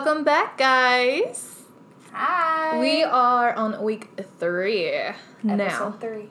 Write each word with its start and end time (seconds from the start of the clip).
Welcome 0.00 0.22
back, 0.22 0.56
guys. 0.56 1.64
Hi. 2.12 2.78
We 2.78 3.02
are 3.02 3.52
on 3.52 3.82
week 3.82 4.10
three 4.38 5.10
now. 5.42 5.96
Three. 6.00 6.30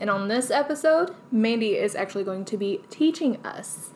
And 0.00 0.10
on 0.10 0.26
this 0.26 0.50
episode, 0.50 1.14
Mandy 1.30 1.76
is 1.76 1.94
actually 1.94 2.24
going 2.24 2.44
to 2.46 2.56
be 2.56 2.80
teaching 2.90 3.36
us 3.46 3.90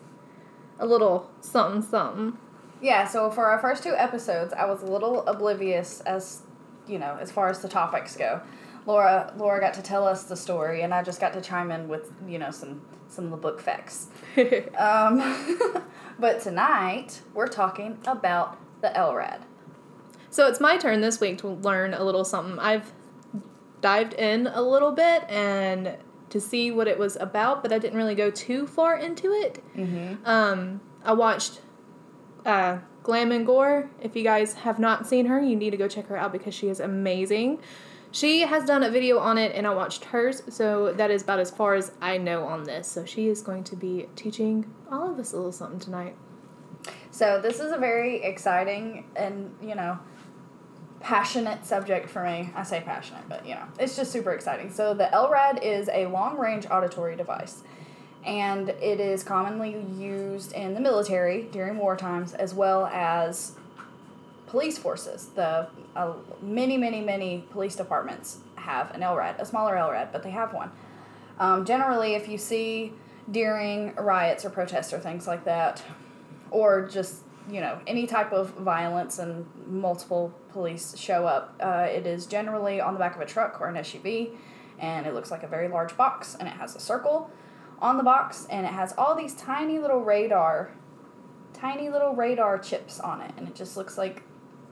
a 0.79 0.85
little 0.85 1.29
something 1.41 1.81
something. 1.81 2.37
Yeah, 2.81 3.05
so 3.05 3.29
for 3.29 3.47
our 3.47 3.59
first 3.59 3.83
two 3.83 3.93
episodes, 3.97 4.53
I 4.53 4.63
was 4.63 4.81
a 4.81 4.85
little 4.85 5.27
oblivious 5.27 5.99
as 6.05 6.43
you 6.87 6.97
know, 6.97 7.17
as 7.19 7.29
far 7.29 7.49
as 7.49 7.61
the 7.61 7.67
topics 7.67 8.15
go. 8.15 8.39
Laura 8.85 9.33
Laura 9.35 9.59
got 9.59 9.73
to 9.73 9.81
tell 9.81 10.07
us 10.07 10.23
the 10.23 10.37
story 10.37 10.83
and 10.83 10.93
I 10.93 11.03
just 11.03 11.19
got 11.19 11.33
to 11.33 11.41
chime 11.41 11.69
in 11.69 11.89
with, 11.89 12.13
you 12.25 12.39
know, 12.39 12.49
some 12.49 12.81
some 13.09 13.25
of 13.25 13.31
the 13.31 13.37
book 13.37 13.59
facts. 13.59 14.07
Um 14.77 15.83
but 16.17 16.39
tonight 16.39 17.21
we're 17.33 17.47
talking 17.47 17.97
about 18.07 18.57
the 18.85 18.99
LRAD. 18.99 19.41
So 20.29 20.47
it's 20.47 20.59
my 20.59 20.77
turn 20.77 21.01
this 21.01 21.19
week 21.19 21.39
to 21.39 21.47
learn 21.47 21.93
a 21.93 22.03
little 22.03 22.23
something. 22.23 22.59
I've 22.59 22.91
dived 23.81 24.13
in 24.13 24.47
a 24.47 24.61
little 24.61 24.91
bit 24.91 25.23
and 25.29 25.97
to 26.29 26.39
see 26.39 26.71
what 26.71 26.87
it 26.87 26.99
was 26.99 27.15
about, 27.15 27.63
but 27.63 27.71
I 27.71 27.79
didn't 27.79 27.97
really 27.97 28.15
go 28.15 28.29
too 28.29 28.67
far 28.67 28.97
into 28.97 29.31
it. 29.31 29.63
Mm-hmm. 29.75 30.25
Um, 30.25 30.81
I 31.03 31.13
watched 31.13 31.61
uh, 32.45 32.79
Glam 33.03 33.31
and 33.31 33.45
Gore. 33.45 33.89
If 34.01 34.15
you 34.15 34.23
guys 34.23 34.53
have 34.53 34.77
not 34.77 35.07
seen 35.07 35.25
her, 35.27 35.41
you 35.41 35.55
need 35.55 35.71
to 35.71 35.77
go 35.77 35.87
check 35.87 36.07
her 36.07 36.17
out 36.17 36.31
because 36.31 36.53
she 36.53 36.67
is 36.67 36.79
amazing. 36.79 37.59
She 38.11 38.41
has 38.41 38.65
done 38.65 38.83
a 38.83 38.89
video 38.89 39.19
on 39.19 39.37
it, 39.37 39.51
and 39.55 39.67
I 39.67 39.73
watched 39.73 40.05
hers, 40.05 40.41
so 40.49 40.93
that 40.93 41.11
is 41.11 41.23
about 41.23 41.39
as 41.39 41.51
far 41.51 41.75
as 41.75 41.91
I 42.01 42.17
know 42.17 42.45
on 42.45 42.63
this. 42.63 42.87
So 42.87 43.03
she 43.03 43.27
is 43.27 43.41
going 43.41 43.65
to 43.65 43.75
be 43.75 44.07
teaching 44.15 44.73
all 44.89 45.11
of 45.11 45.19
us 45.19 45.33
a 45.33 45.35
little 45.35 45.51
something 45.51 45.79
tonight. 45.79 46.15
So 47.11 47.39
this 47.41 47.59
is 47.59 47.71
a 47.71 47.77
very 47.77 48.23
exciting 48.23 49.05
and, 49.15 49.55
you 49.61 49.75
know, 49.75 49.99
passionate 50.99 51.65
subject 51.65 52.09
for 52.09 52.23
me. 52.23 52.49
I 52.55 52.63
say 52.63 52.81
passionate, 52.81 53.29
but 53.29 53.45
you 53.45 53.53
know, 53.53 53.65
it's 53.79 53.95
just 53.95 54.11
super 54.11 54.31
exciting. 54.33 54.71
So 54.71 54.93
the 54.93 55.05
LRAD 55.13 55.63
is 55.63 55.87
a 55.89 56.07
long-range 56.07 56.65
auditory 56.69 57.15
device. 57.15 57.61
And 58.25 58.69
it 58.69 58.99
is 58.99 59.23
commonly 59.23 59.85
used 59.95 60.51
in 60.53 60.73
the 60.73 60.79
military 60.79 61.43
during 61.43 61.77
war 61.77 61.95
times 61.95 62.33
as 62.33 62.55
well 62.55 62.87
as 62.87 63.51
police 64.47 64.79
forces. 64.79 65.27
The 65.35 65.67
uh, 65.95 66.13
many, 66.41 66.75
many, 66.75 67.01
many 67.01 67.45
police 67.51 67.75
departments 67.75 68.39
have 68.55 68.89
an 68.95 69.01
LRAD, 69.01 69.39
a 69.39 69.45
smaller 69.45 69.75
LRAD, 69.75 70.11
but 70.11 70.23
they 70.23 70.31
have 70.31 70.53
one. 70.53 70.71
Um, 71.39 71.65
generally, 71.65 72.15
if 72.15 72.27
you 72.27 72.39
see 72.39 72.93
during 73.29 73.93
riots 73.95 74.43
or 74.43 74.49
protests 74.49 74.91
or 74.91 74.99
things 74.99 75.27
like 75.27 75.45
that, 75.45 75.83
or 76.51 76.87
just 76.87 77.23
you 77.49 77.61
know 77.61 77.79
any 77.85 78.07
type 78.07 78.31
of 78.31 78.49
violence 78.51 79.19
and 79.19 79.45
multiple 79.67 80.33
police 80.49 80.97
show 80.97 81.25
up, 81.25 81.55
uh, 81.59 81.87
it 81.89 82.05
is 82.05 82.25
generally 82.25 82.81
on 82.81 82.93
the 82.93 82.99
back 82.99 83.15
of 83.15 83.21
a 83.21 83.25
truck 83.25 83.59
or 83.59 83.67
an 83.67 83.75
SUV, 83.75 84.31
and 84.79 85.05
it 85.05 85.13
looks 85.13 85.31
like 85.31 85.43
a 85.43 85.47
very 85.47 85.67
large 85.67 85.95
box, 85.97 86.35
and 86.39 86.47
it 86.47 86.53
has 86.53 86.75
a 86.75 86.79
circle 86.79 87.29
on 87.79 87.97
the 87.97 88.03
box, 88.03 88.47
and 88.49 88.65
it 88.65 88.71
has 88.71 88.93
all 88.97 89.15
these 89.15 89.33
tiny 89.35 89.79
little 89.79 90.01
radar, 90.01 90.71
tiny 91.53 91.89
little 91.89 92.15
radar 92.15 92.57
chips 92.57 92.99
on 92.99 93.21
it, 93.21 93.31
and 93.37 93.47
it 93.47 93.55
just 93.55 93.77
looks 93.77 93.97
like 93.97 94.23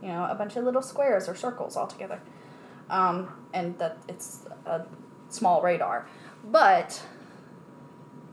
you 0.01 0.07
know 0.07 0.27
a 0.29 0.35
bunch 0.35 0.55
of 0.55 0.63
little 0.63 0.81
squares 0.81 1.27
or 1.27 1.35
circles 1.35 1.75
all 1.75 1.87
together, 1.87 2.21
um, 2.89 3.31
and 3.53 3.77
that 3.77 3.97
it's 4.07 4.45
a 4.65 4.85
small 5.29 5.61
radar, 5.61 6.07
but 6.45 7.03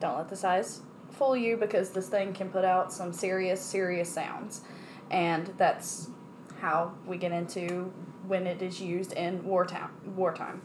don't 0.01 0.17
let 0.17 0.29
the 0.29 0.37
size 0.37 0.81
fool 1.21 1.37
you 1.37 1.59
because 1.59 1.91
this 1.91 2.09
thing 2.09 2.33
can 2.33 2.49
put 2.49 2.65
out 2.65 2.91
some 2.91 3.13
serious, 3.13 3.61
serious 3.61 4.09
sounds. 4.09 4.63
And 5.11 5.53
that's 5.59 6.09
how 6.63 6.95
we 7.07 7.19
get 7.19 7.31
into 7.31 7.93
when 8.27 8.47
it 8.47 8.63
is 8.63 8.81
used 8.81 9.13
in 9.13 9.45
wartime. 9.45 9.91
Wartime. 10.17 10.63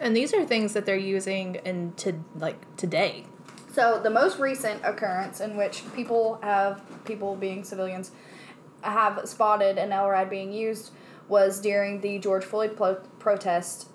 And 0.00 0.16
these 0.16 0.32
are 0.32 0.44
things 0.44 0.72
that 0.74 0.86
they're 0.86 0.96
using 0.96 1.56
in 1.56 1.94
to 1.96 2.12
like 2.36 2.76
today. 2.76 3.26
So 3.72 4.00
the 4.00 4.10
most 4.10 4.38
recent 4.38 4.80
occurrence 4.84 5.40
in 5.40 5.56
which 5.56 5.82
people 5.96 6.38
have 6.44 6.80
people 7.04 7.34
being 7.34 7.64
civilians 7.64 8.12
have 8.82 9.28
spotted 9.28 9.78
an 9.78 9.90
LRAD 9.90 10.30
being 10.30 10.52
used 10.52 10.92
was 11.26 11.60
during 11.60 12.00
the 12.02 12.20
George 12.20 12.44
Floyd 12.44 12.76
plo- 12.76 13.04
protest. 13.18 13.88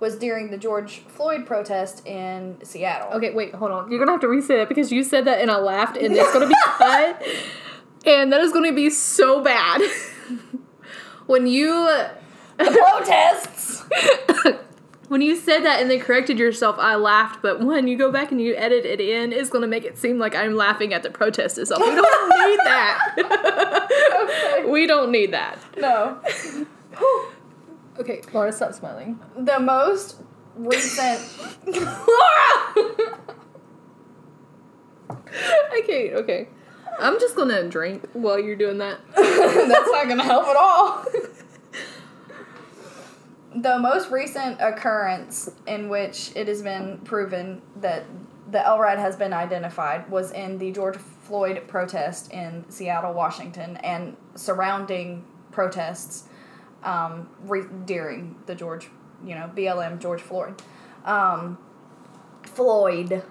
Was 0.00 0.16
during 0.16 0.50
the 0.50 0.58
George 0.58 0.98
Floyd 1.08 1.44
protest 1.44 2.06
in 2.06 2.58
Seattle. 2.62 3.08
Okay, 3.16 3.34
wait, 3.34 3.54
hold 3.54 3.72
on. 3.72 3.90
You're 3.90 3.98
gonna 3.98 4.12
have 4.12 4.20
to 4.20 4.28
reset 4.28 4.58
it 4.60 4.68
because 4.68 4.92
you 4.92 5.02
said 5.02 5.24
that 5.24 5.40
and 5.40 5.50
I 5.50 5.58
laughed, 5.58 5.96
and 5.96 6.14
it's 6.14 6.32
gonna 6.32 6.46
be 6.46 6.54
cut, 6.64 7.22
and 8.06 8.32
that 8.32 8.40
is 8.40 8.52
gonna 8.52 8.72
be 8.72 8.90
so 8.90 9.42
bad. 9.42 9.80
when 11.26 11.46
you 11.46 11.88
The 12.58 12.64
protests. 12.64 13.84
when 15.08 15.20
you 15.20 15.36
said 15.36 15.60
that 15.60 15.80
and 15.80 15.90
then 15.90 16.00
corrected 16.00 16.38
yourself, 16.38 16.76
I 16.78 16.94
laughed. 16.96 17.42
But 17.42 17.60
when 17.64 17.88
you 17.88 17.96
go 17.96 18.12
back 18.12 18.30
and 18.30 18.40
you 18.40 18.54
edit 18.54 18.84
it 18.84 19.00
in, 19.00 19.32
it's 19.32 19.50
gonna 19.50 19.66
make 19.66 19.84
it 19.84 19.98
seem 19.98 20.18
like 20.18 20.34
I'm 20.34 20.54
laughing 20.54 20.94
at 20.94 21.02
the 21.02 21.10
protest 21.10 21.58
itself. 21.58 21.80
We 21.80 21.94
don't 21.94 22.48
need 22.48 22.58
that. 22.64 24.58
okay. 24.60 24.70
we 24.70 24.86
don't 24.86 25.10
need 25.10 25.32
that. 25.32 25.58
No. 25.76 26.20
Okay, 27.98 28.22
Laura, 28.32 28.52
stop 28.52 28.72
smiling. 28.74 29.18
The 29.36 29.58
most 29.58 30.16
recent. 30.54 31.20
Laura. 31.66 33.18
I 35.10 35.82
can't. 35.86 36.14
Okay, 36.14 36.48
I'm 37.00 37.18
just 37.18 37.34
gonna 37.34 37.68
drink 37.68 38.04
while 38.12 38.38
you're 38.38 38.56
doing 38.56 38.78
that. 38.78 39.00
That's 39.16 39.90
not 39.90 40.08
gonna 40.08 40.22
help 40.22 40.46
at 40.46 40.56
all. 40.56 41.04
the 43.54 43.78
most 43.78 44.10
recent 44.10 44.60
occurrence 44.60 45.50
in 45.66 45.88
which 45.88 46.32
it 46.36 46.46
has 46.46 46.62
been 46.62 46.98
proven 46.98 47.62
that 47.76 48.04
the 48.50 48.58
LRAD 48.58 48.98
has 48.98 49.16
been 49.16 49.32
identified 49.32 50.08
was 50.08 50.30
in 50.32 50.58
the 50.58 50.70
George 50.70 50.96
Floyd 50.96 51.66
protest 51.66 52.32
in 52.32 52.64
Seattle, 52.68 53.12
Washington, 53.12 53.76
and 53.78 54.16
surrounding 54.34 55.24
protests 55.50 56.27
um, 56.82 57.28
re- 57.44 57.66
during 57.84 58.36
the 58.46 58.54
George, 58.54 58.88
you 59.24 59.34
know, 59.34 59.50
BLM 59.54 59.98
George 59.98 60.20
Floyd. 60.20 60.60
Um, 61.04 61.58
Floyd, 62.42 63.22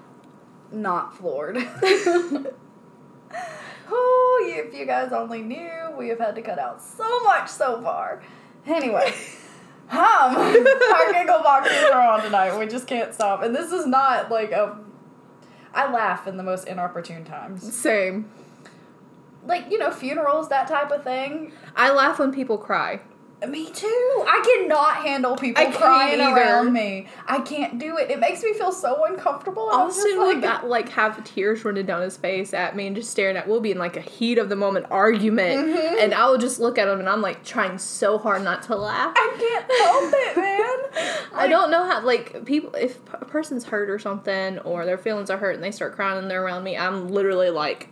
not 0.71 1.17
Floyd. 1.17 1.67
Oh, 3.89 4.43
if 4.45 4.73
you 4.73 4.85
guys 4.85 5.11
only 5.13 5.41
knew, 5.41 5.69
we 5.97 6.09
have 6.09 6.19
had 6.19 6.35
to 6.35 6.41
cut 6.41 6.59
out 6.59 6.81
so 6.81 7.23
much 7.23 7.49
so 7.49 7.81
far. 7.81 8.21
Anyway, 8.65 9.13
um, 9.89 9.97
our 9.97 11.13
giggle 11.13 11.41
boxes 11.41 11.85
are 11.93 12.01
on 12.01 12.21
tonight. 12.21 12.57
We 12.57 12.67
just 12.67 12.87
can't 12.87 13.13
stop. 13.13 13.43
And 13.43 13.55
this 13.55 13.71
is 13.71 13.85
not 13.85 14.29
like 14.29 14.51
a. 14.51 14.77
I 15.73 15.91
laugh 15.91 16.27
in 16.27 16.37
the 16.37 16.43
most 16.43 16.67
inopportune 16.67 17.23
times. 17.23 17.75
Same. 17.75 18.29
Like, 19.45 19.71
you 19.71 19.77
know, 19.77 19.91
funerals, 19.91 20.49
that 20.49 20.67
type 20.67 20.91
of 20.91 21.03
thing. 21.03 21.53
I 21.75 21.91
laugh 21.91 22.19
when 22.19 22.33
people 22.33 22.57
cry. 22.57 23.01
Me 23.47 23.69
too. 23.69 23.85
I 24.27 24.41
cannot 24.63 24.95
handle 25.05 25.35
people 25.35 25.61
I 25.61 25.69
crying 25.71 26.19
around 26.19 26.73
me. 26.73 27.07
I 27.27 27.39
can't 27.39 27.77
do 27.77 27.95
it. 27.97 28.09
It 28.09 28.19
makes 28.19 28.41
me 28.41 28.53
feel 28.53 28.71
so 28.71 29.05
uncomfortable. 29.05 29.69
Austin 29.69 30.17
would 30.17 30.41
like, 30.41 30.63
like 30.63 30.89
have 30.89 31.23
tears 31.23 31.63
running 31.63 31.85
down 31.85 32.01
his 32.01 32.17
face 32.17 32.51
at 32.51 32.75
me 32.75 32.88
and 32.88 32.95
just 32.95 33.12
staring 33.12 33.38
at. 33.38 33.47
We'll 33.47 33.62
be 33.62 33.69
in 33.71 33.77
like 33.77 33.95
a 33.95 34.01
heat 34.01 34.39
of 34.39 34.50
the 34.50 34.56
moment 34.56 34.88
argument, 34.89 35.67
Mhm. 35.69 36.03
and 36.03 36.13
I 36.15 36.27
will 36.27 36.39
just 36.39 36.59
look 36.59 36.79
at 36.79 36.88
him 36.88 37.00
and 37.00 37.07
I'm 37.07 37.21
like 37.21 37.44
trying 37.44 37.77
so 37.77 38.17
hard 38.17 38.41
not 38.44 38.63
to 38.63 38.75
laugh. 38.75 39.13
I 39.15 39.35
can't 39.38 39.71
help 39.83 40.13
it, 40.15 40.38
man. 40.38 41.17
I 41.35 41.47
don't 41.47 41.69
know 41.69 41.83
how 41.88 42.03
like 42.03 42.44
people 42.45 42.73
if 42.73 42.97
a 43.13 43.23
person's 43.25 43.65
hurt 43.65 43.91
or 43.91 44.00
something 44.00 44.57
or 44.59 44.83
their 44.83 44.97
feelings 44.97 45.29
are 45.29 45.38
hurt 45.38 45.53
and 45.53 45.63
they 45.63 45.69
start 45.71 45.94
crying 45.94 46.17
and 46.17 46.31
they're 46.31 46.44
around 46.44 46.63
me, 46.63 46.75
I'm 46.75 47.09
literally 47.09 47.51
like 47.51 47.89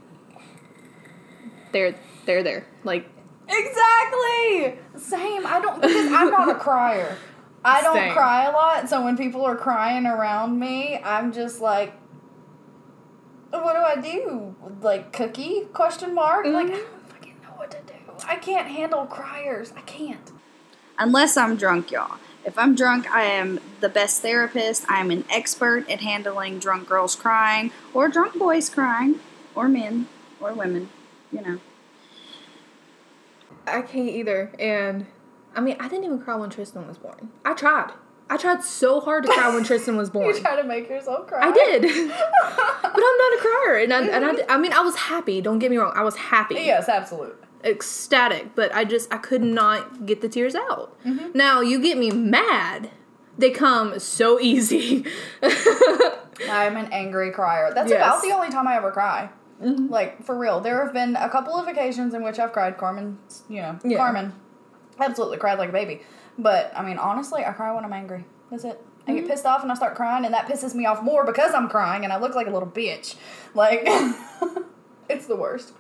they're 1.72 1.94
they're 2.25 2.42
there. 2.42 2.66
Like 2.84 3.08
Exactly. 3.48 4.80
Same. 4.98 5.46
I 5.46 5.60
don't 5.62 5.82
because 5.82 6.12
I'm 6.12 6.32
not 6.32 6.50
a 6.50 6.56
crier. 6.60 7.18
I 7.64 7.82
don't 7.82 7.96
Same. 7.96 8.14
cry 8.14 8.46
a 8.46 8.52
lot, 8.52 8.90
so 8.90 9.04
when 9.04 9.18
people 9.18 9.44
are 9.44 9.56
crying 9.56 10.06
around 10.06 10.60
me, 10.60 11.00
I'm 11.04 11.32
just 11.34 11.62
like 11.62 11.94
what 13.64 13.74
do 13.74 13.82
I 13.82 14.02
do? 14.02 14.56
Like 14.82 15.12
cookie 15.14 15.62
question 15.74 16.14
mark? 16.14 16.46
Like 16.46 16.68
mm-hmm. 16.68 16.76
I 16.76 16.80
don't 16.80 17.10
fucking 17.10 17.36
know 17.44 17.50
what 17.56 17.72
to 17.72 17.78
do. 17.86 17.94
I 18.28 18.36
can't 18.36 18.68
handle 18.68 19.06
criers. 19.06 19.74
I 19.76 19.82
can't. 19.82 20.32
Unless 20.98 21.38
I'm 21.38 21.58
drunk, 21.58 21.92
y'all. 21.92 22.18
If 22.46 22.58
I'm 22.58 22.76
drunk, 22.76 23.10
I 23.10 23.24
am 23.24 23.60
the 23.82 23.90
best 23.90 24.22
therapist. 24.22 24.90
I 24.90 25.00
am 25.00 25.12
an 25.12 25.26
expert 25.32 25.90
at 25.90 26.02
handling 26.02 26.60
drunk 26.60 26.88
girls 26.88 27.16
crying, 27.16 27.72
or 27.94 28.08
drunk 28.08 28.38
boys 28.38 28.70
crying, 28.70 29.20
or 29.56 29.68
men, 29.68 30.08
or 30.40 30.54
women, 30.54 30.90
you 31.32 31.42
know. 31.42 31.60
I 33.68 33.82
can't 33.82 34.10
either. 34.10 34.52
And 34.60 35.06
I 35.56 35.62
mean, 35.62 35.78
I 35.80 35.88
didn't 35.88 36.06
even 36.06 36.20
cry 36.20 36.36
when 36.36 36.50
Tristan 36.50 36.88
was 36.88 36.98
born. 36.98 37.30
I 37.44 37.54
tried. 37.54 37.92
I 38.30 38.38
tried 38.38 38.64
so 38.64 39.00
hard 39.00 39.24
to 39.26 39.30
cry 39.32 39.54
when 39.54 39.64
Tristan 39.70 39.98
was 39.98 40.10
born. 40.10 40.28
You 40.36 40.42
try 40.42 40.56
to 40.56 40.64
make 40.64 40.90
yourself 40.90 41.28
cry. 41.28 41.42
I 41.48 41.52
did, 41.52 41.82
but 41.84 41.90
I'm 41.92 42.92
not 42.94 43.34
a 43.34 43.38
crier, 43.40 43.78
and 43.84 43.94
I, 43.94 44.06
and 44.08 44.26
I, 44.26 44.56
I 44.56 44.58
mean, 44.58 44.74
I 44.74 44.80
was 44.82 44.96
happy. 44.96 45.42
Don't 45.42 45.60
get 45.60 45.70
me 45.70 45.78
wrong, 45.78 45.94
I 45.96 46.02
was 46.04 46.16
happy, 46.16 46.56
Yes, 46.56 46.90
absolute. 46.90 47.40
ecstatic, 47.64 48.56
but 48.56 48.74
I 48.74 48.84
just 48.84 49.14
I 49.14 49.18
could 49.18 49.44
not 49.44 50.08
get 50.08 50.22
the 50.22 50.30
tears 50.30 50.56
out. 50.56 50.98
Mm-hmm. 51.06 51.38
Now 51.38 51.62
you 51.62 51.80
get 51.80 52.00
me 52.00 52.10
mad, 52.10 52.90
they 53.38 53.52
come 53.52 54.00
so 54.00 54.40
easy. 54.40 55.06
I'm 56.50 56.76
an 56.78 56.90
angry 56.92 57.32
crier. 57.32 57.74
That's 57.76 57.90
Yes. 57.90 57.98
about 57.98 58.22
the 58.24 58.32
only 58.32 58.50
time 58.50 58.68
I 58.68 58.76
ever 58.76 58.92
cry. 58.92 59.30
Mm-hmm. 59.62 59.88
Like 59.88 60.24
for 60.24 60.38
real, 60.38 60.60
there 60.60 60.84
have 60.84 60.94
been 60.94 61.16
a 61.16 61.30
couple 61.30 61.54
of 61.54 61.68
occasions 61.68 62.13
in 62.13 62.24
which 62.24 62.40
I've 62.40 62.52
cried. 62.52 62.78
Carmen, 62.78 63.18
you 63.50 63.62
know, 63.62 63.80
Yeah. 63.84 63.98
Carmen, 63.98 64.34
absolutely 65.00 65.38
cried 65.38 65.57
like 65.60 65.69
a 65.69 65.74
baby. 65.74 66.02
But 66.38 66.72
I 66.75 66.84
mean, 66.84 66.98
honestly, 66.98 67.46
I 67.46 67.52
cry 67.54 67.74
when 67.74 67.86
I'm 67.86 67.94
angry. 67.94 68.25
That's 68.52 68.66
it. 68.66 68.81
I 69.07 69.13
get 69.13 69.22
mm-hmm. 69.22 69.31
pissed 69.31 69.46
off 69.46 69.62
and 69.62 69.72
I 69.72 69.75
start 69.75 69.96
crying, 69.96 70.25
and 70.25 70.34
that 70.34 70.48
pisses 70.48 70.74
me 70.74 70.86
off 70.86 71.04
more 71.04 71.25
because 71.25 71.54
I'm 71.54 71.69
crying 71.69 72.04
and 72.04 72.12
I 72.12 72.19
look 72.19 72.36
like 72.36 72.48
a 72.48 72.52
little 72.52 72.69
bitch. 72.69 73.16
Like, 73.54 73.84
it's 75.10 75.28
the 75.28 75.36
worst. 75.36 75.74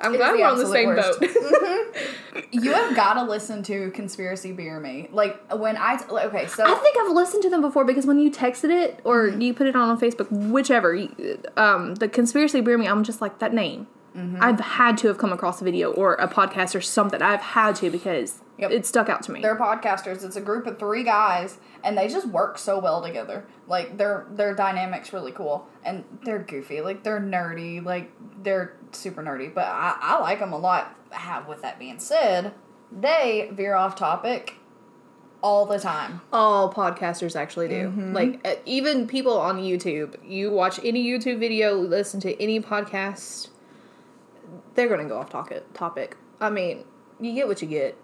I'm 0.00 0.12
It 0.12 0.16
is 0.16 0.18
glad 0.20 0.32
we're 0.36 0.46
on 0.46 0.58
the 0.58 0.66
same 0.66 0.88
worst. 0.88 1.20
boat. 1.20 1.30
You 2.52 2.72
have 2.72 2.94
got 2.94 3.14
to 3.14 3.24
listen 3.24 3.62
to 3.64 3.90
Conspiracy 3.90 4.52
Beer 4.52 4.78
Me. 4.78 5.08
Like 5.12 5.40
when 5.52 5.76
I 5.76 5.96
t- 5.96 6.04
okay, 6.08 6.46
so 6.46 6.64
I 6.64 6.74
think 6.76 6.96
I've 7.00 7.10
listened 7.12 7.42
to 7.42 7.50
them 7.50 7.60
before 7.60 7.84
because 7.84 8.06
when 8.06 8.18
you 8.20 8.30
texted 8.30 8.70
it 8.70 9.00
or 9.04 9.28
Mm-hmm. 9.28 9.40
you 9.40 9.54
put 9.54 9.66
it 9.66 9.74
on 9.74 9.88
on 9.88 9.98
Facebook, 10.00 10.30
whichever, 10.30 10.94
you- 10.94 11.42
um, 11.56 11.96
the 11.96 12.08
conspiracy 12.08 12.60
beer 12.60 12.78
me, 12.78 12.86
I'm 12.86 13.02
just 13.02 13.20
like 13.20 13.40
that 13.40 13.52
name. 13.52 13.88
Mm-hmm. 14.16 14.38
I've 14.40 14.60
had 14.60 14.96
to 14.98 15.08
have 15.08 15.18
come 15.18 15.32
across 15.32 15.60
a 15.60 15.64
video 15.64 15.92
or 15.92 16.14
a 16.14 16.28
podcast 16.28 16.74
or 16.76 16.80
something. 16.80 17.20
I've 17.20 17.40
had 17.40 17.74
to 17.76 17.90
because 17.90 18.40
Yep. 18.58 18.70
it 18.72 18.86
stuck 18.86 19.08
out 19.08 19.22
to 19.24 19.32
me. 19.32 19.40
they're 19.40 19.56
podcasters. 19.56 20.24
It's 20.24 20.36
a 20.36 20.40
group 20.40 20.66
of 20.66 20.78
three 20.78 21.04
guys, 21.04 21.58
and 21.84 21.96
they 21.96 22.08
just 22.08 22.26
work 22.26 22.58
so 22.58 22.78
well 22.78 23.02
together. 23.02 23.46
Like 23.66 23.96
their 23.96 24.26
their 24.30 24.54
dynamics 24.54 25.12
really 25.12 25.32
cool, 25.32 25.66
and 25.84 26.04
they're 26.24 26.40
goofy. 26.40 26.80
Like 26.80 27.02
they're 27.04 27.20
nerdy. 27.20 27.84
Like 27.84 28.10
they're 28.42 28.76
super 28.92 29.22
nerdy. 29.22 29.54
But 29.54 29.66
I 29.66 29.96
I 30.00 30.20
like 30.20 30.40
them 30.40 30.52
a 30.52 30.58
lot. 30.58 30.94
Have 31.10 31.46
with 31.48 31.62
that 31.62 31.78
being 31.78 31.98
said, 31.98 32.52
they 32.92 33.48
veer 33.52 33.74
off 33.74 33.94
topic 33.96 34.56
all 35.42 35.66
the 35.66 35.78
time. 35.78 36.20
All 36.32 36.72
podcasters 36.72 37.36
actually 37.36 37.68
do. 37.68 37.88
Mm-hmm. 37.88 38.12
Like 38.12 38.40
uh, 38.46 38.56
even 38.66 39.06
people 39.06 39.38
on 39.38 39.58
YouTube, 39.58 40.16
you 40.24 40.50
watch 40.50 40.80
any 40.84 41.04
YouTube 41.04 41.38
video, 41.38 41.74
listen 41.74 42.20
to 42.20 42.42
any 42.42 42.60
podcast, 42.60 43.48
they're 44.74 44.88
gonna 44.88 45.08
go 45.08 45.18
off 45.18 45.30
topic. 45.30 45.72
Topic. 45.74 46.16
I 46.40 46.50
mean, 46.50 46.84
you 47.20 47.34
get 47.34 47.48
what 47.48 47.62
you 47.62 47.68
get. 47.68 47.96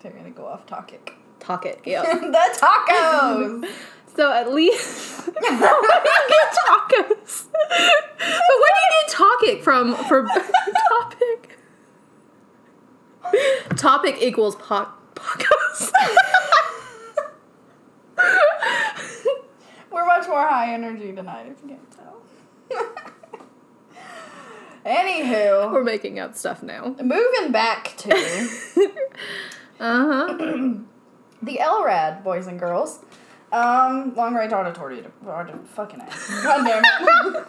They're 0.00 0.12
gonna 0.12 0.30
go 0.30 0.46
off 0.46 0.66
topic. 0.66 1.14
Topic. 1.40 1.82
Yeah. 1.86 2.02
the 2.02 2.58
tacos. 2.58 3.68
So 4.16 4.32
at 4.32 4.52
least 4.52 5.26
where 5.28 5.40
do 5.40 5.46
you 5.46 5.58
get 5.60 6.54
tacos? 6.66 7.46
but 7.52 8.56
where 8.58 8.74
do 8.74 8.80
you 8.82 8.90
get 9.06 9.10
topic 9.10 9.62
from 9.62 9.94
for 9.94 10.26
topic? 10.88 11.58
Topic 13.76 14.16
equals 14.20 14.56
po- 14.56 14.88
tacos. 15.14 15.92
We're 19.92 20.04
much 20.06 20.26
more 20.26 20.46
high 20.48 20.72
energy 20.74 21.12
tonight, 21.14 21.46
if 21.46 21.62
you 21.62 21.68
can't 21.76 21.90
tell. 21.92 22.20
Anywho, 24.84 25.72
We're 25.72 25.84
making 25.84 26.18
up 26.18 26.34
stuff 26.34 26.62
now. 26.62 26.96
moving 27.00 27.52
back 27.52 27.94
to 27.98 28.08
Uh 29.80 30.06
huh. 30.06 30.34
the 31.42 31.58
LRAD, 31.62 32.22
boys 32.24 32.46
and 32.46 32.58
girls. 32.58 33.00
Um, 33.52 34.14
long 34.14 34.34
range 34.34 34.52
auditory. 34.52 35.04
audi- 35.26 35.52
Fucking 35.74 36.00
ass. 36.00 36.42
God 36.42 36.64
damn 36.66 37.34
it. 37.34 37.46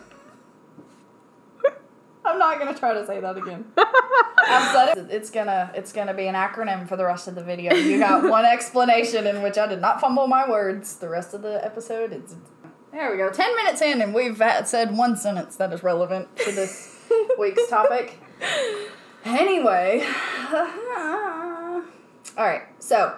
I'm 2.26 2.38
not 2.38 2.60
gonna 2.60 2.78
try 2.78 2.94
to 2.94 3.06
say 3.08 3.20
that 3.20 3.38
again. 3.38 3.66
I've 3.76 4.72
said 4.72 4.98
it. 5.00 5.08
It's 5.10 5.30
gonna 5.32 5.72
it's 5.74 5.92
gonna 5.92 6.14
be 6.14 6.28
an 6.28 6.36
acronym 6.36 6.88
for 6.88 6.96
the 6.96 7.06
rest 7.06 7.28
of 7.28 7.34
the 7.36 7.44
video. 7.44 7.74
You 7.74 7.98
got 8.00 8.24
one 8.30 8.46
explanation 8.46 9.26
in 9.26 9.42
which 9.42 9.58
I 9.58 9.66
did 9.68 9.82
not 9.82 10.00
fumble 10.00 10.28
my 10.28 10.48
words. 10.48 10.96
The 10.98 11.10
rest 11.10 11.34
of 11.34 11.42
the 11.42 11.64
episode, 11.66 12.14
it's 12.14 12.36
there 12.92 13.10
we 13.12 13.18
go. 13.18 13.30
Ten 13.32 13.56
minutes 13.56 13.82
in, 13.82 14.02
and 14.02 14.14
we've 14.14 14.42
said 14.66 14.96
one 14.96 15.16
sentence 15.18 15.56
that 15.56 15.74
is 15.74 15.82
relevant 15.82 16.36
to 16.38 16.52
this 16.52 16.96
week's 17.40 17.68
topic. 17.68 18.20
Anyway, 19.26 20.06
all 22.38 22.46
right. 22.46 22.64
So 22.80 23.16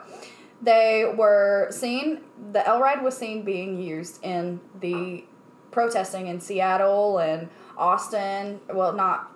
they 0.61 1.11
were 1.15 1.67
seen. 1.71 2.21
The 2.51 2.59
LRAD 2.59 3.03
was 3.03 3.17
seen 3.17 3.43
being 3.43 3.79
used 3.81 4.23
in 4.23 4.59
the 4.79 5.23
protesting 5.71 6.27
in 6.27 6.39
Seattle 6.39 7.19
and 7.19 7.49
Austin. 7.77 8.59
Well, 8.73 8.93
not. 8.93 9.27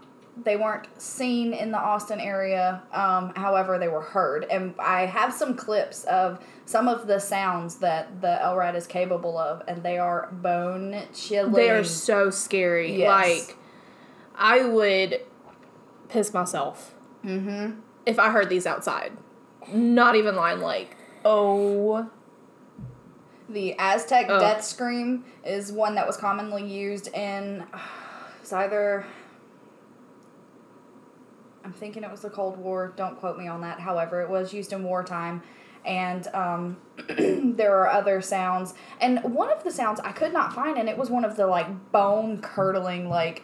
They 0.43 0.57
weren't 0.57 0.87
seen 1.01 1.53
in 1.53 1.71
the 1.71 1.77
Austin 1.77 2.19
area. 2.19 2.83
Um, 2.91 3.31
however, 3.37 3.79
they 3.79 3.87
were 3.87 4.01
heard, 4.01 4.43
and 4.51 4.75
I 4.77 5.05
have 5.05 5.33
some 5.33 5.55
clips 5.55 6.03
of 6.03 6.43
some 6.65 6.89
of 6.89 7.07
the 7.07 7.19
sounds 7.19 7.75
that 7.77 8.19
the 8.19 8.37
LRAD 8.43 8.75
is 8.75 8.85
capable 8.85 9.37
of, 9.37 9.63
and 9.65 9.81
they 9.81 9.97
are 9.97 10.27
bone 10.33 11.03
chilling. 11.13 11.53
They 11.53 11.69
are 11.69 11.85
so 11.85 12.31
scary. 12.31 12.97
Yes. 12.97 13.47
Like, 13.47 13.57
I 14.35 14.65
would 14.65 15.21
piss 16.09 16.33
myself 16.33 16.93
Mm-hmm. 17.23 17.79
if 18.05 18.19
I 18.19 18.29
heard 18.29 18.49
these 18.49 18.67
outside. 18.67 19.13
Not 19.73 20.15
even 20.15 20.35
lying. 20.35 20.59
Like, 20.59 20.95
oh, 21.23 22.09
The 23.49 23.75
Aztec 23.77 24.27
Ugh. 24.29 24.39
death 24.39 24.63
scream 24.63 25.25
is 25.45 25.71
one 25.71 25.95
that 25.95 26.07
was 26.07 26.17
commonly 26.17 26.65
used 26.65 27.07
in. 27.13 27.63
It's 28.41 28.53
either. 28.53 29.05
I'm 31.63 31.73
thinking 31.73 32.03
it 32.03 32.11
was 32.11 32.21
the 32.21 32.29
Cold 32.29 32.57
War. 32.57 32.93
Don't 32.95 33.17
quote 33.19 33.37
me 33.37 33.47
on 33.47 33.61
that. 33.61 33.79
However, 33.79 34.21
it 34.21 34.29
was 34.29 34.53
used 34.53 34.71
in 34.71 34.83
wartime. 34.83 35.41
And 35.83 36.27
um, 36.27 36.77
there 37.55 37.75
are 37.75 37.89
other 37.89 38.21
sounds. 38.21 38.73
And 39.01 39.19
one 39.23 39.51
of 39.51 39.63
the 39.63 39.71
sounds 39.71 39.99
I 39.99 40.11
could 40.11 40.33
not 40.33 40.53
find, 40.53 40.77
and 40.77 40.87
it 40.89 40.97
was 40.97 41.09
one 41.09 41.25
of 41.25 41.35
the 41.37 41.47
like 41.47 41.91
bone 41.91 42.39
curdling, 42.41 43.09
like 43.09 43.43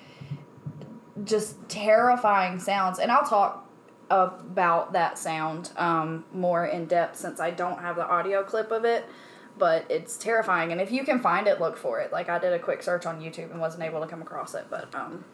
just 1.23 1.55
terrifying 1.67 2.59
sounds. 2.59 2.99
And 2.99 3.11
I'll 3.11 3.25
talk 3.25 3.67
about 4.11 4.93
that 4.93 5.17
sound 5.17 5.71
um, 5.77 6.25
more 6.33 6.65
in 6.65 6.85
depth 6.85 7.17
since 7.17 7.39
I 7.39 7.51
don't 7.51 7.79
have 7.79 7.95
the 7.95 8.05
audio 8.05 8.43
clip 8.43 8.71
of 8.71 8.85
it. 8.85 9.05
But 9.57 9.85
it's 9.89 10.17
terrifying, 10.17 10.71
and 10.71 10.79
if 10.79 10.91
you 10.91 11.03
can 11.03 11.19
find 11.19 11.45
it, 11.45 11.59
look 11.59 11.77
for 11.77 11.99
it. 11.99 12.11
Like 12.11 12.29
I 12.29 12.39
did 12.39 12.53
a 12.53 12.59
quick 12.59 12.81
search 12.81 13.05
on 13.05 13.21
YouTube 13.21 13.51
and 13.51 13.59
wasn't 13.59 13.83
able 13.83 13.99
to 14.01 14.07
come 14.07 14.21
across 14.21 14.55
it, 14.55 14.65
but 14.69 14.93
um, 14.95 15.25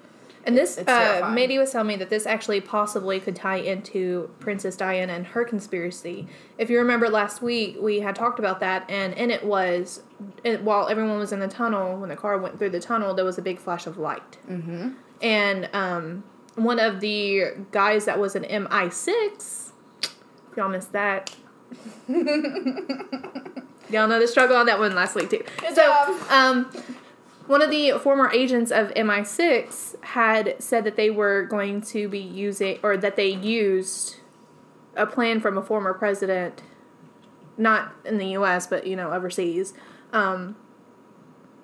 And 0.48 0.58
this, 0.58 0.78
It's 0.78 0.88
uh, 0.88 1.34
was 1.60 1.72
telling 1.72 1.90
me 1.90 1.98
that 1.98 2.10
this 2.10 2.26
actually 2.26 2.62
possibly 2.62 3.20
could 3.20 3.36
tie 3.36 3.58
into 3.58 4.30
Princess 4.40 4.78
Diana 4.78 5.12
and 5.12 5.28
her 5.28 5.44
conspiracy. 5.44 6.28
If 6.58 6.70
you 6.70 6.78
remember 6.78 7.10
last 7.10 7.42
week, 7.42 7.76
we 7.82 8.00
had 8.00 8.16
talked 8.16 8.40
about 8.40 8.62
that, 8.62 8.90
and 8.90 9.14
in 9.16 9.30
it 9.30 9.44
was, 9.44 10.04
it, 10.46 10.64
while 10.64 10.88
everyone 10.88 11.20
was 11.20 11.34
in 11.34 11.42
the 11.42 11.50
tunnel, 11.50 11.98
when 11.98 12.08
the 12.08 12.16
car 12.16 12.38
went 12.38 12.58
through 12.58 12.70
the 12.70 12.80
tunnel, 12.80 13.14
there 13.14 13.26
was 13.26 13.38
a 13.38 13.42
big 13.42 13.60
flash 13.60 13.88
of 13.88 13.98
light. 13.98 14.38
Mm-hmm. 14.50 14.92
And 15.22 15.70
um, 15.74 16.24
one 16.58 16.80
of 16.80 17.00
the 17.00 17.52
guys 17.72 18.06
that 18.06 18.20
was 18.20 18.36
an 18.36 18.44
MI6, 18.44 19.72
if 20.02 20.58
y'all 20.58 20.68
missed 20.68 20.92
that. 20.92 21.34
y'all 22.08 24.08
know 24.08 24.20
the 24.20 24.28
struggle 24.28 24.58
on 24.58 24.66
that 24.66 24.80
one 24.80 24.96
last 24.96 25.16
week 25.16 25.30
too. 25.30 25.44
Good 25.58 25.76
so, 25.76 25.84
job. 25.84 26.32
um, 26.32 26.66
one 27.46 27.62
of 27.62 27.70
the 27.70 27.92
former 28.00 28.32
agents 28.32 28.72
of 28.72 28.88
MI6 28.90 30.04
had 30.04 30.62
said 30.62 30.84
that 30.84 30.96
they 30.96 31.12
were 31.12 31.44
going 31.44 31.82
to 31.82 32.10
be 32.10 32.20
using, 32.20 32.80
or 32.82 32.98
that 32.98 33.16
they 33.16 33.30
used 33.30 34.16
a 34.96 35.06
plan 35.06 35.40
from 35.40 35.60
a 35.60 35.62
former 35.62 35.94
president, 35.94 36.64
not 37.56 37.94
in 38.04 38.18
the 38.18 38.30
U.S. 38.30 38.66
but 38.66 38.88
you 38.88 38.96
know 38.96 39.12
overseas. 39.12 39.76
Um, 40.12 40.56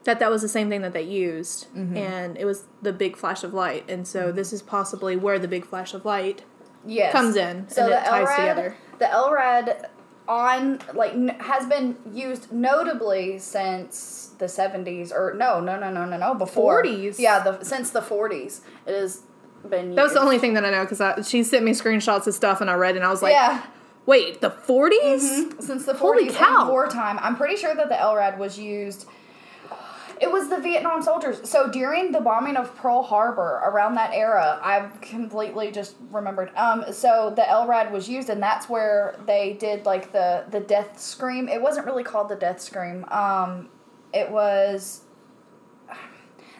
that 0.03 0.19
that 0.19 0.29
was 0.29 0.41
the 0.41 0.49
same 0.49 0.69
thing 0.69 0.81
that 0.81 0.93
they 0.93 1.03
used, 1.03 1.67
mm-hmm. 1.75 1.95
and 1.95 2.37
it 2.37 2.45
was 2.45 2.65
the 2.81 2.93
big 2.93 3.15
flash 3.15 3.43
of 3.43 3.53
light, 3.53 3.89
and 3.89 4.07
so 4.07 4.27
mm-hmm. 4.27 4.35
this 4.35 4.53
is 4.53 4.61
possibly 4.61 5.15
where 5.15 5.39
the 5.39 5.47
big 5.47 5.65
flash 5.65 5.93
of 5.93 6.05
light 6.05 6.43
yes, 6.85 7.11
comes 7.11 7.35
in 7.35 7.69
So 7.69 7.83
and 7.83 7.91
the 7.91 7.97
it 7.99 8.05
ties 8.05 8.27
LRAD, 8.27 8.35
together. 8.35 8.77
the 8.99 9.05
LRAD 9.05 9.89
on 10.27 10.79
like 10.93 11.13
n- 11.13 11.35
has 11.39 11.65
been 11.67 11.97
used 12.11 12.51
notably 12.51 13.39
since 13.39 14.31
the 14.37 14.47
seventies 14.47 15.11
or 15.11 15.33
no 15.37 15.59
no 15.59 15.77
no 15.77 15.91
no 15.91 16.05
no 16.05 16.17
no 16.17 16.33
before 16.33 16.83
40s? 16.83 17.19
Yeah, 17.19 17.39
the 17.39 17.63
since 17.63 17.89
the 17.91 18.01
forties 18.01 18.61
it 18.85 18.93
has 18.93 19.23
been. 19.69 19.87
Used. 19.87 19.97
That 19.97 20.03
was 20.03 20.13
the 20.13 20.21
only 20.21 20.39
thing 20.39 20.53
that 20.53 20.65
I 20.65 20.71
know 20.71 20.85
because 20.85 21.29
she 21.29 21.43
sent 21.43 21.65
me 21.65 21.71
screenshots 21.71 22.27
of 22.27 22.33
stuff 22.33 22.61
and 22.61 22.69
I 22.69 22.75
read 22.75 22.95
and 22.95 23.05
I 23.05 23.09
was 23.09 23.21
like, 23.21 23.33
yeah. 23.33 23.65
wait, 24.05 24.41
the 24.41 24.49
40s? 24.49 24.91
Mm-hmm. 24.91 25.61
Since 25.61 25.85
the 25.85 25.93
Holy 25.93 26.29
40s 26.29 26.33
cow. 26.35 26.61
and 26.61 26.69
wartime, 26.69 27.19
I'm 27.19 27.35
pretty 27.35 27.57
sure 27.57 27.75
that 27.75 27.89
the 27.89 27.95
LRAD 27.95 28.37
was 28.37 28.59
used 28.59 29.07
It 30.21 30.31
was 30.31 30.49
the 30.49 30.59
Vietnam 30.59 31.01
soldiers. 31.01 31.49
So 31.49 31.69
during 31.69 32.11
the 32.11 32.21
bombing 32.21 32.55
of 32.55 32.75
Pearl 32.75 33.03
Harbor, 33.03 33.61
around 33.65 33.95
that 33.95 34.13
era, 34.13 34.59
I've 34.63 35.01
completely 35.01 35.71
just 35.71 35.95
remembered. 36.11 36.51
Um, 36.55 36.85
so 36.91 37.33
the 37.35 37.41
LRAD 37.41 37.91
was 37.91 38.07
used, 38.07 38.29
and 38.29 38.41
that's 38.41 38.69
where 38.69 39.19
they 39.25 39.53
did 39.53 39.85
like 39.85 40.11
the 40.11 40.45
the 40.49 40.59
death 40.59 40.99
scream. 40.99 41.49
It 41.49 41.61
wasn't 41.61 41.85
really 41.85 42.03
called 42.03 42.29
the 42.29 42.35
death 42.35 42.61
scream. 42.61 43.05
Um, 43.09 43.69
it 44.13 44.29
was. 44.31 45.01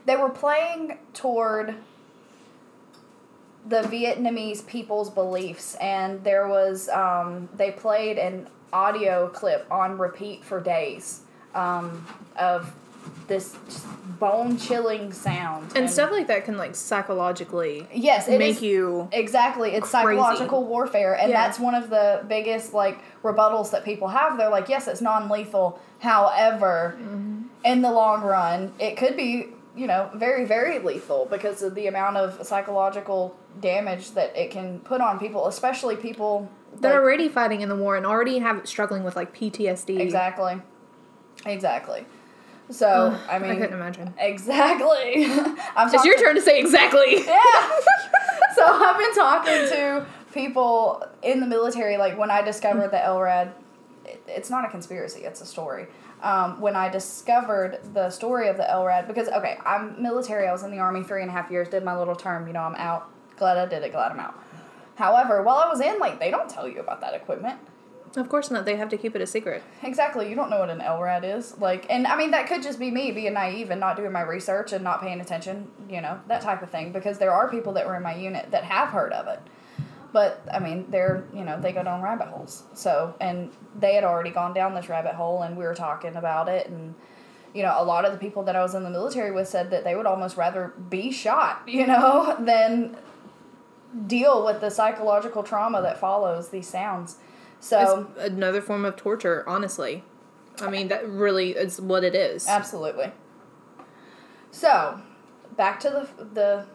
They 0.05 0.17
were 0.17 0.29
playing 0.29 0.97
toward 1.13 1.75
the 3.65 3.81
Vietnamese 3.83 4.65
people's 4.65 5.09
beliefs, 5.09 5.75
and 5.75 6.23
there 6.23 6.47
was 6.47 6.89
um, 6.89 7.49
they 7.55 7.71
played 7.71 8.17
an 8.17 8.49
audio 8.73 9.29
clip 9.29 9.65
on 9.71 9.97
repeat 9.97 10.43
for 10.43 10.59
days 10.59 11.21
um, 11.53 12.05
of 12.37 12.73
this 13.27 13.55
bone 14.19 14.57
chilling 14.57 15.11
sound 15.13 15.75
And 15.75 15.89
stuff 15.89 16.11
like 16.11 16.27
that 16.27 16.45
can 16.45 16.57
like 16.57 16.75
psychologically 16.75 17.87
Yes, 17.93 18.27
it 18.27 18.37
make 18.37 18.57
is- 18.57 18.61
you 18.61 19.07
Exactly. 19.11 19.71
It's 19.71 19.89
Crazy. 19.89 20.17
psychological 20.17 20.63
warfare. 20.65 21.13
And 21.13 21.29
Yeah. 21.31 21.45
that's 21.45 21.59
one 21.59 21.75
of 21.75 21.89
the 21.89 22.23
biggest 22.27 22.73
like 22.73 22.99
rebuttals 23.23 23.71
that 23.71 23.83
people 23.85 24.09
have. 24.09 24.37
They're 24.37 24.49
like, 24.49 24.69
yes, 24.69 24.87
it's 24.87 25.01
non 25.01 25.29
lethal. 25.29 25.79
However, 25.99 26.95
Mm-hmm. 26.97 27.41
in 27.65 27.81
the 27.81 27.91
long 27.91 28.21
run, 28.23 28.73
it 28.79 28.97
could 28.97 29.15
be, 29.17 29.47
you 29.75 29.87
know, 29.87 30.09
very, 30.13 30.45
very 30.45 30.79
lethal 30.79 31.27
because 31.29 31.61
of 31.63 31.75
the 31.75 31.87
amount 31.87 32.17
of 32.17 32.45
psychological 32.45 33.35
damage 33.61 34.11
that 34.11 34.35
it 34.37 34.51
can 34.51 34.79
put 34.79 35.01
on 35.01 35.19
people, 35.19 35.47
especially 35.47 35.95
people 35.95 36.49
they're 36.79 36.99
already 37.01 37.29
fighting 37.29 37.61
in 37.61 37.69
the 37.69 37.75
war 37.75 37.95
and 37.95 38.03
already 38.05 38.39
have 38.39 38.67
struggling 38.67 39.03
with 39.03 39.15
like 39.15 39.31
PTSD. 39.35 39.99
Exactly. 39.99 40.59
Exactly. 41.45 42.05
So, 42.69 43.17
I 43.29 43.39
mean, 43.39 43.51
I 43.51 43.55
couldn't 43.55 43.73
imagine. 43.73 44.13
exactly. 44.17 45.25
I'm 45.75 45.93
It's 45.93 46.05
your 46.05 46.17
turn 46.17 46.35
to 46.35 46.41
say 46.41 46.59
exactly. 46.59 47.17
Yeah. 47.25 47.69
so 48.55 48.63
I've 48.65 48.97
been 48.97 49.13
talking 49.13 49.53
to 49.69 50.05
people 50.33 51.03
in 51.21 51.39
the 51.39 51.45
military. 51.45 51.97
Like 51.97 52.17
when 52.17 52.31
I 52.31 52.41
discovered 52.41 52.89
the 52.91 52.97
LRAD, 52.97 53.51
it, 54.05 54.23
it's 54.27 54.49
not 54.49 54.65
a 54.65 54.69
conspiracy; 54.69 55.21
it's 55.21 55.41
a 55.41 55.45
story. 55.45 55.87
Um, 56.21 56.61
when 56.61 56.75
I 56.75 56.87
discovered 56.89 57.79
the 57.93 58.09
story 58.09 58.47
of 58.47 58.55
the 58.57 58.63
LRAD, 58.63 59.07
because 59.07 59.27
okay, 59.27 59.57
I'm 59.65 60.01
military. 60.01 60.47
I 60.47 60.51
was 60.51 60.63
in 60.63 60.71
the 60.71 60.79
army 60.79 61.03
three 61.03 61.21
and 61.21 61.29
a 61.29 61.33
half 61.33 61.51
years. 61.51 61.67
Did 61.69 61.83
my 61.83 61.97
little 61.97 62.15
term. 62.15 62.47
You 62.47 62.53
know, 62.53 62.61
I'm 62.61 62.75
out. 62.75 63.09
Glad 63.37 63.57
I 63.57 63.65
did 63.65 63.83
it. 63.83 63.91
Glad 63.91 64.13
I'm 64.13 64.19
out. 64.19 64.39
However, 64.95 65.41
while 65.41 65.57
I 65.57 65.67
was 65.67 65.81
in, 65.81 65.99
like 65.99 66.19
they 66.19 66.31
don't 66.31 66.49
tell 66.49 66.67
you 66.67 66.79
about 66.79 67.01
that 67.01 67.13
equipment. 67.13 67.59
Of 68.15 68.29
course 68.29 68.51
not. 68.51 68.65
They 68.65 68.75
have 68.75 68.89
to 68.89 68.97
keep 68.97 69.15
it 69.15 69.21
a 69.21 69.27
secret. 69.27 69.63
Exactly. 69.81 70.29
You 70.29 70.35
don't 70.35 70.49
know 70.49 70.59
what 70.59 70.69
an 70.69 70.79
LRAD 70.79 71.37
is. 71.37 71.57
Like, 71.57 71.87
and 71.89 72.05
I 72.05 72.15
mean, 72.15 72.31
that 72.31 72.47
could 72.47 72.61
just 72.61 72.77
be 72.77 72.91
me 72.91 73.11
being 73.11 73.33
naive 73.33 73.71
and 73.71 73.79
not 73.79 73.97
doing 73.97 74.11
my 74.11 74.21
research 74.21 74.71
and 74.71 74.83
not 74.83 75.01
paying 75.01 75.19
attention, 75.19 75.67
you 75.89 75.99
know, 75.99 76.19
that 76.27 76.41
type 76.41 76.61
of 76.61 76.69
thing. 76.69 76.91
Because 76.91 77.17
there 77.17 77.31
are 77.31 77.49
people 77.49 77.73
that 77.73 77.87
were 77.87 77.95
in 77.95 78.03
my 78.03 78.15
unit 78.15 78.51
that 78.51 78.63
have 78.65 78.89
heard 78.89 79.13
of 79.13 79.27
it. 79.27 79.39
But, 80.11 80.45
I 80.53 80.59
mean, 80.59 80.85
they're, 80.89 81.23
you 81.33 81.43
know, 81.43 81.59
they 81.59 81.71
go 81.71 81.83
down 81.83 82.03
rabbit 82.03 82.27
holes. 82.27 82.63
So, 82.75 83.15
and 83.19 83.51
they 83.79 83.95
had 83.95 84.03
already 84.03 84.29
gone 84.29 84.53
down 84.53 84.75
this 84.75 84.87
rabbit 84.87 85.15
hole 85.15 85.41
and 85.41 85.57
we 85.57 85.63
were 85.63 85.73
talking 85.73 86.15
about 86.15 86.47
it. 86.47 86.69
And, 86.69 86.93
you 87.55 87.63
know, 87.63 87.73
a 87.75 87.83
lot 87.83 88.05
of 88.05 88.11
the 88.11 88.19
people 88.19 88.43
that 88.43 88.55
I 88.55 88.61
was 88.61 88.75
in 88.75 88.83
the 88.83 88.91
military 88.91 89.31
with 89.31 89.47
said 89.47 89.71
that 89.71 89.83
they 89.83 89.95
would 89.95 90.05
almost 90.05 90.37
rather 90.37 90.73
be 90.89 91.11
shot, 91.11 91.63
you 91.67 91.87
know, 91.87 92.35
than 92.39 92.95
deal 94.05 94.45
with 94.45 94.61
the 94.61 94.69
psychological 94.69 95.41
trauma 95.41 95.81
that 95.81 95.99
follows 95.99 96.49
these 96.49 96.67
sounds. 96.67 97.17
So, 97.63 98.09
it's 98.17 98.27
another 98.27 98.61
form 98.61 98.83
of 98.83 98.97
torture, 98.97 99.47
honestly. 99.47 100.03
I 100.59 100.69
mean, 100.69 100.89
that 100.89 101.07
really 101.07 101.51
is 101.51 101.79
what 101.79 102.03
it 102.03 102.13
is. 102.13 102.45
Absolutely. 102.45 103.13
So, 104.51 104.99
back 105.55 105.79
to 105.79 105.89
the 105.89 106.25
the 106.25 106.65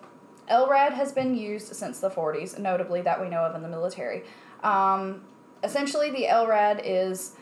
LRAD 0.51 0.95
has 0.95 1.13
been 1.13 1.35
used 1.35 1.77
since 1.77 2.01
the 2.01 2.09
40s, 2.09 2.59
notably 2.59 3.03
that 3.03 3.21
we 3.21 3.29
know 3.29 3.43
of 3.43 3.55
in 3.55 3.61
the 3.61 3.69
military. 3.69 4.23
Um, 4.63 5.25
essentially, 5.63 6.11
the 6.11 6.25
LRAD 6.25 6.81
is 6.83 7.33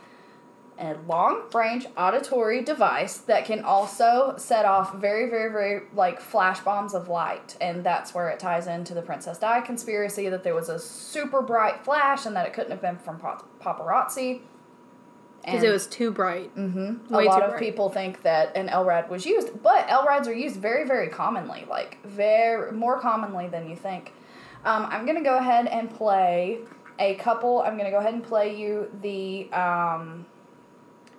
a 0.78 0.94
long 1.06 1.42
range 1.54 1.86
auditory 1.96 2.62
device 2.62 3.18
that 3.18 3.44
can 3.44 3.62
also 3.62 4.34
set 4.36 4.64
off 4.64 4.94
very, 4.96 5.28
very, 5.30 5.50
very 5.50 5.82
like 5.94 6.20
flash 6.20 6.60
bombs 6.60 6.94
of 6.94 7.08
light. 7.08 7.56
And 7.60 7.82
that's 7.84 8.14
where 8.14 8.28
it 8.28 8.38
ties 8.38 8.66
into 8.66 8.94
the 8.94 9.02
Princess 9.02 9.38
Di 9.38 9.60
conspiracy 9.62 10.28
that 10.28 10.44
there 10.44 10.54
was 10.54 10.68
a 10.68 10.78
super 10.78 11.42
bright 11.42 11.84
flash 11.84 12.26
and 12.26 12.36
that 12.36 12.46
it 12.46 12.52
couldn't 12.52 12.70
have 12.70 12.82
been 12.82 12.98
from 12.98 13.18
pap- 13.18 13.44
paparazzi. 13.60 14.40
Because 15.44 15.62
it 15.62 15.70
was 15.70 15.86
too 15.86 16.10
bright. 16.10 16.54
Mm-hmm. 16.56 17.14
A 17.14 17.20
lot 17.20 17.40
of 17.42 17.50
bright. 17.50 17.60
people 17.60 17.88
think 17.88 18.22
that 18.22 18.56
an 18.56 18.66
LRAD 18.68 19.08
was 19.08 19.24
used, 19.24 19.62
but 19.62 19.86
LRADs 19.86 20.26
are 20.26 20.32
used 20.32 20.56
very, 20.56 20.84
very 20.84 21.08
commonly, 21.08 21.64
like 21.70 22.04
very 22.04 22.72
more 22.72 22.98
commonly 22.98 23.46
than 23.46 23.70
you 23.70 23.76
think. 23.76 24.12
Um, 24.64 24.86
I'm 24.90 25.06
gonna 25.06 25.22
go 25.22 25.38
ahead 25.38 25.68
and 25.68 25.88
play 25.88 26.58
a 26.98 27.14
couple. 27.14 27.62
I'm 27.62 27.76
gonna 27.76 27.92
go 27.92 27.98
ahead 27.98 28.14
and 28.14 28.24
play 28.24 28.58
you 28.58 28.90
the 29.02 29.48
um, 29.52 30.26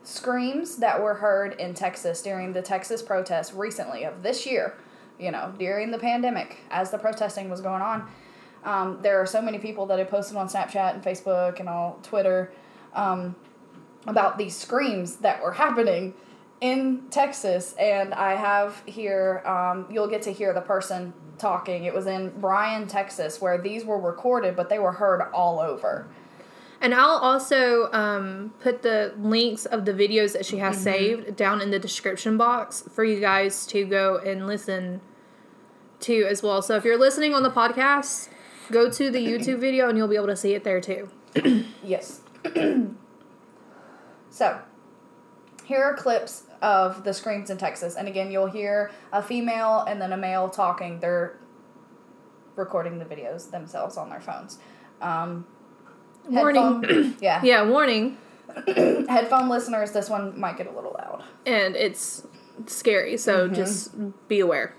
screams 0.07 0.77
that 0.77 1.01
were 1.01 1.15
heard 1.15 1.53
in 1.59 1.73
Texas 1.73 2.21
during 2.21 2.53
the 2.53 2.61
Texas 2.61 3.01
protests 3.01 3.53
recently 3.53 4.05
of 4.05 4.23
this 4.23 4.45
year. 4.45 4.77
You 5.19 5.31
know, 5.31 5.53
during 5.57 5.91
the 5.91 5.97
pandemic, 5.97 6.57
as 6.69 6.91
the 6.91 6.97
protesting 6.97 7.49
was 7.49 7.59
going 7.59 7.81
on. 7.81 8.07
Um, 8.63 8.99
there 9.01 9.19
are 9.19 9.25
so 9.25 9.41
many 9.41 9.57
people 9.57 9.87
that 9.87 9.97
have 9.97 10.09
posted 10.09 10.37
on 10.37 10.47
Snapchat 10.47 10.93
and 10.93 11.03
Facebook 11.03 11.59
and 11.59 11.67
all 11.67 11.99
Twitter. 12.03 12.51
Um, 12.93 13.35
about 14.05 14.37
these 14.37 14.55
screams 14.55 15.17
that 15.17 15.43
were 15.43 15.51
happening 15.51 16.13
in 16.61 17.03
Texas, 17.11 17.73
and 17.73 18.13
I 18.13 18.35
have 18.35 18.81
here, 18.85 19.43
um, 19.45 19.85
you'll 19.91 20.07
get 20.07 20.21
to 20.23 20.31
hear 20.31 20.53
the 20.53 20.61
person 20.61 21.13
talking. 21.37 21.83
It 21.83 21.93
was 21.93 22.07
in 22.07 22.29
Bryan, 22.39 22.87
Texas, 22.87 23.41
where 23.41 23.57
these 23.57 23.83
were 23.83 23.99
recorded, 23.99 24.55
but 24.55 24.69
they 24.69 24.79
were 24.79 24.93
heard 24.93 25.21
all 25.33 25.59
over. 25.59 26.07
And 26.87 26.95
I'll 26.95 27.17
also 27.17 27.91
um, 27.91 28.53
put 28.61 28.81
the 28.81 29.13
links 29.19 29.65
of 29.65 29.83
the 29.83 29.91
videos 29.91 30.31
that 30.31 30.45
she 30.45 30.59
has 30.59 30.75
Mm-hmm. 30.75 30.83
saved 30.85 31.35
down 31.35 31.61
in 31.61 31.69
the 31.69 31.79
description 31.79 32.37
box 32.37 32.81
for 32.93 33.03
you 33.03 33.19
guys 33.19 33.65
to 33.67 33.83
go 33.83 34.19
and 34.19 34.47
listen 34.47 35.01
to 35.99 36.23
as 36.23 36.41
well. 36.41 36.61
So 36.61 36.77
if 36.77 36.85
you're 36.85 36.97
listening 36.97 37.33
on 37.33 37.43
the 37.43 37.49
podcast, 37.49 38.29
go 38.71 38.89
to 38.89 39.11
the 39.11 39.19
YouTube 39.19 39.59
video 39.59 39.89
and 39.89 39.97
you'll 39.97 40.07
be 40.07 40.15
able 40.15 40.27
to 40.27 40.37
see 40.37 40.53
it 40.53 40.63
there 40.63 40.79
too. 40.79 41.09
Yes. 41.83 42.21
so, 44.29 44.61
here 45.65 45.83
are 45.83 45.93
clips 45.93 46.43
of 46.61 47.03
the 47.03 47.13
screams 47.13 47.49
in 47.49 47.57
Texas, 47.57 47.97
and 47.97 48.07
again, 48.07 48.31
you'll 48.31 48.49
hear 48.49 48.91
a 49.11 49.21
female 49.21 49.81
and 49.81 50.01
then 50.01 50.13
a 50.13 50.17
male 50.17 50.47
talking. 50.47 51.01
They're 51.01 51.37
recording 52.55 52.97
the 52.97 53.03
videos 53.03 53.51
themselves 53.51 53.97
on 53.97 54.09
their 54.09 54.21
phones. 54.21 54.57
Um, 55.01 55.45
Warning. 56.27 56.83
headphone- 56.83 57.15
yeah. 57.21 57.41
Yeah, 57.43 57.63
warning. 57.69 58.17
headphone 59.09 59.49
listeners, 59.49 59.91
this 59.91 60.09
one 60.09 60.39
might 60.39 60.57
get 60.57 60.67
a 60.67 60.71
little 60.71 60.95
loud. 60.97 61.23
And 61.45 61.75
it's 61.75 62.25
scary, 62.65 63.17
so 63.17 63.45
Mm-hmm. 63.45 63.55
just 63.55 64.27
be 64.27 64.39
aware. 64.39 64.73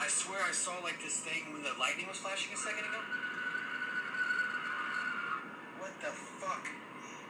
I 0.00 0.06
swear 0.08 0.38
I 0.48 0.52
saw 0.52 0.72
like 0.82 1.02
this 1.02 1.18
thing 1.20 1.52
when 1.52 1.62
the 1.62 1.70
lightning 1.78 2.06
was 2.08 2.18
flashing 2.18 2.54
a 2.54 2.56
second 2.56 2.80
ago. 2.80 2.98
What 5.80 5.90
the 6.00 6.06
fuck? 6.06 6.66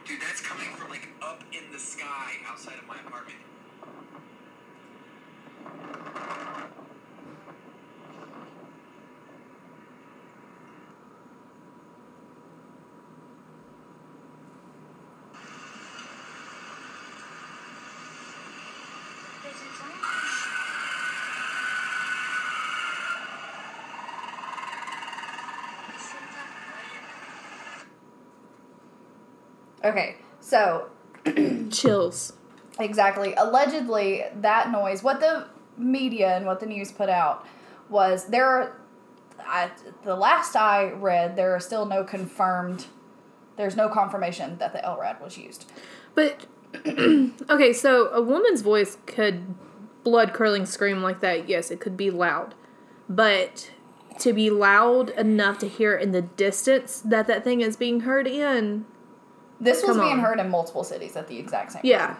Dude, 0.07 0.21
that's 0.21 0.41
coming 0.41 0.67
from 0.77 0.89
like 0.89 1.09
up 1.21 1.43
in 1.51 1.71
the 1.73 1.79
sky 1.79 2.33
outside 2.47 2.75
of 2.79 2.87
my 2.87 2.95
apartment. 3.05 3.37
Okay, 29.83 30.17
so 30.39 30.89
Chills. 31.71 32.33
Exactly. 32.79 33.33
Allegedly, 33.35 34.23
that 34.35 34.71
noise, 34.71 35.03
what 35.03 35.19
the 35.19 35.47
media 35.77 36.35
and 36.35 36.45
what 36.45 36.59
the 36.59 36.65
news 36.65 36.91
put 36.91 37.09
out 37.09 37.45
was 37.89 38.27
there 38.27 38.45
are, 38.45 38.81
I, 39.45 39.71
the 40.03 40.15
last 40.15 40.55
I 40.55 40.91
read, 40.91 41.35
there 41.35 41.53
are 41.55 41.59
still 41.59 41.85
no 41.85 42.03
confirmed, 42.03 42.85
there's 43.57 43.75
no 43.75 43.89
confirmation 43.89 44.57
that 44.59 44.73
the 44.73 44.79
LRAD 44.79 45.21
was 45.21 45.37
used. 45.37 45.69
But 46.15 46.45
okay, 47.49 47.73
so 47.73 48.07
a 48.09 48.21
woman's 48.21 48.61
voice 48.61 48.97
could 49.05 49.55
blood 50.03 50.33
curdling 50.33 50.65
scream 50.65 51.01
like 51.01 51.19
that. 51.19 51.49
Yes, 51.49 51.71
it 51.71 51.79
could 51.79 51.97
be 51.97 52.09
loud, 52.09 52.55
but 53.09 53.71
to 54.19 54.33
be 54.33 54.49
loud 54.49 55.09
enough 55.11 55.57
to 55.59 55.67
hear 55.67 55.95
in 55.95 56.11
the 56.11 56.21
distance 56.21 57.01
that 57.01 57.27
that 57.27 57.43
thing 57.43 57.61
is 57.61 57.75
being 57.75 58.01
heard 58.01 58.27
in, 58.27 58.85
This 59.59 59.81
was 59.83 59.97
Come 59.97 60.05
being 60.05 60.13
on. 60.13 60.19
heard 60.19 60.39
in 60.39 60.49
multiple 60.49 60.83
cities 60.83 61.15
at 61.15 61.27
the 61.27 61.37
exact 61.37 61.73
same 61.73 61.81
time. 61.81 61.89
Yeah. 61.89 62.07
time. 62.07 62.17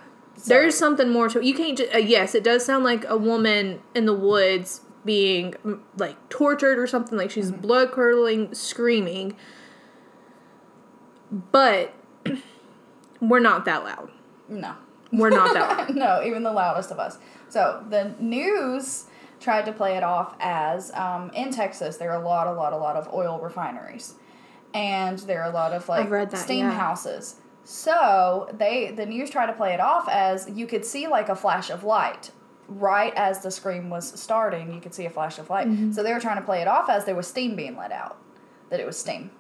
There's 0.47 0.77
something 0.77 1.09
more 1.09 1.29
to 1.29 1.39
it. 1.39 1.45
You 1.45 1.53
can't 1.53 1.77
just, 1.77 1.93
uh, 1.93 1.97
yes, 1.97 2.35
it 2.35 2.43
does 2.43 2.65
sound 2.65 2.83
like 2.83 3.05
a 3.07 3.17
woman 3.17 3.81
in 3.95 4.05
the 4.05 4.13
woods 4.13 4.81
being 5.05 5.53
mm, 5.65 5.79
like 5.97 6.17
tortured 6.29 6.77
or 6.79 6.87
something, 6.87 7.17
like 7.17 7.31
she's 7.31 7.51
Mm-hmm. 7.51 7.61
blood 7.61 7.91
curdling, 7.91 8.53
screaming. 8.53 9.35
But 11.31 11.93
we're 13.21 13.39
not 13.39 13.65
that 13.65 13.83
loud. 13.83 14.09
No. 14.47 14.75
We're 15.11 15.29
not 15.29 15.53
that 15.53 15.77
loud. 15.89 15.95
no, 15.95 16.23
even 16.25 16.43
the 16.43 16.51
loudest 16.51 16.91
of 16.91 16.99
us. 16.99 17.17
So 17.49 17.83
the 17.89 18.13
news 18.19 19.05
tried 19.39 19.65
to 19.65 19.71
play 19.71 19.95
it 19.95 20.03
off 20.03 20.35
as 20.39 20.91
um, 20.93 21.31
in 21.31 21.51
Texas 21.51 21.97
there 21.97 22.11
are 22.11 22.21
a 22.21 22.25
lot, 22.25 22.47
a 22.47 22.51
lot, 22.51 22.73
a 22.73 22.77
lot 22.77 22.95
of 22.95 23.11
oil 23.13 23.39
refineries, 23.41 24.15
and 24.73 25.19
there 25.19 25.41
are 25.41 25.49
a 25.49 25.53
lot 25.53 25.73
of 25.73 25.87
like 25.89 26.09
that, 26.09 26.37
steam 26.37 26.65
yeah. 26.65 26.71
houses. 26.71 27.35
So 27.63 28.49
they 28.57 28.91
the 28.91 29.05
news 29.05 29.29
tried 29.29 29.47
to 29.47 29.53
play 29.53 29.73
it 29.73 29.79
off 29.79 30.07
as 30.09 30.49
you 30.49 30.65
could 30.65 30.85
see 30.85 31.07
like 31.07 31.29
a 31.29 31.35
flash 31.35 31.69
of 31.69 31.83
light 31.83 32.31
right 32.67 33.13
as 33.15 33.41
the 33.41 33.51
scream 33.51 33.89
was 33.89 34.19
starting. 34.19 34.73
You 34.73 34.79
could 34.79 34.93
see 34.93 35.05
a 35.05 35.09
flash 35.09 35.39
of 35.39 35.49
light. 35.49 35.67
Mm-hmm. 35.67 35.91
So 35.91 36.03
they 36.03 36.13
were 36.13 36.19
trying 36.19 36.37
to 36.37 36.45
play 36.45 36.61
it 36.61 36.67
off 36.67 36.89
as 36.89 37.05
there 37.05 37.15
was 37.15 37.27
steam 37.27 37.55
being 37.55 37.75
let 37.75 37.91
out, 37.91 38.17
that 38.69 38.79
it 38.79 38.85
was 38.85 38.97
steam. 38.97 39.31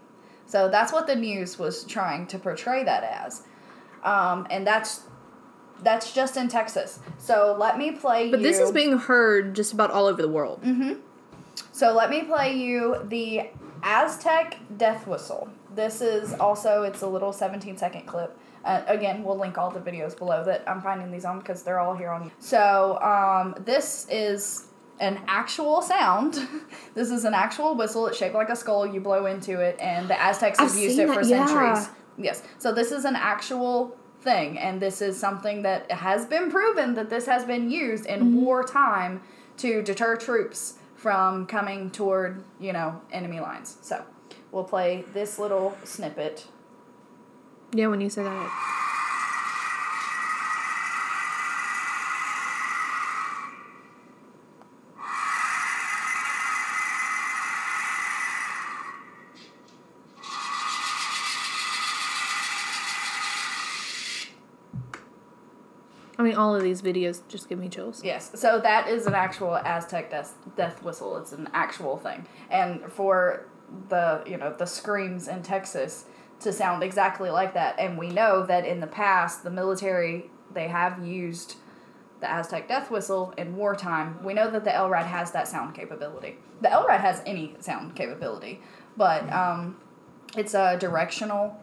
So 0.45 0.67
that's 0.67 0.91
what 0.91 1.05
the 1.05 1.15
news 1.15 1.59
was 1.59 1.83
trying 1.83 2.25
to 2.27 2.39
portray 2.39 2.83
that 2.83 3.03
as, 3.03 3.43
um, 4.03 4.47
and 4.49 4.65
that's 4.65 5.01
that's 5.83 6.11
just 6.11 6.37
in 6.37 6.49
Texas. 6.49 6.99
So 7.19 7.55
let 7.57 7.77
me 7.77 7.91
play 7.91 8.31
But 8.31 8.39
you. 8.39 8.47
this 8.47 8.59
is 8.59 8.71
being 8.71 8.97
heard 8.97 9.55
just 9.55 9.73
about 9.73 9.91
all 9.91 10.07
over 10.07 10.21
the 10.21 10.27
world. 10.27 10.61
So 11.71 11.93
let 11.93 12.09
me 12.09 12.23
play 12.23 12.55
you 12.55 12.97
the 13.05 13.47
Aztec 13.83 14.57
death 14.77 15.07
whistle. 15.07 15.49
This 15.73 16.01
is 16.01 16.33
also 16.33 16.83
it's 16.83 17.01
a 17.01 17.07
little 17.07 17.31
17 17.33 17.77
second 17.77 18.05
clip. 18.05 18.37
Uh, 18.65 18.81
again, 18.87 19.23
we'll 19.23 19.37
link 19.37 19.57
all 19.57 19.71
the 19.71 19.79
videos 19.79 20.17
below 20.17 20.43
that 20.43 20.63
I'm 20.67 20.81
finding 20.81 21.11
these 21.11 21.25
on 21.25 21.39
because 21.39 21.63
they're 21.63 21.79
all 21.79 21.95
here 21.95 22.09
on. 22.09 22.31
So 22.39 22.99
um, 23.01 23.55
this 23.63 24.05
is 24.09 24.67
an 24.99 25.21
actual 25.27 25.81
sound. 25.81 26.39
this 26.93 27.09
is 27.09 27.23
an 27.23 27.33
actual 27.33 27.75
whistle. 27.75 28.07
It's 28.07 28.17
shaped 28.17 28.35
like 28.35 28.49
a 28.49 28.55
skull. 28.55 28.85
You 28.85 28.99
blow 28.99 29.25
into 29.27 29.61
it, 29.61 29.77
and 29.79 30.09
the 30.09 30.21
Aztecs 30.21 30.59
have 30.59 30.71
I've 30.71 30.77
used 30.77 30.97
seen 30.97 31.09
it 31.09 31.13
for 31.13 31.21
yeah. 31.21 31.45
centuries. 31.45 31.89
Yes. 32.17 32.43
So 32.57 32.73
this 32.73 32.91
is 32.91 33.05
an 33.05 33.15
actual 33.15 33.95
thing, 34.21 34.59
and 34.59 34.81
this 34.81 35.01
is 35.01 35.17
something 35.17 35.61
that 35.61 35.89
has 35.89 36.25
been 36.25 36.51
proven 36.51 36.95
that 36.95 37.09
this 37.09 37.25
has 37.27 37.45
been 37.45 37.71
used 37.71 38.05
in 38.05 38.19
Mm-hmm. 38.19 38.41
wartime 38.41 39.21
to 39.57 39.81
deter 39.81 40.17
troops 40.17 40.73
from 40.99 41.45
coming 41.45 41.89
toward, 41.89 42.43
you 42.59 42.73
know, 42.73 43.01
enemy 43.11 43.39
lines. 43.39 43.77
So 43.81 44.03
we'll 44.51 44.65
play 44.65 45.05
this 45.13 45.39
little 45.39 45.77
snippet. 45.85 46.45
Yeah, 47.71 47.87
when 47.87 48.01
you 48.01 48.09
say 48.09 48.23
that. 48.23 48.88
Mean, 66.29 66.37
all 66.37 66.55
of 66.55 66.63
these 66.63 66.81
videos 66.81 67.21
just 67.27 67.49
give 67.49 67.59
me 67.59 67.69
chills. 67.69 68.01
Yes. 68.03 68.31
So 68.35 68.59
that 68.59 68.87
is 68.87 69.05
an 69.07 69.15
actual 69.15 69.57
Aztec 69.57 70.09
death, 70.09 70.35
death 70.55 70.81
whistle. 70.83 71.17
It's 71.17 71.31
an 71.31 71.49
actual 71.53 71.97
thing. 71.97 72.25
And 72.49 72.91
for 72.91 73.47
the, 73.89 74.23
you 74.25 74.37
know, 74.37 74.53
the 74.57 74.65
screams 74.65 75.27
in 75.27 75.43
Texas 75.43 76.05
to 76.41 76.53
sound 76.53 76.83
exactly 76.83 77.29
like 77.29 77.53
that. 77.53 77.79
And 77.79 77.97
we 77.97 78.09
know 78.09 78.45
that 78.45 78.65
in 78.65 78.79
the 78.79 78.87
past, 78.87 79.43
the 79.43 79.49
military, 79.49 80.29
they 80.53 80.67
have 80.67 81.05
used 81.05 81.55
the 82.19 82.31
Aztec 82.31 82.67
death 82.67 82.91
whistle 82.91 83.33
in 83.37 83.55
wartime. 83.55 84.23
We 84.23 84.33
know 84.33 84.49
that 84.49 84.63
the 84.63 84.71
LRAD 84.71 85.05
has 85.05 85.31
that 85.31 85.47
sound 85.47 85.73
capability. 85.73 86.37
The 86.61 86.69
LRAD 86.69 86.99
has 86.99 87.21
any 87.25 87.55
sound 87.59 87.95
capability, 87.95 88.61
but 88.97 89.31
um, 89.31 89.77
it's 90.35 90.53
a 90.53 90.77
directional 90.77 91.57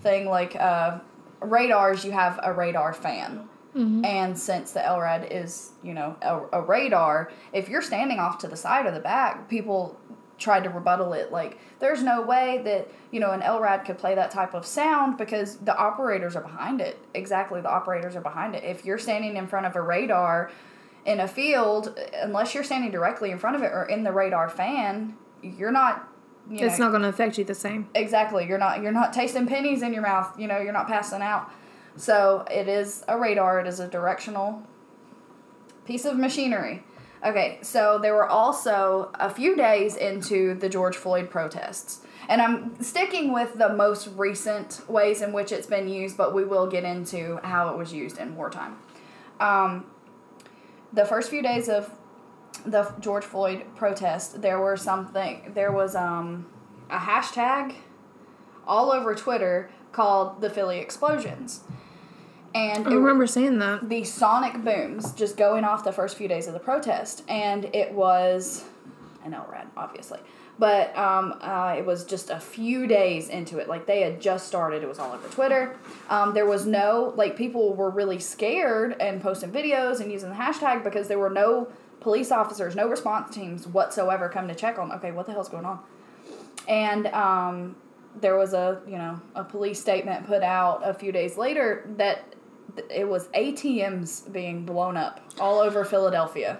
thing. 0.00 0.26
Like 0.26 0.56
uh, 0.56 0.98
radars, 1.40 2.04
you 2.04 2.12
have 2.12 2.40
a 2.42 2.52
radar 2.52 2.92
fan. 2.92 3.48
Mm-hmm. 3.76 4.04
And 4.04 4.38
since 4.38 4.72
the 4.72 4.80
LRAD 4.80 5.28
is, 5.30 5.70
you 5.82 5.94
know, 5.94 6.16
a, 6.22 6.58
a 6.58 6.62
radar, 6.62 7.30
if 7.52 7.68
you're 7.68 7.82
standing 7.82 8.18
off 8.18 8.38
to 8.38 8.48
the 8.48 8.56
side 8.56 8.86
or 8.86 8.90
the 8.90 9.00
back, 9.00 9.48
people 9.48 9.98
tried 10.38 10.64
to 10.64 10.70
rebuttal 10.70 11.12
it. 11.12 11.30
Like, 11.30 11.58
there's 11.78 12.02
no 12.02 12.22
way 12.22 12.62
that, 12.64 12.88
you 13.12 13.20
know, 13.20 13.30
an 13.30 13.40
LRAD 13.42 13.84
could 13.84 13.98
play 13.98 14.14
that 14.14 14.30
type 14.30 14.54
of 14.54 14.64
sound 14.66 15.18
because 15.18 15.56
the 15.58 15.76
operators 15.76 16.34
are 16.34 16.40
behind 16.40 16.80
it. 16.80 16.98
Exactly, 17.14 17.60
the 17.60 17.70
operators 17.70 18.16
are 18.16 18.20
behind 18.22 18.54
it. 18.54 18.64
If 18.64 18.84
you're 18.84 18.98
standing 18.98 19.36
in 19.36 19.46
front 19.46 19.66
of 19.66 19.76
a 19.76 19.82
radar 19.82 20.50
in 21.04 21.20
a 21.20 21.28
field, 21.28 21.98
unless 22.14 22.54
you're 22.54 22.64
standing 22.64 22.90
directly 22.90 23.30
in 23.30 23.38
front 23.38 23.54
of 23.56 23.62
it 23.62 23.70
or 23.72 23.84
in 23.84 24.02
the 24.02 24.12
radar 24.12 24.48
fan, 24.48 25.14
you're 25.42 25.70
not. 25.72 26.08
You 26.50 26.66
It's 26.66 26.78
know, 26.78 26.86
not 26.86 26.90
going 26.90 27.02
to 27.02 27.08
affect 27.08 27.38
you 27.38 27.44
the 27.44 27.54
same. 27.54 27.88
exactly 27.94 28.48
you're 28.48 28.58
not 28.58 28.82
you're 28.82 28.90
not 28.92 29.12
tasting 29.12 29.46
pennies 29.46 29.82
in 29.82 29.92
your 29.92 30.02
mouth 30.02 30.36
you 30.38 30.48
know 30.48 30.58
you're 30.58 30.72
not 30.72 30.88
passing 30.88 31.22
out 31.22 31.48
so 31.96 32.44
it 32.50 32.68
is 32.68 33.04
a 33.08 33.18
radar. 33.18 33.60
It 33.60 33.66
is 33.66 33.80
a 33.80 33.88
directional 33.88 34.62
piece 35.86 36.04
of 36.04 36.16
machinery. 36.16 36.84
Okay 37.24 37.58
so 37.62 37.98
there 38.00 38.14
were 38.14 38.28
also 38.28 39.10
a 39.14 39.28
few 39.28 39.56
days 39.56 39.96
into 39.96 40.54
the 40.54 40.68
george 40.68 40.96
floyd 40.96 41.30
protests. 41.30 42.00
And 42.28 42.40
i'm 42.40 42.80
sticking 42.82 43.32
with 43.32 43.58
the 43.58 43.70
most 43.74 44.08
recent 44.16 44.82
ways 44.88 45.20
in 45.20 45.32
which 45.32 45.52
it's 45.52 45.66
been 45.66 45.88
used 45.88 46.16
but 46.16 46.34
we 46.34 46.44
will 46.44 46.66
get 46.66 46.84
into 46.84 47.40
how 47.42 47.68
it 47.70 47.76
was 47.76 47.92
used 47.92 48.18
in 48.18 48.36
wartime. 48.36 48.78
Um, 49.40 49.86
the 50.92 51.04
first 51.04 51.30
few 51.30 51.42
days 51.42 51.68
of 51.68 51.90
the 52.64 52.92
George 53.00 53.24
Floyd 53.24 53.64
protest, 53.76 54.42
there 54.42 54.58
were 54.58 54.76
something. 54.76 55.52
There 55.54 55.72
was 55.72 55.94
um, 55.94 56.46
a 56.90 56.98
hashtag 56.98 57.76
all 58.66 58.92
over 58.92 59.14
Twitter 59.14 59.70
called 59.92 60.40
the 60.40 60.50
Philly 60.50 60.78
explosions, 60.78 61.60
and 62.54 62.86
I 62.86 62.92
remember 62.92 63.26
saying 63.26 63.58
that. 63.60 63.88
the 63.88 64.04
sonic 64.04 64.64
booms 64.64 65.12
just 65.12 65.36
going 65.36 65.64
off 65.64 65.84
the 65.84 65.92
first 65.92 66.16
few 66.16 66.28
days 66.28 66.46
of 66.46 66.54
the 66.54 66.60
protest, 66.60 67.22
and 67.28 67.66
it 67.72 67.92
was 67.92 68.64
an 69.24 69.32
LRAD, 69.32 69.66
obviously, 69.76 70.18
but 70.58 70.96
um, 70.96 71.38
uh, 71.40 71.74
it 71.78 71.84
was 71.86 72.04
just 72.04 72.30
a 72.30 72.40
few 72.40 72.86
days 72.86 73.28
into 73.28 73.58
it. 73.58 73.68
Like 73.68 73.86
they 73.86 74.02
had 74.02 74.20
just 74.20 74.46
started. 74.46 74.82
It 74.82 74.88
was 74.88 74.98
all 74.98 75.12
over 75.12 75.28
Twitter. 75.28 75.76
Um, 76.08 76.34
there 76.34 76.46
was 76.46 76.66
no 76.66 77.12
like 77.16 77.36
people 77.36 77.74
were 77.74 77.90
really 77.90 78.18
scared 78.18 78.96
and 79.00 79.22
posting 79.22 79.52
videos 79.52 80.00
and 80.00 80.10
using 80.10 80.30
the 80.30 80.36
hashtag 80.36 80.82
because 80.82 81.08
there 81.08 81.18
were 81.18 81.30
no 81.30 81.68
police 82.00 82.32
officers, 82.32 82.74
no 82.74 82.88
response 82.88 83.34
teams 83.34 83.66
whatsoever 83.66 84.28
come 84.28 84.48
to 84.48 84.54
check 84.54 84.78
on. 84.78 84.90
Okay, 84.92 85.12
what 85.12 85.26
the 85.26 85.32
hell's 85.32 85.48
going 85.48 85.66
on? 85.66 85.80
And 86.66 87.06
um, 87.08 87.76
there 88.20 88.36
was 88.36 88.52
a 88.52 88.80
you 88.86 88.96
know 88.96 89.20
a 89.34 89.44
police 89.44 89.80
statement 89.80 90.26
put 90.26 90.42
out 90.42 90.82
a 90.84 90.92
few 90.92 91.12
days 91.12 91.36
later 91.36 91.88
that 91.96 92.30
th- 92.30 92.39
it 92.90 93.08
was 93.08 93.28
ATMs 93.28 94.30
being 94.32 94.64
blown 94.64 94.96
up 94.96 95.20
all 95.38 95.58
over 95.58 95.84
Philadelphia. 95.84 96.58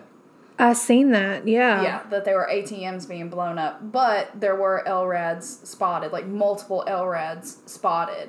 I 0.60 0.74
seen 0.74 1.10
that. 1.12 1.48
Yeah. 1.48 1.82
Yeah, 1.82 2.02
that 2.10 2.26
there 2.26 2.36
were 2.36 2.48
ATMs 2.52 3.08
being 3.08 3.30
blown 3.30 3.58
up, 3.58 3.90
but 3.92 4.38
there 4.38 4.54
were 4.54 4.84
LRADs 4.86 5.66
spotted, 5.66 6.12
like 6.12 6.26
multiple 6.26 6.84
LRADs 6.86 7.66
spotted, 7.66 8.28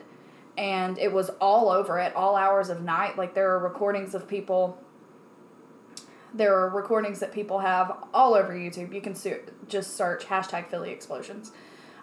and 0.58 0.98
it 0.98 1.12
was 1.12 1.30
all 1.41 1.70
over 1.70 2.00
at 2.00 2.15
all 2.15 2.38
hours 2.38 2.70
of 2.70 2.82
night. 2.82 3.17
Like 3.17 3.34
there 3.34 3.52
are 3.52 3.60
recordings 3.60 4.15
of 4.15 4.30
people. 4.30 4.82
There 6.34 6.58
are 6.58 6.70
recordings 6.70 7.20
that 7.20 7.34
people 7.34 7.60
have 7.60 7.91
all 8.13 8.34
over 8.34 8.54
YouTube. 8.54 8.94
You 8.94 9.02
can 9.02 9.13
su- 9.13 9.41
just 9.67 9.98
search 9.98 10.26
hashtag 10.26 10.70
Philly 10.70 10.91
explosions, 10.91 11.52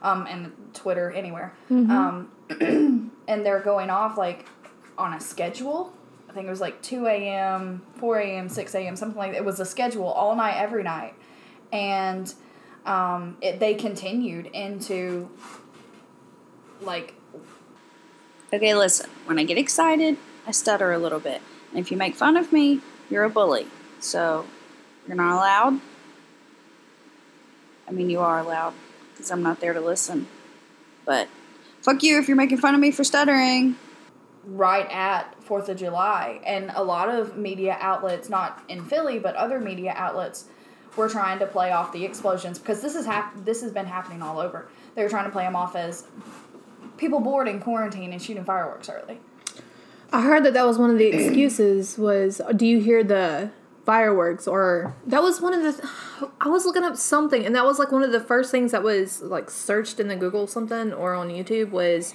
um, 0.03 0.27
and 0.27 0.53
Twitter 0.75 1.11
anywhere, 1.11 1.55
um, 1.71 2.31
and 2.61 3.47
they're 3.47 3.61
going 3.61 3.89
off 3.89 4.19
like 4.19 4.45
on 4.99 5.15
a 5.15 5.21
schedule. 5.21 5.93
I 6.29 6.33
think 6.33 6.47
it 6.47 6.51
was 6.51 6.61
like 6.61 6.83
2 6.83 7.07
a.m., 7.07 7.83
4 7.97 8.19
a.m., 8.19 8.49
6 8.49 8.75
a.m., 8.75 8.97
something 8.97 9.17
like 9.17 9.33
that. 9.33 9.39
It 9.39 9.45
was 9.45 9.61
a 9.61 9.65
schedule 9.65 10.07
all 10.07 10.37
night, 10.37 10.57
every 10.57 10.83
night. 10.83 11.15
And 11.73 12.33
um, 12.85 13.39
it, 13.41 13.61
they 13.61 13.75
continued 13.75 14.47
into 14.47 15.31
like, 16.83 17.15
Okay, 18.53 18.75
listen. 18.75 19.11
When 19.27 19.39
I 19.39 19.45
get 19.45 19.59
excited, 19.59 20.17
I 20.47 20.53
stutter 20.53 20.93
a 20.93 20.99
little 20.99 21.21
bit. 21.21 21.43
And 21.71 21.79
if 21.79 21.91
you 21.91 21.99
make 21.99 22.15
fun 22.15 22.37
of 22.37 22.51
me, 22.51 22.81
you're 23.11 23.25
a 23.25 23.31
bully. 23.31 23.67
So, 24.01 24.47
you're 25.07 25.17
not 25.17 25.35
allowed. 25.35 25.81
I 27.87 27.91
mean, 27.91 28.09
you 28.09 28.21
are 28.21 28.39
allowed 28.39 28.73
because 29.13 29.31
I'm 29.31 29.43
not 29.43 29.61
there 29.61 29.75
to 29.75 29.81
listen. 29.81 30.29
But 31.05 31.29
fuck 31.83 32.03
you 32.03 32.19
if 32.19 32.29
you're 32.29 32.39
making 32.39 32.59
fun 32.59 32.75
of 32.75 32.81
me 32.81 32.91
for 32.91 33.05
stuttering. 33.05 33.77
Right 34.49 34.89
at 34.91 35.43
Fourth 35.43 35.69
of 35.69 35.77
July, 35.77 36.41
and 36.45 36.73
a 36.75 36.83
lot 36.83 37.09
of 37.09 37.37
media 37.37 37.77
outlets, 37.81 38.29
not 38.29 38.63
in 38.69 38.85
Philly, 38.85 39.19
but 39.19 39.35
other 39.37 39.61
media 39.61 39.93
outlets, 39.95 40.47
were 40.97 41.09
trying 41.09 41.39
to 41.39 41.47
play 41.47 41.71
off 41.71 41.93
the 41.93 42.05
explosions 42.05 42.59
because 42.59 42.81
this 42.81 42.95
is 42.95 43.07
hap- 43.07 43.45
this 43.45 43.61
has 43.63 43.73
been 43.73 43.87
happening 43.87 44.23
all 44.23 44.39
over. 44.39 44.69
They 44.95 45.03
were 45.03 45.09
trying 45.09 45.27
to 45.27 45.31
play 45.31 45.45
them 45.45 45.55
off 45.55 45.77
as 45.77 46.05
people 46.97 47.21
bored 47.21 47.47
in 47.47 47.61
quarantine 47.61 48.13
and 48.13 48.21
shooting 48.21 48.45
fireworks 48.45 48.89
early. 48.89 49.21
I 50.13 50.23
heard 50.23 50.45
that 50.45 50.55
that 50.55 50.67
was 50.67 50.79
one 50.79 50.91
of 50.91 50.99
the 50.99 51.07
excuses. 51.13 51.99
Was 51.99 52.41
do 52.57 52.67
you 52.67 52.81
hear 52.81 53.05
the 53.05 53.51
fireworks 53.85 54.47
or 54.47 54.95
that 55.07 55.23
was 55.23 55.41
one 55.41 55.55
of 55.55 55.63
the 55.63 55.91
I 56.41 56.49
was 56.49 56.67
looking 56.67 56.83
up 56.83 56.97
something 56.97 57.47
and 57.47 57.55
that 57.55 57.65
was 57.65 57.79
like 57.79 57.93
one 57.93 58.03
of 58.03 58.13
the 58.13 58.21
first 58.21 58.51
things 58.51 58.73
that 58.73 58.83
was 58.83 59.23
like 59.23 59.51
searched 59.51 60.01
in 60.01 60.09
the 60.09 60.17
Google 60.17 60.47
something 60.47 60.93
or 60.93 61.15
on 61.15 61.29
YouTube 61.29 61.71
was 61.71 62.15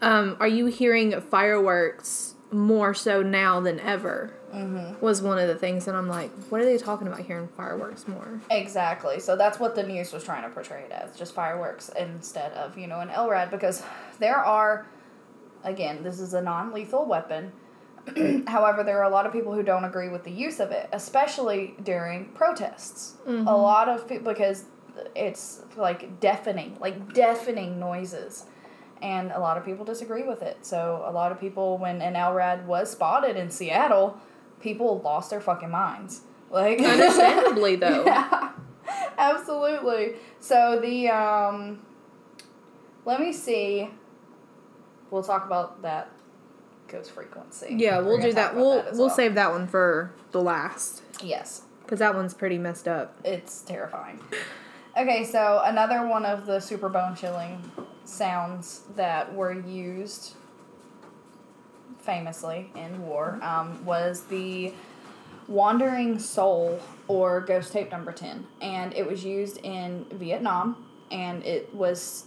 um, 0.00 0.36
are 0.40 0.48
you 0.48 0.66
hearing 0.66 1.20
fireworks 1.20 2.34
more 2.50 2.94
so 2.94 3.22
now 3.22 3.60
than 3.60 3.80
ever? 3.80 4.32
Mm-hmm. 4.52 5.04
Was 5.04 5.20
one 5.20 5.38
of 5.38 5.46
the 5.46 5.54
things, 5.54 5.88
and 5.88 5.96
I'm 5.96 6.08
like, 6.08 6.30
what 6.48 6.62
are 6.62 6.64
they 6.64 6.78
talking 6.78 7.06
about 7.06 7.20
hearing 7.20 7.48
fireworks 7.48 8.08
more? 8.08 8.40
Exactly. 8.50 9.20
So 9.20 9.36
that's 9.36 9.60
what 9.60 9.74
the 9.74 9.82
news 9.82 10.10
was 10.10 10.24
trying 10.24 10.42
to 10.42 10.48
portray 10.48 10.84
it 10.84 10.90
as, 10.90 11.14
just 11.18 11.34
fireworks 11.34 11.90
instead 11.98 12.52
of, 12.52 12.78
you 12.78 12.86
know, 12.86 13.00
an 13.00 13.08
LRAD 13.08 13.50
because 13.50 13.82
there 14.18 14.38
are 14.38 14.86
again, 15.64 16.02
this 16.02 16.20
is 16.20 16.34
a 16.34 16.40
non-lethal 16.40 17.04
weapon. 17.06 17.52
However, 18.46 18.82
there 18.82 18.98
are 18.98 19.04
a 19.04 19.10
lot 19.10 19.26
of 19.26 19.32
people 19.32 19.52
who 19.52 19.62
don't 19.62 19.84
agree 19.84 20.08
with 20.08 20.24
the 20.24 20.30
use 20.30 20.60
of 20.60 20.70
it, 20.70 20.88
especially 20.92 21.74
during 21.82 22.26
protests. 22.26 23.16
A 23.26 23.56
lot 23.56 23.88
of 23.88 24.08
people 24.08 24.32
because 24.32 24.64
it's 25.14 25.62
like 25.76 26.20
deafening, 26.20 26.76
like 26.80 27.12
deafening 27.12 27.78
noises. 27.78 28.46
And 29.00 29.30
a 29.30 29.38
lot 29.38 29.56
of 29.56 29.64
people 29.64 29.84
disagree 29.84 30.24
with 30.24 30.42
it. 30.42 30.58
So 30.66 31.04
a 31.06 31.12
lot 31.12 31.30
of 31.32 31.38
people 31.40 31.78
when 31.78 32.02
an 32.02 32.14
LRAD 32.14 32.64
was 32.64 32.90
spotted 32.90 33.36
in 33.36 33.50
Seattle, 33.50 34.18
people 34.60 35.00
lost 35.00 35.30
their 35.30 35.40
fucking 35.40 35.70
minds. 35.70 36.22
Like 36.50 36.80
Understandably, 36.80 37.76
though. 37.84 38.04
yeah, 38.06 38.52
absolutely. 39.18 40.14
So 40.40 40.80
the 40.80 41.08
um, 41.10 41.80
let 43.04 43.20
me 43.20 43.32
see. 43.32 43.90
We'll 45.10 45.22
talk 45.22 45.46
about 45.46 45.82
that 45.82 46.10
ghost 46.88 47.12
frequency. 47.12 47.74
Yeah, 47.78 48.00
we'll 48.00 48.18
do 48.20 48.32
that. 48.32 48.56
We'll 48.56 48.80
as 48.80 48.96
we'll 48.98 49.06
well. 49.08 49.16
save 49.16 49.34
that 49.36 49.50
one 49.52 49.66
for 49.66 50.12
the 50.32 50.40
last 50.42 51.02
Yes, 51.22 51.62
because 51.82 51.98
that 52.00 52.14
one's 52.14 52.34
pretty 52.34 52.58
messed 52.58 52.88
up. 52.88 53.16
it's 53.24 53.60
terrifying. 53.62 54.20
Okay, 54.96 55.24
so 55.24 55.60
another 55.64 56.06
one 56.06 56.24
of 56.24 56.46
the 56.46 56.60
super 56.60 56.88
bone 56.88 57.14
chilling 57.14 57.70
sounds 58.08 58.82
that 58.96 59.34
were 59.34 59.52
used 59.52 60.34
famously 62.00 62.70
in 62.74 63.06
war 63.06 63.38
um, 63.42 63.84
was 63.84 64.22
the 64.24 64.72
Wandering 65.46 66.18
Soul 66.18 66.80
or 67.06 67.40
Ghost 67.40 67.72
Tape 67.72 67.90
Number 67.90 68.12
10. 68.12 68.46
And 68.60 68.94
it 68.94 69.06
was 69.06 69.24
used 69.24 69.58
in 69.58 70.06
Vietnam, 70.12 70.86
and 71.10 71.44
it 71.44 71.74
was 71.74 72.24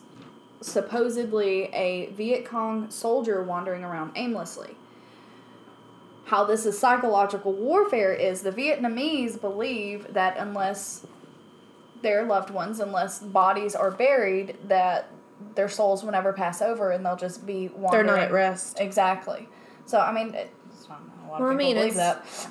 supposedly 0.61 1.63
a 1.73 2.11
Viet 2.13 2.45
Cong 2.45 2.89
soldier 2.89 3.43
wandering 3.43 3.83
around 3.83 4.11
aimlessly. 4.15 4.75
How 6.25 6.45
this 6.45 6.65
is 6.65 6.77
psychological 6.77 7.53
warfare 7.53 8.13
is 8.13 8.41
the 8.41 8.51
Vietnamese 8.51 9.39
believe 9.39 10.13
that 10.13 10.37
unless 10.37 11.05
their 12.01 12.23
loved 12.23 12.49
ones, 12.49 12.79
unless 12.79 13.19
bodies 13.19 13.75
are 13.75 13.91
buried, 13.91 14.57
that 14.67 15.09
their 15.55 15.69
souls 15.69 16.03
will 16.03 16.11
never 16.11 16.33
pass 16.33 16.61
over 16.61 16.91
and 16.91 17.05
they'll 17.05 17.15
just 17.15 17.45
be 17.45 17.69
wandering. 17.69 18.07
They're 18.07 18.15
not 18.17 18.23
at 18.25 18.31
rest. 18.31 18.79
Exactly. 18.79 19.47
So 19.85 19.99
I 19.99 20.11
mean, 20.11 20.33
it's 20.35 20.87
not 20.89 21.01
a 21.01 21.27
lot 21.31 21.35
of 21.35 21.41
Well, 21.41 21.51
I 21.51 21.55
mean, 21.55 21.77
it's- 21.77 21.97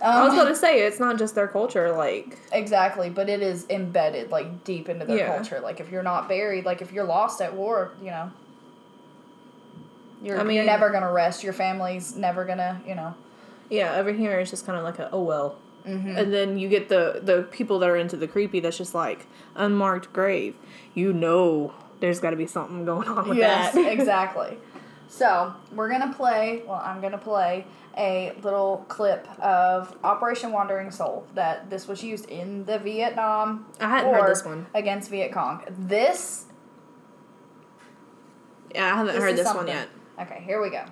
I 0.03 0.23
was 0.25 0.31
Um, 0.33 0.37
going 0.37 0.49
to 0.49 0.57
say 0.57 0.81
it's 0.83 1.01
not 1.01 1.19
just 1.19 1.35
their 1.35 1.49
culture. 1.49 1.93
Like 1.93 2.39
Exactly, 2.53 3.11
but 3.11 3.29
it 3.29 3.43
is 3.43 3.67
embedded 3.71 4.31
like 4.31 4.65
deep 4.65 4.89
into 4.89 5.05
their 5.07 5.17
Yeah. 5.19 5.37
culture. 5.37 5.61
Like 5.61 5.81
if 5.81 5.91
you're 5.91 6.03
not 6.03 6.29
buried, 6.29 6.65
like 6.65 6.83
if 6.83 6.93
you're 6.93 7.05
lost 7.05 7.41
at 7.41 7.55
war, 7.55 7.93
you 8.03 8.11
know, 8.11 8.31
you're 10.23 10.39
I 10.39 10.43
mean, 10.43 10.57
you're 10.57 10.65
never 10.67 10.91
gonna 10.91 11.13
rest. 11.13 11.43
Your 11.43 11.53
family's 11.53 12.15
never 12.17 12.45
gonna, 12.45 12.81
you 12.87 12.95
know. 12.95 13.15
yeah, 13.71 13.97
over 13.97 14.13
here 14.13 14.39
it's 14.39 14.51
just 14.51 14.67
kind 14.67 14.77
of 14.79 14.85
like 14.85 14.99
a 14.99 15.09
oh 15.13 15.23
well. 15.23 15.57
Mm-hmm. 15.87 16.17
And 16.19 16.33
then 16.33 16.59
you 16.59 16.69
get 16.69 16.91
the 16.91 17.21
the 17.23 17.43
people 17.51 17.79
that 17.79 17.89
are 17.89 17.97
into 17.97 18.17
the 18.17 18.29
creepy. 18.29 18.61
That's 18.61 18.77
just 18.77 18.95
like 18.95 19.27
unmarked 19.57 20.13
grave. 20.13 20.55
You 20.93 21.13
know, 21.15 21.73
there's 22.01 22.21
got 22.21 22.31
to 22.31 22.37
be 22.37 22.47
something 22.47 22.85
going 22.85 23.09
on 23.09 23.29
with 23.29 23.39
Yes, 23.39 23.75
that. 23.75 23.93
exactly. 23.99 24.59
So 25.09 25.53
we're 25.73 25.91
gonna 25.91 26.15
play. 26.15 26.63
Well, 26.67 26.81
I'm 26.85 27.01
gonna 27.01 27.19
play 27.19 27.67
a 27.97 28.33
little 28.43 28.85
clip 28.89 29.27
of 29.41 29.97
Operation 30.05 30.53
Wandering 30.53 30.93
Soul. 30.93 31.27
That 31.35 31.69
this 31.69 31.89
was 31.89 32.05
used 32.05 32.27
in 32.31 32.65
the 32.65 32.79
Vietnam 32.79 33.67
I 33.81 33.89
hadn't 33.89 34.15
heard 34.15 34.31
this 34.31 34.45
one. 34.45 34.67
against 34.73 35.11
Viet 35.11 35.33
Cong. 35.33 35.65
This. 35.69 36.45
Yeah, 38.73 38.85
I 38.87 38.97
haven't 38.99 39.15
this 39.15 39.23
heard 39.23 39.35
is 39.35 39.45
this 39.45 39.53
one 39.55 39.67
yet. 39.67 39.89
Okay, 40.21 40.43
here 40.47 40.63
we 40.63 40.71
go. 40.71 40.85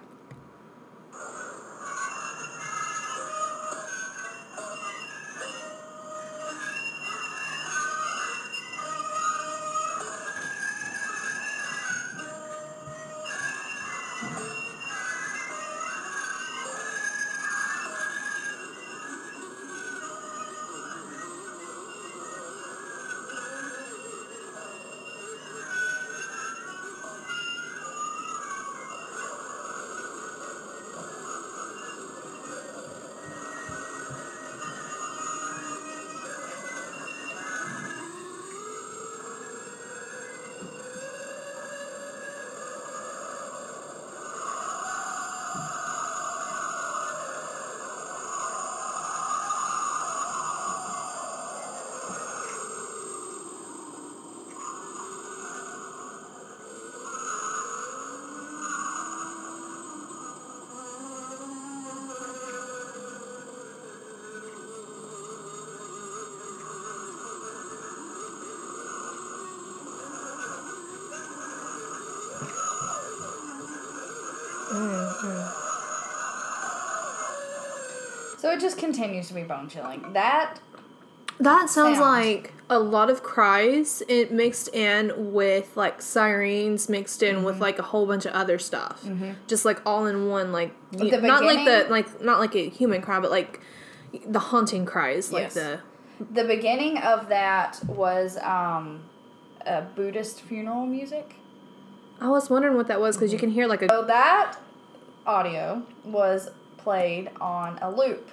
So 78.38 78.50
it 78.50 78.61
just 78.61 78.78
continues 78.78 79.28
to 79.28 79.35
be 79.35 79.42
bone 79.42 79.68
chilling. 79.68 80.12
That 80.12 80.61
That 81.40 81.68
sounds 81.68 81.98
Sound. 81.98 82.00
like 82.00 82.52
a 82.70 82.78
lot 82.78 83.11
of 83.11 83.22
cries. 83.22 84.02
It 84.09 84.31
mixed 84.33 84.68
in 84.74 85.33
with 85.33 85.76
like 85.76 86.00
sirens, 86.00 86.88
mixed 86.88 87.22
in 87.22 87.37
Mm-hmm. 87.37 87.44
with 87.44 87.61
like 87.61 87.78
a 87.78 87.83
whole 87.83 88.07
bunch 88.07 88.26
of 88.26 88.33
other 88.33 88.59
stuff. 88.59 89.04
Just 89.48 89.64
like 89.64 89.81
all 89.85 90.07
in 90.07 90.28
one. 90.28 90.52
Like 90.52 90.72
not 90.92 91.42
like 91.44 91.64
the 91.64 91.87
like 91.90 92.22
not 92.22 92.38
like 92.38 92.54
a 92.54 92.68
human 92.68 93.02
cry, 93.02 93.18
but 93.18 93.31
like 93.33 93.61
the 94.26 94.38
haunting 94.38 94.87
cries. 94.87 95.33
Like 95.33 95.42
Yes. 95.44 95.54
the 95.54 95.81
the 96.33 96.44
beginning 96.44 96.98
of 96.98 97.28
that 97.28 97.81
was 97.87 98.37
um, 98.38 99.02
a 99.66 99.83
Buddhist 99.83 100.42
funeral 100.42 100.87
music. 100.87 101.35
I 102.20 102.28
was 102.28 102.50
wondering 102.50 102.76
what 102.76 102.88
that 102.88 103.00
was 103.00 103.16
because 103.16 103.33
you 103.33 103.38
mm-hmm. 103.38 103.46
can 103.46 103.54
hear 103.54 103.66
like 103.66 103.83
a 103.83 103.88
So 103.88 104.04
that 104.04 104.57
audio 105.26 105.83
was 106.04 106.50
played 106.76 107.31
on 107.40 107.78
a 107.81 107.90
loop, 107.90 108.31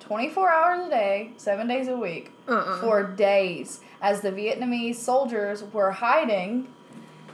twenty 0.00 0.28
four 0.28 0.50
hours 0.50 0.86
a 0.86 0.90
day, 0.90 1.32
seven 1.36 1.68
days 1.68 1.88
a 1.88 1.96
week, 1.96 2.32
Uh-uh. 2.48 2.80
for 2.80 3.02
days, 3.04 3.80
as 4.00 4.20
the 4.20 4.30
Vietnamese 4.32 4.96
soldiers 4.96 5.62
were 5.72 5.92
hiding 5.92 6.68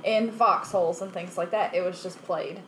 in 0.05 0.31
foxholes 0.33 1.03
and 1.03 1.12
things 1.12 1.37
like 1.37 1.51
that. 1.51 1.75
It 1.75 1.83
was 1.83 2.03
just 2.03 2.23
played 2.23 2.61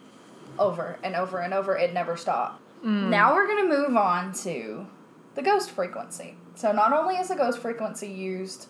over 0.59 0.99
and 1.03 1.15
over 1.17 1.39
and 1.39 1.55
over. 1.55 1.77
It 1.77 1.93
never 1.93 2.17
stopped. 2.17 2.61
Mm. 2.85 3.09
Now 3.09 3.35
we're 3.35 3.47
going 3.47 3.69
to 3.69 3.77
move 3.77 3.97
on 3.97 4.33
to 4.35 4.87
the 5.35 5.43
ghost 5.43 5.71
frequency. 5.71 6.37
So 6.55 6.73
not 6.73 6.93
only 6.93 7.17
is 7.17 7.29
the 7.29 7.37
ghost 7.37 7.59
frequency 7.59 8.09
used 8.09 8.67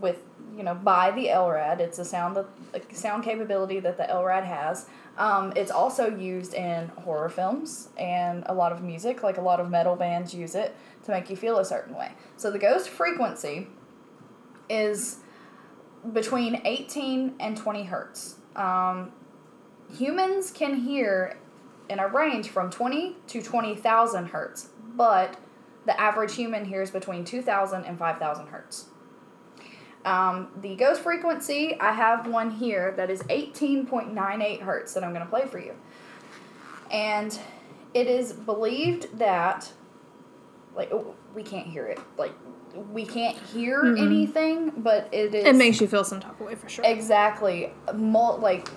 with 0.00 0.22
you 0.58 0.64
know 0.64 0.74
by 0.74 1.12
the 1.12 1.28
LRAD, 1.28 1.78
it's 1.78 2.00
a 2.00 2.04
sound 2.04 2.36
that 2.36 2.46
sound 2.94 3.22
capability 3.22 3.78
that 3.78 3.96
the 3.96 4.02
LRAD 4.02 4.44
has. 4.44 4.86
Um, 5.16 5.52
it's 5.56 5.70
also 5.70 6.14
used 6.14 6.52
in 6.52 6.88
horror 6.88 7.28
films 7.28 7.88
and 7.96 8.42
a 8.46 8.54
lot 8.54 8.72
of 8.72 8.82
music, 8.82 9.22
like 9.22 9.38
a 9.38 9.40
lot 9.40 9.60
of 9.60 9.70
metal 9.70 9.96
bands 9.96 10.34
use 10.34 10.54
it 10.56 10.74
to 11.04 11.12
make 11.12 11.30
you 11.30 11.36
feel 11.36 11.58
a 11.58 11.64
certain 11.64 11.94
way. 11.94 12.12
So 12.36 12.50
the 12.50 12.58
ghost 12.58 12.88
frequency 12.88 13.68
is 14.68 15.18
between 16.12 16.60
18 16.64 17.34
and 17.40 17.56
20 17.56 17.84
hertz. 17.84 18.36
um, 18.56 19.12
humans 19.96 20.50
can 20.50 20.74
hear 20.74 21.38
in 21.88 21.98
a 21.98 22.06
range 22.06 22.48
from 22.48 22.70
20 22.70 23.16
to 23.28 23.40
20,000 23.42 24.26
hertz, 24.26 24.68
but 24.94 25.36
the 25.86 25.98
average 25.98 26.34
human 26.34 26.66
hears 26.66 26.90
between 26.90 27.24
2,000 27.24 27.84
and 27.84 27.98
5,000 27.98 28.48
hertz. 28.48 28.86
Um, 30.08 30.48
the 30.62 30.74
ghost 30.74 31.02
frequency, 31.02 31.78
I 31.78 31.92
have 31.92 32.26
one 32.26 32.50
here 32.50 32.92
that 32.96 33.10
is 33.10 33.22
18.98 33.24 34.60
hertz 34.60 34.94
that 34.94 35.04
I'm 35.04 35.12
going 35.12 35.24
to 35.24 35.28
play 35.28 35.44
for 35.46 35.58
you. 35.58 35.74
And 36.90 37.38
it 37.92 38.06
is 38.06 38.32
believed 38.32 39.18
that, 39.18 39.70
like, 40.74 40.90
oh, 40.92 41.14
we 41.34 41.42
can't 41.42 41.66
hear 41.66 41.84
it. 41.86 41.98
Like, 42.16 42.32
we 42.90 43.04
can't 43.04 43.36
hear 43.36 43.82
anything, 43.98 44.72
but 44.78 45.08
it 45.12 45.34
is. 45.34 45.44
It 45.44 45.56
makes 45.56 45.78
you 45.78 45.86
feel 45.86 46.04
some 46.04 46.20
type 46.20 46.40
of 46.40 46.46
way 46.46 46.54
for 46.54 46.70
sure. 46.70 46.86
Exactly. 46.86 47.70
Mul- 47.94 48.38
like 48.38 48.70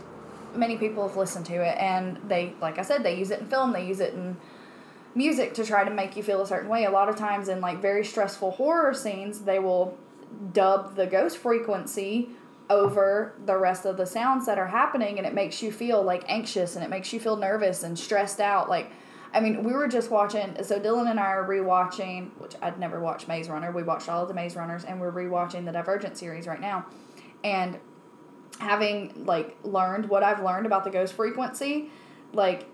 many 0.54 0.78
people 0.78 1.08
have 1.08 1.16
listened 1.16 1.46
to 1.46 1.54
it 1.54 1.78
and 1.78 2.20
they 2.28 2.54
like 2.60 2.78
I 2.78 2.82
said 2.82 3.04
they 3.04 3.18
use 3.18 3.32
it 3.32 3.40
in 3.40 3.48
film, 3.48 3.72
they 3.72 3.86
use 3.86 4.00
it 4.02 4.14
in 4.14 4.36
music 5.16 5.54
to 5.54 5.64
try 5.66 5.84
to 5.84 5.92
make 5.92 6.18
you 6.18 6.24
feel 6.24 6.42
a 6.42 6.48
certain 6.48 6.70
way. 6.70 6.86
A 6.86 6.92
lot 6.92 7.10
of 7.10 7.16
times 7.16 7.48
in 7.48 7.62
like 7.62 7.82
very 7.82 8.04
stressful 8.04 8.52
horror 8.52 8.94
scenes, 8.94 9.42
they 9.42 9.60
will 9.60 9.98
dub 10.54 10.96
the 10.96 11.08
ghost 11.08 11.38
frequency 11.38 12.30
over 12.70 13.36
the 13.46 13.58
rest 13.58 13.86
of 13.86 13.98
the 13.98 14.06
sounds 14.06 14.46
that 14.46 14.58
are 14.58 14.68
happening 14.68 15.18
and 15.18 15.28
it 15.28 15.34
makes 15.34 15.62
you 15.62 15.72
feel 15.72 16.02
like 16.02 16.24
anxious 16.28 16.76
and 16.76 16.86
it 16.86 16.90
makes 16.90 17.12
you 17.12 17.20
feel 17.20 17.36
nervous 17.36 17.84
and 17.84 18.00
stressed 18.00 18.40
out 18.40 18.70
like 18.70 18.92
I 19.34 19.40
mean, 19.40 19.64
we 19.64 19.74
were 19.74 19.88
just 19.88 20.12
watching. 20.12 20.62
So 20.64 20.80
Dylan 20.80 21.10
and 21.10 21.20
I 21.20 21.28
are 21.28 21.48
rewatching, 21.48 22.32
which 22.38 22.54
I'd 22.62 22.78
never 22.78 23.00
watched 23.00 23.28
Maze 23.28 23.48
Runner. 23.48 23.72
We 23.72 23.84
watched 23.84 24.10
all 24.10 24.24
of 24.24 24.28
the 24.28 24.34
Maze 24.34 24.56
Runners, 24.56 24.84
and 24.84 25.00
we're 25.00 25.12
rewatching 25.12 25.66
the 25.66 25.72
Divergent 25.72 26.18
series 26.18 26.48
right 26.48 26.60
now. 26.60 26.86
And 27.44 27.80
having 28.60 29.26
like 29.26 29.58
learned 29.64 30.10
what 30.10 30.22
I've 30.24 30.44
learned 30.44 30.66
about 30.66 30.84
the 30.84 30.90
ghost 30.90 31.14
frequency, 31.14 31.90
like 32.34 32.68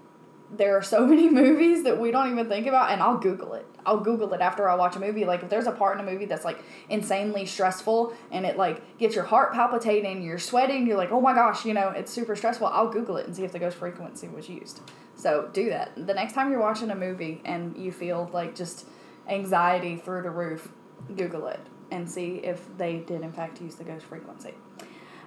there 0.52 0.76
are 0.78 0.82
so 0.82 1.06
many 1.06 1.30
movies 1.30 1.84
that 1.84 2.00
we 2.00 2.12
don't 2.12 2.32
even 2.32 2.50
think 2.50 2.66
about, 2.66 2.92
and 2.92 3.02
I'll 3.02 3.20
Google 3.20 3.54
it. 3.54 3.67
I'll 3.88 4.02
Google 4.02 4.34
it 4.34 4.42
after 4.42 4.70
I 4.70 4.76
watch 4.76 4.96
a 4.98 5.00
movie. 5.00 5.26
Like 5.26 5.42
if 5.42 5.50
there's 5.50 5.66
a 5.66 5.72
part 5.72 5.98
in 5.98 6.06
a 6.06 6.12
movie 6.12 6.26
that's 6.26 6.46
like 6.46 6.60
insanely 6.90 7.46
stressful 7.46 8.14
and 8.32 8.46
it 8.46 8.58
like 8.58 8.98
gets 9.00 9.16
your 9.16 9.24
heart 9.24 9.54
palpitating, 9.54 10.22
you're 10.22 10.38
sweating, 10.38 10.86
you're 10.86 10.98
like, 10.98 11.12
oh 11.12 11.22
my 11.22 11.34
gosh, 11.34 11.66
you 11.66 11.74
know, 11.74 11.90
it's 11.90 12.12
super 12.12 12.36
stressful. 12.36 12.68
I'll 12.68 12.90
Google 12.90 13.18
it 13.18 13.26
and 13.26 13.36
see 13.36 13.46
if 13.46 13.54
the 13.54 13.60
ghost 13.60 13.78
frequency 13.78 14.28
was 14.28 14.50
used. 14.50 14.82
So 15.16 15.50
do 15.54 15.70
that. 15.70 15.94
The 15.96 16.14
next 16.14 16.34
time 16.34 16.52
you're 16.52 16.60
watching 16.60 16.92
a 16.92 16.96
movie 16.96 17.42
and 17.46 17.76
you 17.78 17.92
feel 17.92 18.30
like 18.34 18.54
just 18.54 18.86
anxiety 19.28 19.96
through 19.96 20.22
the 20.24 20.30
roof, 20.30 20.70
Google 21.16 21.48
it 21.48 21.62
and 21.90 22.10
see 22.10 22.36
if 22.44 22.66
they 22.78 22.98
did 22.98 23.22
in 23.22 23.32
fact 23.32 23.62
use 23.62 23.76
the 23.76 23.84
ghost 23.84 24.06
frequency. 24.06 24.54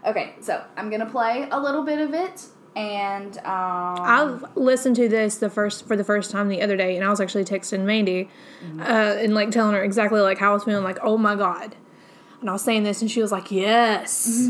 Okay, 0.07 0.35
so 0.41 0.63
I'm 0.77 0.91
gonna 0.91 1.09
play 1.09 1.49
a 1.51 1.61
little 1.61 1.83
bit 1.83 1.99
of 1.99 2.15
it, 2.15 2.47
and 2.77 3.37
um, 3.39 3.45
I 3.47 4.39
listened 4.55 4.97
to 4.97 5.09
this 5.09 5.39
the 5.39 5.51
first 5.51 5.87
for 5.87 5.97
the 5.97 6.05
first 6.05 6.31
time 6.31 6.49
the 6.49 6.63
other 6.63 6.77
day, 6.77 6.97
and 6.97 7.05
I 7.05 7.11
was 7.11 7.21
actually 7.21 7.45
texting 7.45 7.85
Mandy, 7.85 8.31
uh, 8.79 8.83
and 9.19 9.35
like 9.35 9.51
telling 9.51 9.75
her 9.75 9.83
exactly 9.83 10.21
like 10.21 10.39
how 10.39 10.51
I 10.51 10.55
was 10.55 10.65
feeling, 10.65 10.85
like 10.85 10.99
oh 11.03 11.19
my 11.19 11.35
god, 11.35 11.75
and 12.41 12.49
I 12.49 12.53
was 12.53 12.63
saying 12.63 12.85
this, 12.85 13.03
and 13.03 13.11
she 13.11 13.21
was 13.21 13.33
like 13.33 13.51
yes, 13.51 14.49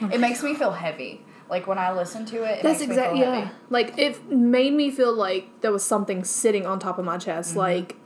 it 0.00 0.20
makes 0.20 0.42
me 0.42 0.54
feel 0.54 0.72
heavy. 0.72 1.24
Like 1.50 1.66
when 1.66 1.78
I 1.78 1.92
listen 1.92 2.26
to 2.26 2.44
it, 2.44 2.58
it 2.58 2.62
that's 2.62 2.80
exactly 2.80 3.20
yeah, 3.20 3.50
like 3.70 3.98
it 3.98 4.30
made 4.30 4.72
me 4.74 4.90
feel 4.90 5.12
like 5.14 5.60
there 5.62 5.72
was 5.72 5.82
something 5.82 6.22
sitting 6.22 6.66
on 6.66 6.78
top 6.78 6.98
of 6.98 7.04
my 7.04 7.18
chest, 7.18 7.56
like 7.56 7.96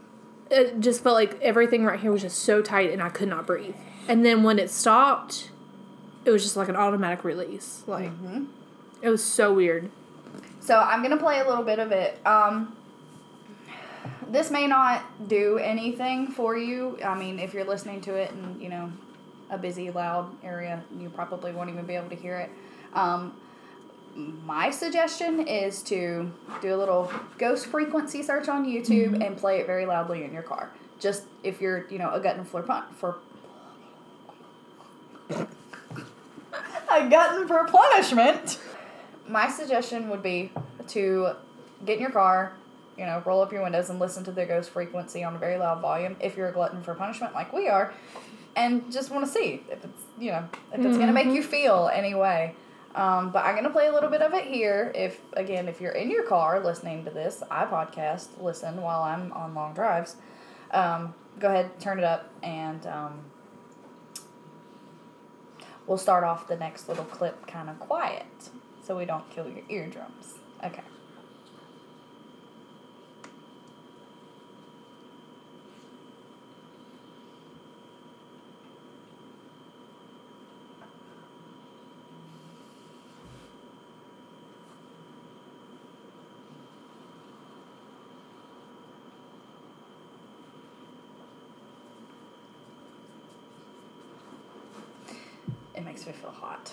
it 0.49 0.79
just 0.79 1.03
felt 1.03 1.15
like 1.15 1.39
everything 1.41 1.83
right 1.85 1.99
here 1.99 2.11
was 2.11 2.21
just 2.21 2.39
so 2.39 2.61
tight, 2.61 2.89
and 2.91 3.03
I 3.03 3.09
could 3.09 3.27
not 3.27 3.45
breathe, 3.45 3.75
and 4.07 4.25
then 4.25 4.43
when 4.43 4.57
it 4.59 4.71
stopped, 4.71 5.51
it 6.25 6.31
was 6.31 6.41
just 6.41 6.55
like 6.57 6.69
an 6.69 6.75
automatic 6.75 7.23
release, 7.23 7.83
like 7.85 8.11
it 9.03 9.09
was 9.09 9.23
so 9.23 9.53
weird. 9.53 9.91
So 10.61 10.79
I'm 10.79 11.03
gonna 11.03 11.17
play 11.17 11.41
a 11.41 11.47
little 11.47 11.63
bit 11.63 11.77
of 11.77 11.91
it. 11.91 12.25
Um, 12.25 12.75
this 14.29 14.49
may 14.49 14.65
not 14.65 15.27
do 15.27 15.57
anything 15.57 16.27
for 16.27 16.57
you. 16.57 16.97
I 17.03 17.13
mean, 17.13 17.37
if 17.37 17.53
you're 17.53 17.65
listening 17.65 17.99
to 18.01 18.15
it 18.15 18.31
in 18.31 18.59
you 18.61 18.69
know 18.69 18.91
a 19.49 19.57
busy, 19.57 19.91
loud 19.91 20.33
area, 20.41 20.81
you 20.97 21.09
probably 21.09 21.51
won't 21.51 21.69
even 21.69 21.85
be 21.85 21.95
able 21.95 22.09
to 22.09 22.15
hear 22.15 22.37
it. 22.37 22.49
Um, 22.93 23.35
my 24.45 24.69
suggestion 24.69 25.47
is 25.47 25.81
to 25.83 26.31
do 26.61 26.73
a 26.73 26.77
little 26.77 27.11
ghost 27.37 27.65
frequency 27.65 28.23
search 28.23 28.47
on 28.47 28.65
YouTube 28.65 29.25
and 29.25 29.35
play 29.35 29.59
it 29.59 29.67
very 29.67 29.85
loudly 29.85 30.23
in 30.23 30.31
your 30.31 30.43
car. 30.43 30.71
Just 30.99 31.23
if 31.43 31.59
you're, 31.59 31.87
you 31.89 31.97
know, 31.97 32.09
a 32.11 32.21
glutton 32.21 32.45
for 32.45 32.61
pun- 32.61 32.85
for 32.95 33.17
a 36.89 37.09
glutton 37.09 37.47
for 37.47 37.65
punishment. 37.65 38.59
My 39.27 39.49
suggestion 39.49 40.09
would 40.09 40.23
be 40.23 40.51
to 40.89 41.33
get 41.85 41.95
in 41.95 42.01
your 42.01 42.11
car, 42.11 42.53
you 42.97 43.05
know, 43.05 43.23
roll 43.25 43.41
up 43.41 43.51
your 43.51 43.63
windows 43.63 43.89
and 43.89 43.99
listen 43.99 44.23
to 44.25 44.31
the 44.31 44.45
ghost 44.45 44.69
frequency 44.69 45.23
on 45.23 45.35
a 45.35 45.39
very 45.39 45.57
loud 45.57 45.81
volume 45.81 46.15
if 46.19 46.37
you're 46.37 46.49
a 46.49 46.51
glutton 46.51 46.81
for 46.81 46.93
punishment 46.93 47.33
like 47.33 47.53
we 47.53 47.67
are, 47.67 47.93
and 48.55 48.91
just 48.91 49.09
want 49.11 49.25
to 49.25 49.31
see 49.31 49.63
if 49.69 49.83
it's, 49.83 50.03
you 50.19 50.31
know, 50.31 50.47
if 50.73 50.85
it's 50.85 50.97
gonna 50.97 51.13
make 51.13 51.27
you 51.27 51.41
feel 51.41 51.89
any 51.93 52.13
way. 52.13 52.55
Um, 52.95 53.31
but 53.31 53.43
I'm 53.43 53.55
gonna 53.55 53.71
play 53.71 53.87
a 53.87 53.91
little 53.91 54.09
bit 54.09 54.21
of 54.21 54.33
it 54.33 54.45
here. 54.45 54.91
If 54.93 55.19
again, 55.33 55.67
if 55.67 55.81
you're 55.81 55.93
in 55.93 56.11
your 56.11 56.23
car 56.23 56.63
listening 56.63 57.03
to 57.05 57.11
this, 57.11 57.41
I 57.49 57.65
podcast 57.65 58.27
listen 58.39 58.81
while 58.81 59.01
I'm 59.01 59.31
on 59.33 59.55
long 59.55 59.73
drives. 59.73 60.17
Um, 60.71 61.15
go 61.39 61.47
ahead, 61.47 61.79
turn 61.79 61.97
it 61.97 62.03
up, 62.03 62.29
and 62.43 62.85
um, 62.85 63.19
we'll 65.87 65.97
start 65.97 66.23
off 66.23 66.47
the 66.47 66.55
next 66.57 66.87
little 66.87 67.05
clip 67.05 67.47
kind 67.47 67.69
of 67.69 67.79
quiet, 67.79 68.25
so 68.83 68.97
we 68.97 69.05
don't 69.05 69.27
kill 69.29 69.47
your 69.47 69.63
eardrums. 69.69 70.35
Okay. 70.63 70.81
It 95.75 95.83
makes 95.83 96.05
me 96.05 96.13
feel 96.13 96.29
hot 96.29 96.71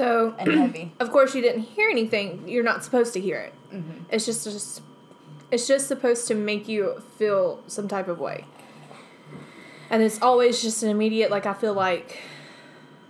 So 0.00 0.34
and 0.38 0.50
heavy. 0.52 0.92
of 1.00 1.10
course 1.10 1.34
you 1.34 1.42
didn't 1.42 1.62
hear 1.62 1.88
anything 1.90 2.48
you're 2.48 2.64
not 2.64 2.82
supposed 2.84 3.12
to 3.14 3.20
hear 3.20 3.38
it 3.38 3.54
Mm-hmm. 3.72 4.02
it's 4.10 4.26
just 4.26 4.42
just 4.44 4.82
it's 5.52 5.66
just 5.68 5.86
supposed 5.86 6.26
to 6.28 6.34
make 6.34 6.66
you 6.66 7.00
feel 7.18 7.62
some 7.68 7.86
type 7.86 8.08
of 8.08 8.18
way 8.18 8.44
and 9.90 10.02
it's 10.02 10.20
always 10.22 10.60
just 10.62 10.82
an 10.82 10.88
immediate 10.88 11.30
like 11.30 11.46
i 11.46 11.54
feel 11.54 11.74
like 11.74 12.18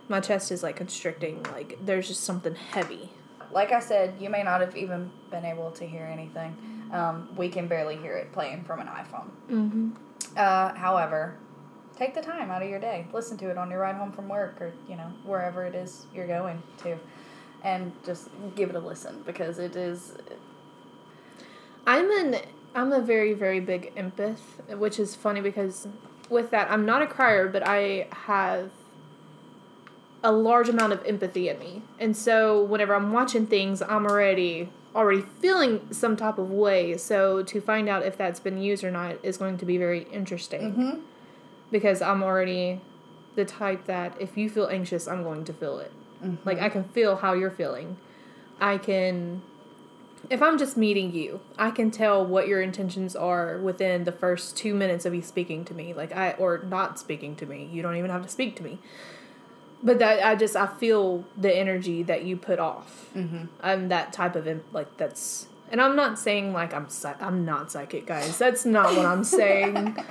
my 0.08 0.20
chest 0.20 0.50
is 0.52 0.62
like 0.62 0.76
constricting 0.76 1.42
like 1.52 1.78
there's 1.86 2.08
just 2.08 2.24
something 2.24 2.54
heavy 2.54 3.10
like 3.52 3.72
I 3.72 3.80
said, 3.80 4.14
you 4.20 4.30
may 4.30 4.44
not 4.44 4.60
have 4.60 4.76
even 4.76 5.10
been 5.32 5.44
able 5.44 5.72
to 5.72 5.84
hear 5.84 6.04
anything. 6.04 6.56
Um, 6.92 7.28
we 7.36 7.48
can 7.48 7.66
barely 7.66 7.96
hear 7.96 8.14
it 8.16 8.30
playing 8.32 8.62
from 8.62 8.78
an 8.78 8.86
iPhone. 8.86 9.28
mm-hmm. 9.50 9.88
Uh, 10.36 10.72
however, 10.74 11.34
take 12.00 12.14
the 12.14 12.22
time 12.22 12.50
out 12.50 12.62
of 12.62 12.68
your 12.70 12.80
day, 12.80 13.06
listen 13.12 13.36
to 13.36 13.50
it 13.50 13.58
on 13.58 13.70
your 13.70 13.80
ride 13.80 13.94
home 13.94 14.10
from 14.10 14.26
work, 14.28 14.60
or 14.60 14.72
you 14.88 14.96
know 14.96 15.12
wherever 15.24 15.64
it 15.64 15.74
is 15.74 16.06
you're 16.14 16.26
going 16.26 16.62
to, 16.82 16.98
and 17.62 17.92
just 18.04 18.28
give 18.56 18.70
it 18.70 18.74
a 18.74 18.80
listen 18.80 19.22
because 19.26 19.58
it 19.58 19.76
is. 19.76 20.14
i'm 21.86 22.10
an 22.20 22.36
i'm 22.74 22.92
a 22.92 23.00
very 23.00 23.32
very 23.32 23.60
big 23.60 23.94
empath 23.96 24.42
which 24.78 24.98
is 24.98 25.14
funny 25.14 25.40
because 25.40 25.88
with 26.28 26.50
that 26.50 26.70
i'm 26.70 26.84
not 26.86 27.00
a 27.02 27.06
crier 27.06 27.48
but 27.48 27.66
i 27.66 28.06
have 28.12 28.70
a 30.22 30.32
large 30.32 30.68
amount 30.68 30.92
of 30.92 31.04
empathy 31.06 31.48
in 31.48 31.58
me. 31.58 31.82
And 31.98 32.16
so 32.16 32.62
whenever 32.62 32.94
I'm 32.94 33.12
watching 33.12 33.46
things, 33.46 33.82
I'm 33.82 34.06
already 34.06 34.68
already 34.94 35.22
feeling 35.22 35.80
some 35.92 36.16
type 36.16 36.36
of 36.36 36.50
way. 36.50 36.96
So 36.96 37.42
to 37.44 37.60
find 37.60 37.88
out 37.88 38.04
if 38.04 38.16
that's 38.16 38.40
been 38.40 38.60
used 38.60 38.82
or 38.82 38.90
not 38.90 39.16
is 39.22 39.36
going 39.36 39.56
to 39.58 39.64
be 39.64 39.78
very 39.78 40.02
interesting. 40.12 40.72
Mm-hmm. 40.72 41.00
Because 41.70 42.02
I'm 42.02 42.22
already 42.22 42.80
the 43.36 43.44
type 43.44 43.86
that 43.86 44.20
if 44.20 44.36
you 44.36 44.50
feel 44.50 44.66
anxious, 44.66 45.06
I'm 45.06 45.22
going 45.22 45.44
to 45.44 45.52
feel 45.52 45.78
it. 45.78 45.92
Like 46.44 46.60
I 46.60 46.68
can 46.68 46.84
feel 46.84 47.16
how 47.16 47.32
you're 47.32 47.50
feeling. 47.50 47.96
I 48.60 48.78
can 48.78 49.42
if 50.28 50.42
I'm 50.42 50.58
just 50.58 50.76
meeting 50.76 51.14
you, 51.14 51.40
I 51.56 51.70
can 51.70 51.90
tell 51.90 52.26
what 52.26 52.46
your 52.46 52.60
intentions 52.60 53.16
are 53.16 53.56
within 53.56 54.04
the 54.04 54.12
first 54.12 54.54
2 54.54 54.74
minutes 54.74 55.06
of 55.06 55.14
you 55.14 55.22
speaking 55.22 55.64
to 55.64 55.72
me. 55.72 55.94
Like 55.94 56.14
I 56.14 56.32
or 56.32 56.58
not 56.58 56.98
speaking 56.98 57.36
to 57.36 57.46
me. 57.46 57.68
You 57.72 57.80
don't 57.82 57.96
even 57.96 58.10
have 58.10 58.22
to 58.22 58.28
speak 58.28 58.56
to 58.56 58.62
me 58.62 58.78
but 59.82 59.98
that 59.98 60.24
I 60.24 60.34
just 60.34 60.56
I 60.56 60.66
feel 60.66 61.24
the 61.36 61.54
energy 61.54 62.02
that 62.04 62.24
you 62.24 62.36
put 62.36 62.58
off. 62.58 63.10
Mm-hmm. 63.14 63.46
I'm 63.60 63.88
that 63.88 64.12
type 64.12 64.36
of 64.36 64.48
like 64.72 64.96
that's, 64.96 65.48
and 65.70 65.80
I'm 65.80 65.96
not 65.96 66.18
saying 66.18 66.52
like 66.52 66.74
I'm 66.74 66.88
I'm 67.20 67.44
not 67.44 67.72
psychic, 67.72 68.06
guys. 68.06 68.38
That's 68.38 68.64
not 68.64 68.96
what 68.96 69.06
I'm 69.06 69.24
saying. 69.24 69.96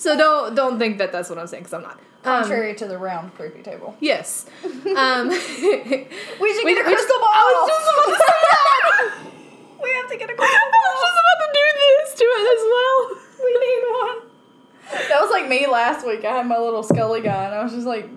so 0.00 0.16
don't 0.16 0.54
don't 0.54 0.78
think 0.78 0.96
that 0.98 1.12
that's 1.12 1.28
what 1.28 1.38
I'm 1.38 1.46
saying 1.46 1.62
because 1.64 1.74
I'm 1.74 1.82
not. 1.82 1.98
Contrary 2.22 2.74
to 2.74 2.86
the 2.86 2.98
round 2.98 3.34
creepy 3.34 3.62
table. 3.62 3.96
Yes. 4.00 4.46
Um, 4.64 5.28
We 5.28 5.36
should 5.36 6.64
we- 6.64 6.74
get 6.74 6.80
a 6.80 6.84
crystal 6.84 7.18
ball. 7.18 7.28
I 7.32 7.42
was 7.52 7.68
just 7.70 7.86
about 7.92 8.06
to 8.06 8.16
say 8.20 8.40
that. 8.50 9.02
we 9.82 9.90
have 9.94 10.08
to 10.10 10.16
get 10.16 10.28
a 10.28 10.32
I 10.32 10.36
crystal 10.36 10.68
was 10.72 11.00
just 11.04 11.18
about 11.22 11.38
to 11.44 11.48
do 11.58 11.66
this 11.80 12.14
to 12.20 12.24
it 12.24 12.46
as 12.56 12.62
well. 12.72 12.98
We 13.44 13.50
need 13.64 13.82
one. 14.02 15.08
That 15.08 15.20
was 15.22 15.30
like 15.30 15.48
me 15.48 15.66
last 15.66 16.06
week. 16.06 16.24
I 16.24 16.32
had 16.36 16.46
my 16.46 16.58
little 16.58 16.82
Scully 16.82 17.20
guy, 17.22 17.44
and 17.44 17.54
I 17.54 17.62
was 17.62 17.72
just 17.72 17.86
like 17.86 18.08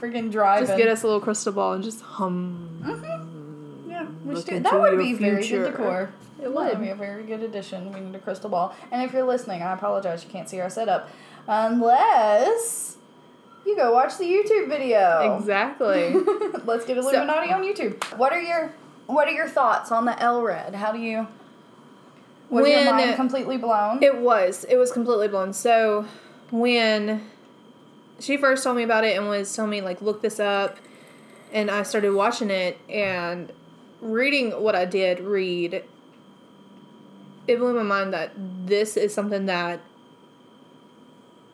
freaking 0.00 0.30
driving. 0.30 0.66
Just 0.66 0.76
get 0.78 0.88
us 0.88 1.02
a 1.02 1.06
little 1.06 1.20
crystal 1.20 1.52
ball 1.52 1.72
and 1.74 1.82
just 1.84 2.00
hum. 2.02 2.82
Mhm. 2.84 3.88
Yeah, 3.90 4.06
we 4.26 4.34
should 4.42 4.64
That 4.64 4.78
would 4.80 4.98
be 4.98 5.14
very 5.14 5.42
future. 5.42 5.62
good 5.64 5.70
decor. 5.72 6.10
It 6.42 6.52
would. 6.52 6.68
would 6.68 6.80
be 6.80 6.88
a 6.90 6.94
very 6.94 7.24
good 7.24 7.42
addition. 7.42 7.92
We 7.92 8.00
need 8.00 8.14
a 8.14 8.18
crystal 8.18 8.48
ball. 8.50 8.74
And 8.92 9.02
if 9.02 9.12
you're 9.12 9.24
listening, 9.26 9.62
I 9.62 9.72
apologize. 9.72 10.24
You 10.24 10.30
can't 10.30 10.48
see 10.48 10.60
our 10.60 10.70
setup, 10.70 11.08
unless 11.46 12.96
you 13.66 13.76
go 13.76 13.92
watch 13.92 14.16
the 14.18 14.24
YouTube 14.24 14.68
video. 14.68 15.36
Exactly. 15.38 16.12
Let's 16.64 16.84
get 16.84 17.02
So- 17.02 17.08
Illuminati 17.10 17.52
on 17.52 17.62
YouTube. 17.62 18.02
What 18.16 18.32
are 18.32 18.40
your 18.40 18.72
What 19.06 19.26
are 19.28 19.32
your 19.32 19.48
thoughts 19.48 19.90
on 19.92 20.04
the 20.04 20.12
LRAD? 20.12 20.74
How 20.74 20.92
do 20.92 20.98
you? 20.98 21.26
Was 22.50 22.66
your 22.68 22.78
When- 22.84 22.96
mind 22.96 23.16
completely 23.16 23.56
blown? 23.56 24.02
It 24.02 24.18
was. 24.18 24.64
It 24.64 24.76
was 24.76 24.90
completely 24.92 25.28
blown. 25.28 25.52
So 25.52 26.06
when 26.50 27.22
she 28.20 28.36
first 28.36 28.64
told 28.64 28.76
me 28.76 28.82
about 28.82 29.04
it 29.04 29.16
and 29.16 29.28
was 29.28 29.54
telling 29.54 29.70
me 29.70 29.80
like 29.80 30.00
look 30.02 30.22
this 30.22 30.40
up 30.40 30.76
and 31.52 31.70
I 31.70 31.82
started 31.82 32.12
watching 32.14 32.50
it 32.50 32.78
and 32.88 33.52
reading 34.00 34.50
what 34.52 34.74
I 34.74 34.84
did 34.84 35.20
read 35.20 35.84
it 37.48 37.58
blew 37.58 37.74
my 37.74 37.82
mind 37.82 38.12
that 38.12 38.30
this 38.36 38.96
is 38.96 39.12
something 39.12 39.46
that 39.46 39.80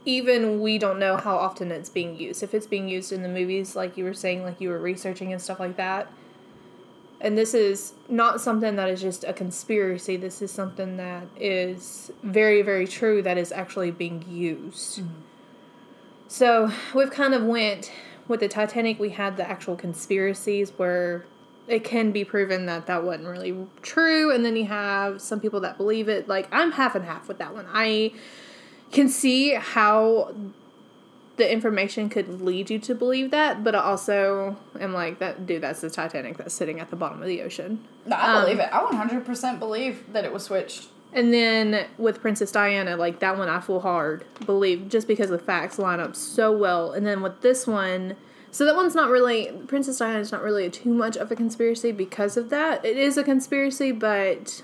even 0.05 0.61
we 0.61 0.77
don't 0.77 0.99
know 0.99 1.17
how 1.17 1.37
often 1.37 1.71
it's 1.71 1.89
being 1.89 2.19
used. 2.19 2.43
If 2.43 2.53
it's 2.53 2.67
being 2.67 2.89
used 2.89 3.13
in 3.13 3.23
the 3.23 3.29
movies 3.29 3.75
like 3.75 3.97
you 3.97 4.05
were 4.05 4.13
saying 4.13 4.43
like 4.43 4.61
you 4.61 4.69
were 4.69 4.79
researching 4.79 5.33
and 5.33 5.41
stuff 5.41 5.61
like 5.61 5.77
that. 5.77 6.09
And 7.21 7.39
this 7.39 7.55
is 7.55 7.95
not 8.09 8.41
something 8.41 8.77
that 8.77 8.91
is 8.91 9.01
just 9.01 9.25
a 9.25 9.33
conspiracy. 9.33 10.17
This 10.17 10.43
is 10.43 10.51
something 10.51 10.99
that 10.99 11.27
is 11.41 12.11
very, 12.23 12.61
very 12.61 12.87
true 12.87 13.23
that 13.23 13.39
is 13.39 13.51
actually 13.51 13.93
being 13.93 14.25
used. 14.29 14.99
Mm-hmm. 14.99 15.21
So 16.29 16.73
we've 16.93 17.13
kind 17.13 17.33
of 17.33 17.45
went 17.45 17.93
with 18.27 18.41
the 18.41 18.49
Titanic. 18.49 18.99
We 18.99 19.11
had 19.11 19.37
the 19.37 19.49
actual 19.49 19.77
conspiracies 19.77 20.73
where 20.77 21.25
it 21.67 21.85
can 21.85 22.13
be 22.13 22.25
proven 22.25 22.67
that 22.67 22.87
that 22.87 23.05
wasn't 23.05 23.27
really 23.27 23.67
true, 23.83 24.33
and 24.33 24.45
then 24.45 24.57
you 24.57 24.67
have 24.67 25.21
some 25.21 25.41
people 25.41 25.61
that 25.61 25.77
believe 25.77 26.09
it. 26.09 26.29
Like 26.29 26.49
I'm 26.53 26.73
half 26.73 26.95
and 26.95 27.05
half 27.05 27.29
with 27.29 27.39
that 27.39 27.55
one. 27.55 27.67
I 27.73 28.13
can 28.93 29.09
see 29.09 29.55
how 29.55 30.35
the 31.37 31.51
information 31.51 32.09
could 32.09 32.41
lead 32.41 32.71
you 32.71 32.79
to 32.79 32.95
believe 32.95 33.31
that, 33.33 33.65
but 33.65 33.75
I 33.75 33.81
also 33.81 34.57
am 34.79 34.93
like 34.93 35.19
that 35.19 35.47
dude. 35.47 35.63
That's 35.63 35.81
the 35.81 35.91
Titanic 35.91 36.37
that's 36.37 36.55
sitting 36.55 36.81
at 36.81 36.91
the 36.91 36.97
bottom 36.97 37.21
of 37.21 37.29
the 37.29 37.43
ocean. 37.43 37.85
no, 38.07 38.17
I 38.17 38.35
um, 38.35 38.45
believe 38.45 38.61
it. 38.61 38.69
I 38.73 38.81
100% 38.81 39.59
believe 39.59 40.13
that 40.13 40.25
it 40.25 40.33
was 40.33 40.45
switched. 40.45 40.89
And 41.13 41.33
then 41.33 41.87
with 41.97 42.21
Princess 42.21 42.51
Diana, 42.51 42.97
like 42.97 43.21
that 43.21 43.39
one, 43.39 43.49
I 43.49 43.61
full 43.61 43.81
hard 43.81 44.25
believe 44.47 44.89
just 44.89 45.07
because 45.07 45.31
the 45.31 45.39
facts 45.39 45.79
line 45.79 46.01
up 46.01 46.17
so 46.17 46.53
well. 46.53 46.93
And 46.93 47.07
then 47.07 47.23
with 47.23 47.41
this 47.41 47.67
one, 47.67 48.17
so 48.55 48.65
that 48.65 48.77
one's 48.77 48.95
not 48.95 49.11
really 49.11 49.51
Princess 49.67 49.99
Diana 49.99 50.21
is 50.21 50.31
not 50.31 50.41
really 50.41 50.71
too 50.71 50.95
much 50.95 51.17
of 51.17 51.29
a 51.33 51.35
conspiracy 51.35 51.91
because 51.91 52.37
of 52.37 52.51
that. 52.51 52.85
It 52.85 52.97
is 52.97 53.19
a 53.19 53.25
conspiracy, 53.25 53.91
but 53.91 54.63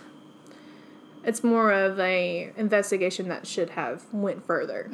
it's 1.24 1.42
more 1.42 1.72
of 1.72 1.98
a 1.98 2.53
investigation 2.57 3.29
that 3.31 3.48
should 3.48 3.70
have 3.70 4.05
went 4.12 4.46
further. 4.46 4.88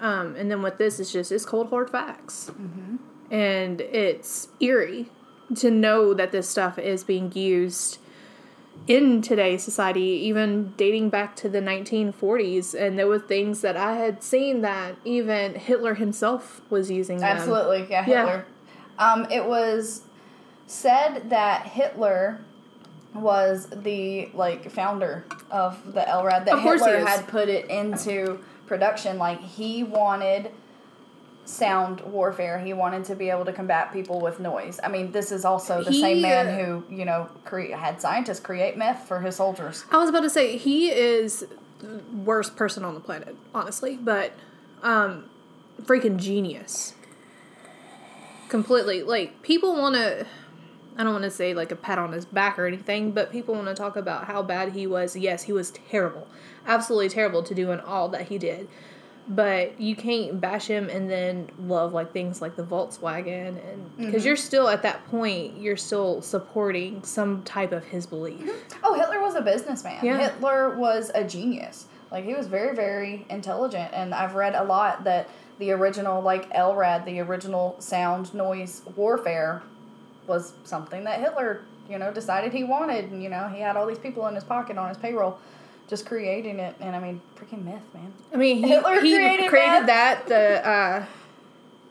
Um, 0.00 0.34
and 0.34 0.50
then 0.50 0.60
with 0.60 0.76
this, 0.76 0.98
it's 0.98 1.12
just 1.12 1.30
it's 1.30 1.44
cold 1.44 1.70
hard 1.70 1.88
facts, 1.88 2.50
and 3.30 3.80
it's 3.80 4.48
eerie 4.58 5.08
to 5.54 5.70
know 5.70 6.12
that 6.12 6.32
this 6.32 6.48
stuff 6.48 6.80
is 6.80 7.04
being 7.04 7.30
used 7.32 7.98
in 8.86 9.20
today's 9.20 9.62
society, 9.62 10.00
even 10.00 10.72
dating 10.76 11.10
back 11.10 11.34
to 11.36 11.48
the 11.48 11.60
1940s. 11.60 12.74
And 12.74 12.98
there 12.98 13.06
were 13.06 13.18
things 13.18 13.60
that 13.62 13.76
I 13.76 13.96
had 13.96 14.22
seen 14.22 14.60
that 14.62 14.96
even 15.04 15.54
Hitler 15.54 15.94
himself 15.94 16.60
was 16.70 16.90
using 16.90 17.18
them. 17.18 17.36
Absolutely, 17.36 17.86
yeah, 17.90 18.04
Yeah. 18.06 18.26
Hitler. 18.26 18.46
Um, 18.98 19.26
it 19.30 19.44
was 19.44 20.02
said 20.66 21.30
that 21.30 21.66
Hitler 21.66 22.40
was 23.14 23.66
the 23.70 24.30
like 24.34 24.70
founder 24.70 25.24
of 25.50 25.92
the 25.92 26.00
LRAD. 26.00 26.44
That 26.44 26.54
Of 26.54 26.60
course 26.60 26.84
he 26.84 26.90
Hitler 26.90 27.06
had 27.06 27.26
put 27.28 27.48
it 27.48 27.68
into 27.70 28.38
production. 28.66 29.18
Like 29.18 29.40
he 29.40 29.82
wanted 29.82 30.50
sound 31.46 32.00
warfare. 32.02 32.58
He 32.58 32.72
wanted 32.72 33.04
to 33.06 33.14
be 33.14 33.30
able 33.30 33.44
to 33.44 33.52
combat 33.52 33.92
people 33.92 34.20
with 34.20 34.40
noise. 34.40 34.80
I 34.82 34.88
mean, 34.88 35.12
this 35.12 35.32
is 35.32 35.44
also 35.44 35.82
the 35.82 35.92
same 35.92 36.20
man 36.20 36.48
uh, 36.48 36.56
who 36.56 36.94
you 36.94 37.04
know 37.04 37.28
cre- 37.44 37.72
had 37.72 38.00
scientists 38.00 38.40
create 38.40 38.76
meth 38.76 39.06
for 39.06 39.20
his 39.20 39.36
soldiers. 39.36 39.84
I 39.90 39.98
was 39.98 40.10
about 40.10 40.20
to 40.20 40.30
say 40.30 40.56
he 40.56 40.90
is 40.90 41.46
the 41.78 42.02
worst 42.12 42.56
person 42.56 42.84
on 42.84 42.94
the 42.94 43.00
planet, 43.00 43.36
honestly, 43.54 43.96
but 43.96 44.32
um 44.82 45.24
freaking 45.82 46.16
genius. 46.16 46.94
Completely. 48.48 49.02
Like 49.02 49.42
people 49.42 49.74
want 49.74 49.94
to 49.96 50.26
I 50.98 51.04
don't 51.04 51.12
want 51.12 51.24
to 51.24 51.30
say 51.30 51.52
like 51.52 51.70
a 51.70 51.76
pat 51.76 51.98
on 51.98 52.12
his 52.12 52.24
back 52.24 52.58
or 52.58 52.66
anything, 52.66 53.12
but 53.12 53.30
people 53.30 53.54
want 53.54 53.66
to 53.68 53.74
talk 53.74 53.96
about 53.96 54.24
how 54.24 54.42
bad 54.42 54.72
he 54.72 54.86
was. 54.86 55.14
Yes, 55.14 55.44
he 55.44 55.52
was 55.52 55.70
terrible. 55.70 56.26
Absolutely 56.66 57.10
terrible 57.10 57.42
to 57.42 57.54
do 57.54 57.66
doing 57.66 57.80
all 57.80 58.08
that 58.08 58.28
he 58.28 58.38
did. 58.38 58.68
But 59.28 59.80
you 59.80 59.96
can't 59.96 60.40
bash 60.40 60.68
him 60.68 60.88
and 60.88 61.10
then 61.10 61.48
love 61.58 61.92
like 61.92 62.12
things 62.12 62.40
like 62.40 62.54
the 62.54 62.62
Volkswagen 62.62 63.48
and 63.48 63.96
because 63.96 64.14
mm-hmm. 64.14 64.26
you're 64.26 64.36
still 64.36 64.68
at 64.68 64.82
that 64.82 65.04
point, 65.08 65.60
you're 65.60 65.76
still 65.76 66.22
supporting 66.22 67.02
some 67.02 67.42
type 67.42 67.72
of 67.72 67.84
his 67.84 68.06
belief. 68.06 68.40
Mm-hmm. 68.40 68.80
Oh, 68.84 68.94
Hitler 68.94 69.20
was 69.20 69.34
a 69.34 69.42
businessman. 69.42 70.04
Yeah. 70.04 70.18
Hitler 70.18 70.76
was 70.76 71.10
a 71.12 71.24
genius. 71.24 71.86
Like 72.10 72.24
he 72.24 72.34
was 72.34 72.46
very, 72.46 72.74
very 72.74 73.26
intelligent, 73.28 73.92
and 73.92 74.14
I've 74.14 74.34
read 74.34 74.54
a 74.54 74.62
lot 74.62 75.04
that 75.04 75.28
the 75.58 75.72
original 75.72 76.22
like 76.22 76.50
LRAD, 76.52 77.04
the 77.04 77.20
original 77.20 77.76
sound 77.78 78.32
noise 78.32 78.82
warfare, 78.94 79.62
was 80.26 80.52
something 80.64 81.04
that 81.04 81.20
Hitler, 81.20 81.62
you 81.90 81.98
know, 81.98 82.12
decided 82.12 82.52
he 82.52 82.64
wanted. 82.64 83.10
And 83.10 83.22
you 83.22 83.28
know, 83.28 83.48
he 83.48 83.60
had 83.60 83.76
all 83.76 83.86
these 83.86 83.98
people 83.98 84.26
in 84.28 84.34
his 84.34 84.44
pocket 84.44 84.78
on 84.78 84.88
his 84.88 84.98
payroll, 84.98 85.38
just 85.88 86.06
creating 86.06 86.58
it. 86.58 86.74
And 86.80 86.96
I 86.96 87.00
mean, 87.00 87.20
freaking 87.36 87.64
myth, 87.64 87.82
man. 87.94 88.12
I 88.32 88.36
mean, 88.36 88.58
he, 88.58 88.68
Hitler 88.68 89.00
he 89.00 89.14
created 89.14 89.48
created, 89.48 89.86
that? 89.86 90.26
The 90.26 90.66
uh, 90.66 91.06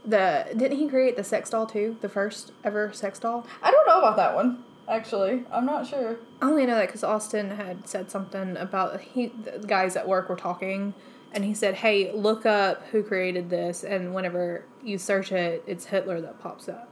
the 0.06 0.46
didn't 0.56 0.78
he 0.78 0.88
create 0.88 1.16
the 1.16 1.24
sex 1.24 1.50
doll 1.50 1.66
too? 1.66 1.98
The 2.02 2.10
first 2.10 2.52
ever 2.64 2.92
sex 2.94 3.20
doll. 3.20 3.46
I 3.62 3.72
don't 3.72 3.88
know 3.88 4.00
about 4.00 4.18
that 4.18 4.36
one. 4.36 4.64
Actually, 4.88 5.44
I'm 5.52 5.66
not 5.66 5.88
sure. 5.88 6.18
I 6.42 6.48
only 6.48 6.66
know 6.66 6.76
that 6.76 6.88
because 6.88 7.04
Austin 7.04 7.50
had 7.52 7.88
said 7.88 8.12
something 8.12 8.56
about 8.58 9.02
he 9.02 9.28
the 9.28 9.66
guys 9.66 9.96
at 9.96 10.08
work 10.08 10.30
were 10.30 10.36
talking, 10.36 10.94
and 11.32 11.44
he 11.44 11.54
said, 11.54 11.76
"Hey, 11.76 12.12
look 12.12 12.46
up 12.46 12.84
who 12.92 13.02
created 13.02 13.50
this." 13.50 13.84
And 13.84 14.14
whenever 14.14 14.66
you 14.84 14.98
search 14.98 15.32
it, 15.32 15.64
it's 15.66 15.86
Hitler 15.86 16.22
that 16.22 16.40
pops 16.40 16.70
up. 16.70 16.92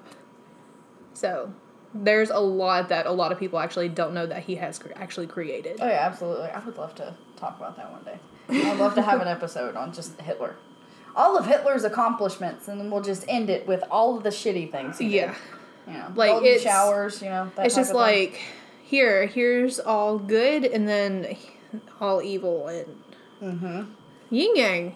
So 1.13 1.53
there's 1.93 2.29
a 2.29 2.39
lot 2.39 2.89
that 2.89 3.05
a 3.05 3.11
lot 3.11 3.31
of 3.31 3.39
people 3.39 3.59
actually 3.59 3.89
don't 3.89 4.13
know 4.13 4.25
that 4.25 4.43
he 4.43 4.55
has 4.55 4.79
cre- 4.79 4.91
actually 4.95 5.27
created. 5.27 5.77
Oh 5.81 5.87
yeah, 5.87 6.05
absolutely. 6.05 6.47
I 6.49 6.59
would 6.59 6.77
love 6.77 6.95
to 6.95 7.13
talk 7.37 7.57
about 7.57 7.77
that 7.77 7.91
one 7.91 8.03
day. 8.03 8.17
I'd 8.49 8.79
love 8.79 8.95
to 8.95 9.01
have 9.01 9.21
an 9.21 9.27
episode 9.27 9.75
on 9.75 9.93
just 9.93 10.19
Hitler. 10.21 10.55
All 11.15 11.37
of 11.37 11.45
Hitler's 11.45 11.83
accomplishments, 11.83 12.67
and 12.67 12.79
then 12.79 12.89
we'll 12.89 13.01
just 13.03 13.23
end 13.27 13.49
it 13.49 13.67
with 13.67 13.83
all 13.91 14.17
of 14.17 14.23
the 14.23 14.29
shitty 14.29 14.71
things 14.71 14.97
he 14.97 15.15
Yeah. 15.15 15.27
did. 15.27 15.93
You 15.93 15.99
know, 15.99 16.11
Like, 16.15 16.43
it's- 16.43 16.61
showers, 16.61 17.21
you 17.21 17.29
know. 17.29 17.51
That 17.55 17.65
it's 17.67 17.75
just 17.75 17.93
like 17.93 18.41
here 18.83 19.25
here's 19.27 19.79
all 19.79 20.17
good 20.17 20.65
and 20.65 20.87
then 20.87 21.35
all 22.01 22.21
evil 22.21 22.67
and 22.67 23.03
Mm-hmm. 23.41 23.81
yin 24.29 24.55
yang 24.55 24.95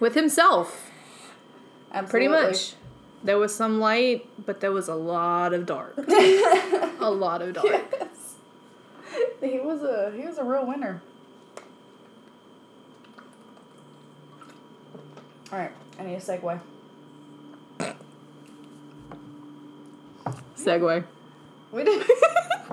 with 0.00 0.14
himself 0.14 0.90
pretty 2.08 2.28
much 2.28 2.74
there 3.26 3.38
was 3.38 3.54
some 3.54 3.78
light 3.78 4.26
but 4.46 4.60
there 4.60 4.72
was 4.72 4.88
a 4.88 4.94
lot 4.94 5.52
of 5.52 5.66
dark 5.66 5.94
a 6.08 7.10
lot 7.10 7.42
of 7.42 7.54
dark 7.54 7.66
Yes. 7.66 8.36
He 9.40 9.58
was 9.60 9.82
a 9.82 10.12
he 10.16 10.26
was 10.26 10.38
a 10.38 10.44
real 10.44 10.66
winner. 10.66 11.02
All 15.52 15.58
right, 15.58 15.72
I 15.98 16.02
need 16.02 16.14
a 16.14 16.20
segue. 16.20 16.60
segue 20.56 21.04
We 21.70 21.84
did. 21.84 22.06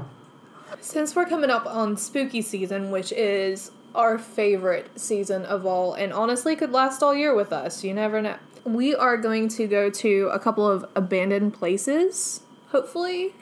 since 0.80 1.16
we're 1.16 1.26
coming 1.26 1.50
up 1.50 1.66
on 1.68 1.96
spooky 1.96 2.42
season 2.42 2.92
which 2.92 3.12
is 3.12 3.72
our 3.94 4.18
favorite 4.18 5.00
season 5.00 5.46
of 5.46 5.66
all 5.66 5.94
and 5.94 6.12
honestly 6.12 6.56
could 6.56 6.72
last 6.72 7.04
all 7.04 7.14
year 7.14 7.36
with 7.36 7.54
us 7.54 7.84
you 7.84 7.94
never 7.94 8.22
know 8.22 8.36
we 8.66 8.96
are 8.96 9.18
going 9.18 9.48
to 9.50 9.68
go 9.68 9.90
to 9.90 10.30
a 10.32 10.40
couple 10.40 10.68
of 10.68 10.86
abandoned 10.96 11.54
places 11.54 12.42
hopefully 12.70 13.34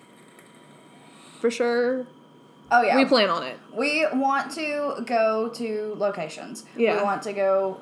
for 1.40 1.50
sure 1.52 2.06
oh 2.72 2.82
yeah. 2.82 2.96
we 2.98 3.06
plan 3.06 3.30
on 3.30 3.44
it 3.44 3.58
We 3.76 4.06
want 4.14 4.52
to 4.56 5.04
go 5.06 5.50
to 5.56 5.96
locations. 5.98 6.66
Yeah. 6.76 6.98
We 6.98 7.04
want 7.04 7.22
to 7.24 7.34
go 7.34 7.80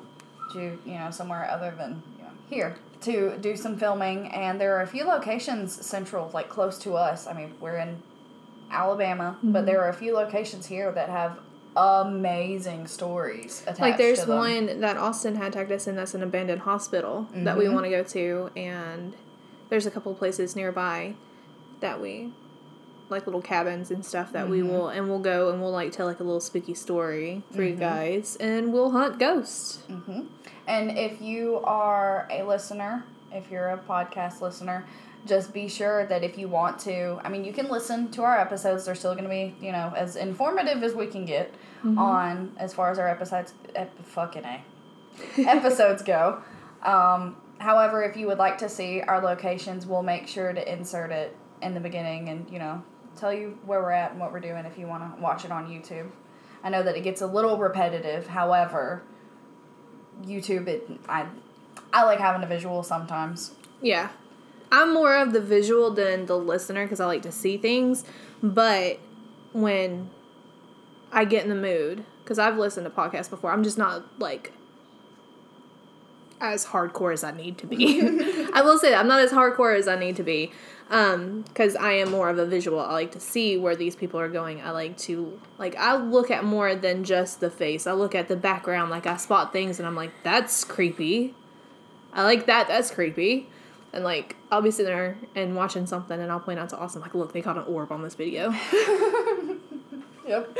to, 0.52 0.78
you 0.86 0.94
know, 0.98 1.10
somewhere 1.10 1.48
other 1.50 1.74
than, 1.76 2.02
you 2.16 2.22
know, 2.24 2.30
here. 2.48 2.76
to 3.02 3.36
do 3.40 3.56
some 3.56 3.76
filming, 3.76 4.28
and 4.28 4.60
there 4.60 4.76
are 4.76 4.82
a 4.82 4.86
few 4.86 5.04
locations 5.04 5.84
central, 5.84 6.30
like 6.32 6.48
close 6.48 6.76
to 6.78 6.94
us. 6.96 7.26
I 7.26 7.32
mean, 7.32 7.54
we're 7.60 7.78
in 7.78 8.02
Alabama, 8.70 9.36
Mm-hmm. 9.38 9.52
but 9.52 9.66
there 9.66 9.80
are 9.82 9.88
a 9.88 9.94
few 9.94 10.14
locations 10.14 10.66
here 10.66 10.92
that 10.92 11.08
have 11.08 11.38
amazing 11.76 12.86
stories 12.86 13.62
attached 13.62 13.80
like 13.80 13.96
there's 13.96 14.26
one 14.26 14.80
that 14.80 14.96
Austin 14.96 15.36
had 15.36 15.52
tagged 15.52 15.70
us 15.72 15.86
in 15.86 15.96
that's 15.96 16.14
an 16.14 16.22
abandoned 16.22 16.62
hospital 16.62 17.26
that 17.34 17.56
we 17.56 17.64
Mhm. 17.66 17.74
want 17.74 17.84
to 17.84 17.90
go 17.90 18.02
to 18.02 18.50
and 18.56 19.14
there's 19.68 19.86
a 19.86 19.90
couple 19.90 20.12
places 20.14 20.56
nearby 20.56 21.14
that 21.80 22.00
we 22.00 22.32
like 23.08 23.26
little 23.26 23.42
cabins 23.42 23.90
and 23.90 24.04
stuff 24.04 24.32
that 24.32 24.48
we 24.48 24.60
Mhm. 24.60 24.68
will 24.68 24.88
and 24.88 25.08
we'll 25.08 25.18
go 25.20 25.50
and 25.50 25.60
we'll 25.60 25.72
like 25.72 25.92
tell 25.92 26.06
like 26.06 26.20
a 26.20 26.24
little 26.24 26.40
spooky 26.40 26.74
story 26.74 27.42
for 27.54 27.62
you 27.62 27.74
Mhm. 27.74 27.80
guys 27.80 28.36
and 28.40 28.72
we'll 28.72 28.90
hunt 28.90 29.18
ghosts. 29.18 29.78
hmm 29.88 30.22
And 30.66 30.96
if 30.96 31.20
you 31.20 31.60
are 31.64 32.28
a 32.30 32.44
listener, 32.44 33.04
if 33.32 33.50
you're 33.50 33.68
a 33.70 33.78
podcast 33.78 34.40
listener, 34.40 34.84
just 35.26 35.52
be 35.52 35.68
sure 35.68 36.06
that 36.06 36.24
if 36.24 36.38
you 36.38 36.48
want 36.48 36.78
to, 36.80 37.20
I 37.24 37.28
mean, 37.28 37.44
you 37.44 37.52
can 37.52 37.68
listen 37.68 38.10
to 38.12 38.22
our 38.22 38.38
episodes. 38.38 38.84
They're 38.84 38.94
still 38.94 39.12
going 39.12 39.24
to 39.24 39.30
be, 39.30 39.54
you 39.60 39.72
know, 39.72 39.92
as 39.96 40.16
informative 40.16 40.82
as 40.82 40.94
we 40.94 41.06
can 41.06 41.24
get 41.24 41.54
on 41.98 42.52
as 42.58 42.74
far 42.74 42.90
as 42.90 42.98
our 42.98 43.08
episodes, 43.08 43.54
ep- 43.74 44.04
fucking 44.04 44.44
a, 44.44 44.62
episodes 45.46 46.02
go. 46.02 46.42
Um, 46.82 47.36
however, 47.58 48.02
if 48.02 48.16
you 48.16 48.26
would 48.26 48.38
like 48.38 48.58
to 48.58 48.68
see 48.68 49.00
our 49.02 49.20
locations, 49.20 49.86
we'll 49.86 50.02
make 50.02 50.26
sure 50.28 50.52
to 50.52 50.72
insert 50.72 51.10
it 51.10 51.36
in 51.62 51.74
the 51.74 51.80
beginning 51.80 52.28
and, 52.28 52.50
you 52.50 52.58
know, 52.58 52.82
tell 53.16 53.32
you 53.32 53.58
where 53.64 53.80
we're 53.80 53.90
at 53.90 54.12
and 54.12 54.20
what 54.20 54.32
we're 54.32 54.40
doing 54.40 54.64
if 54.64 54.78
you 54.78 54.86
want 54.86 55.16
to 55.16 55.22
watch 55.22 55.44
it 55.44 55.52
on 55.52 55.68
YouTube. 55.68 56.10
I 56.62 56.70
know 56.70 56.82
that 56.82 56.96
it 56.96 57.02
gets 57.02 57.20
a 57.20 57.26
little 57.26 57.58
repetitive. 57.58 58.26
However, 58.26 59.02
YouTube 60.22 60.66
it 60.68 60.88
I 61.08 61.26
I 61.92 62.04
like 62.04 62.18
having 62.18 62.42
a 62.42 62.46
visual 62.46 62.82
sometimes. 62.82 63.52
Yeah. 63.80 64.10
I'm 64.72 64.94
more 64.94 65.16
of 65.16 65.32
the 65.32 65.40
visual 65.40 65.90
than 65.90 66.26
the 66.26 66.36
listener 66.36 66.84
because 66.84 67.00
I 67.00 67.06
like 67.06 67.22
to 67.22 67.32
see 67.32 67.56
things. 67.56 68.04
But 68.42 68.98
when 69.52 70.10
I 71.12 71.24
get 71.24 71.42
in 71.42 71.50
the 71.50 71.56
mood, 71.56 72.04
because 72.22 72.38
I've 72.38 72.56
listened 72.56 72.84
to 72.84 72.90
podcasts 72.90 73.30
before, 73.30 73.50
I'm 73.50 73.64
just 73.64 73.78
not 73.78 74.04
like 74.20 74.52
as 76.40 76.66
hardcore 76.66 77.12
as 77.12 77.22
I 77.24 77.32
need 77.32 77.58
to 77.58 77.66
be. 77.66 78.00
I 78.54 78.62
will 78.62 78.78
say 78.78 78.90
that 78.90 79.00
I'm 79.00 79.08
not 79.08 79.20
as 79.20 79.30
hardcore 79.30 79.76
as 79.76 79.88
I 79.88 79.98
need 79.98 80.16
to 80.16 80.22
be. 80.22 80.52
Um, 80.88 81.42
because 81.42 81.76
I 81.76 81.92
am 81.92 82.10
more 82.10 82.28
of 82.28 82.38
a 82.38 82.46
visual. 82.46 82.80
I 82.80 82.92
like 82.92 83.12
to 83.12 83.20
see 83.20 83.56
where 83.56 83.76
these 83.76 83.94
people 83.94 84.18
are 84.18 84.28
going. 84.28 84.60
I 84.60 84.72
like 84.72 84.96
to 84.98 85.40
like 85.56 85.76
I 85.76 85.94
look 85.96 86.32
at 86.32 86.44
more 86.44 86.74
than 86.74 87.04
just 87.04 87.38
the 87.38 87.50
face. 87.50 87.86
I 87.86 87.92
look 87.92 88.14
at 88.16 88.26
the 88.26 88.34
background. 88.34 88.90
Like 88.90 89.06
I 89.06 89.16
spot 89.16 89.52
things 89.52 89.78
and 89.78 89.86
I'm 89.86 89.94
like, 89.94 90.10
that's 90.24 90.64
creepy. 90.64 91.34
I 92.12 92.24
like 92.24 92.46
that. 92.46 92.66
That's 92.66 92.90
creepy. 92.90 93.48
And 93.92 94.04
like 94.04 94.36
I'll 94.50 94.62
be 94.62 94.70
sitting 94.70 94.92
there 94.92 95.18
and 95.34 95.56
watching 95.56 95.86
something, 95.86 96.20
and 96.20 96.30
I'll 96.30 96.40
point 96.40 96.58
out 96.58 96.68
to 96.70 96.78
Austin 96.78 97.00
like, 97.02 97.14
look, 97.14 97.32
they 97.32 97.42
caught 97.42 97.56
an 97.56 97.64
orb 97.64 97.90
on 97.92 98.02
this 98.02 98.14
video. 98.14 98.54
Yep. 100.26 100.56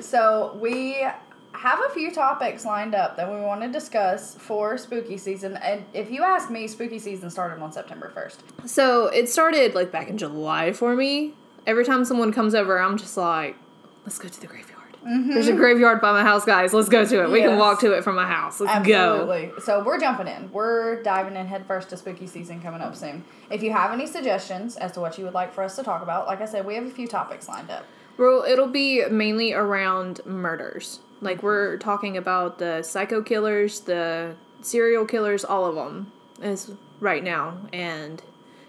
So 0.00 0.56
we 0.58 1.06
have 1.52 1.80
a 1.86 1.90
few 1.92 2.10
topics 2.10 2.64
lined 2.64 2.94
up 2.94 3.16
that 3.16 3.30
we 3.30 3.38
want 3.38 3.60
to 3.60 3.68
discuss 3.70 4.34
for 4.34 4.78
spooky 4.78 5.18
season. 5.18 5.56
And 5.58 5.84
if 5.92 6.10
you 6.10 6.22
ask 6.22 6.50
me, 6.50 6.66
spooky 6.66 6.98
season 6.98 7.28
started 7.28 7.62
on 7.62 7.70
September 7.70 8.10
first. 8.14 8.42
so 8.64 9.06
it 9.08 9.28
started 9.28 9.74
like 9.74 9.92
back 9.92 10.08
in 10.08 10.16
July 10.16 10.72
for 10.72 10.94
me. 10.96 11.34
Every 11.66 11.84
time 11.84 12.04
someone 12.06 12.32
comes 12.32 12.54
over, 12.54 12.78
I'm 12.80 12.96
just 12.96 13.16
like, 13.16 13.56
let's 14.04 14.18
go 14.18 14.28
to 14.28 14.40
the 14.40 14.46
graveyard. 14.46 14.73
There's 15.04 15.48
a 15.48 15.50
mm-hmm. 15.50 15.60
graveyard 15.60 16.00
by 16.00 16.12
my 16.12 16.22
house, 16.22 16.44
guys. 16.44 16.72
Let's 16.72 16.88
go 16.88 17.04
to 17.04 17.24
it. 17.24 17.30
We 17.30 17.40
can 17.40 17.58
walk 17.58 17.80
to 17.80 17.92
it 17.92 18.02
from 18.02 18.16
my 18.16 18.26
house. 18.26 18.60
Let's 18.60 18.86
go. 18.86 19.20
Absolutely. 19.20 19.62
So 19.62 19.84
we're 19.84 20.00
jumping 20.00 20.28
in. 20.28 20.50
We're 20.50 21.02
diving 21.02 21.36
in 21.36 21.46
headfirst 21.46 21.90
to 21.90 21.96
spooky 21.96 22.26
season 22.26 22.62
coming 22.62 22.80
up 22.80 22.96
soon. 22.96 23.24
If 23.50 23.62
you 23.62 23.72
have 23.72 23.92
any 23.92 24.06
suggestions 24.06 24.76
as 24.76 24.92
to 24.92 25.00
what 25.00 25.18
you 25.18 25.24
would 25.24 25.34
like 25.34 25.52
for 25.52 25.62
us 25.62 25.76
to 25.76 25.82
talk 25.82 26.02
about, 26.02 26.26
like 26.26 26.40
I 26.40 26.46
said, 26.46 26.64
we 26.64 26.74
have 26.74 26.86
a 26.86 26.90
few 26.90 27.06
topics 27.06 27.48
lined 27.48 27.70
up. 27.70 27.84
Well, 28.16 28.44
it'll 28.48 28.68
be 28.68 29.04
mainly 29.10 29.52
around 29.52 30.24
murders. 30.24 31.00
Like 31.20 31.42
we're 31.42 31.76
talking 31.78 32.16
about 32.16 32.58
the 32.58 32.82
psycho 32.82 33.22
killers, 33.22 33.80
the 33.80 34.36
serial 34.62 35.04
killers, 35.04 35.44
all 35.44 35.66
of 35.66 35.74
them 35.74 36.12
is 36.42 36.72
right 37.00 37.22
now, 37.22 37.58
and 37.72 38.22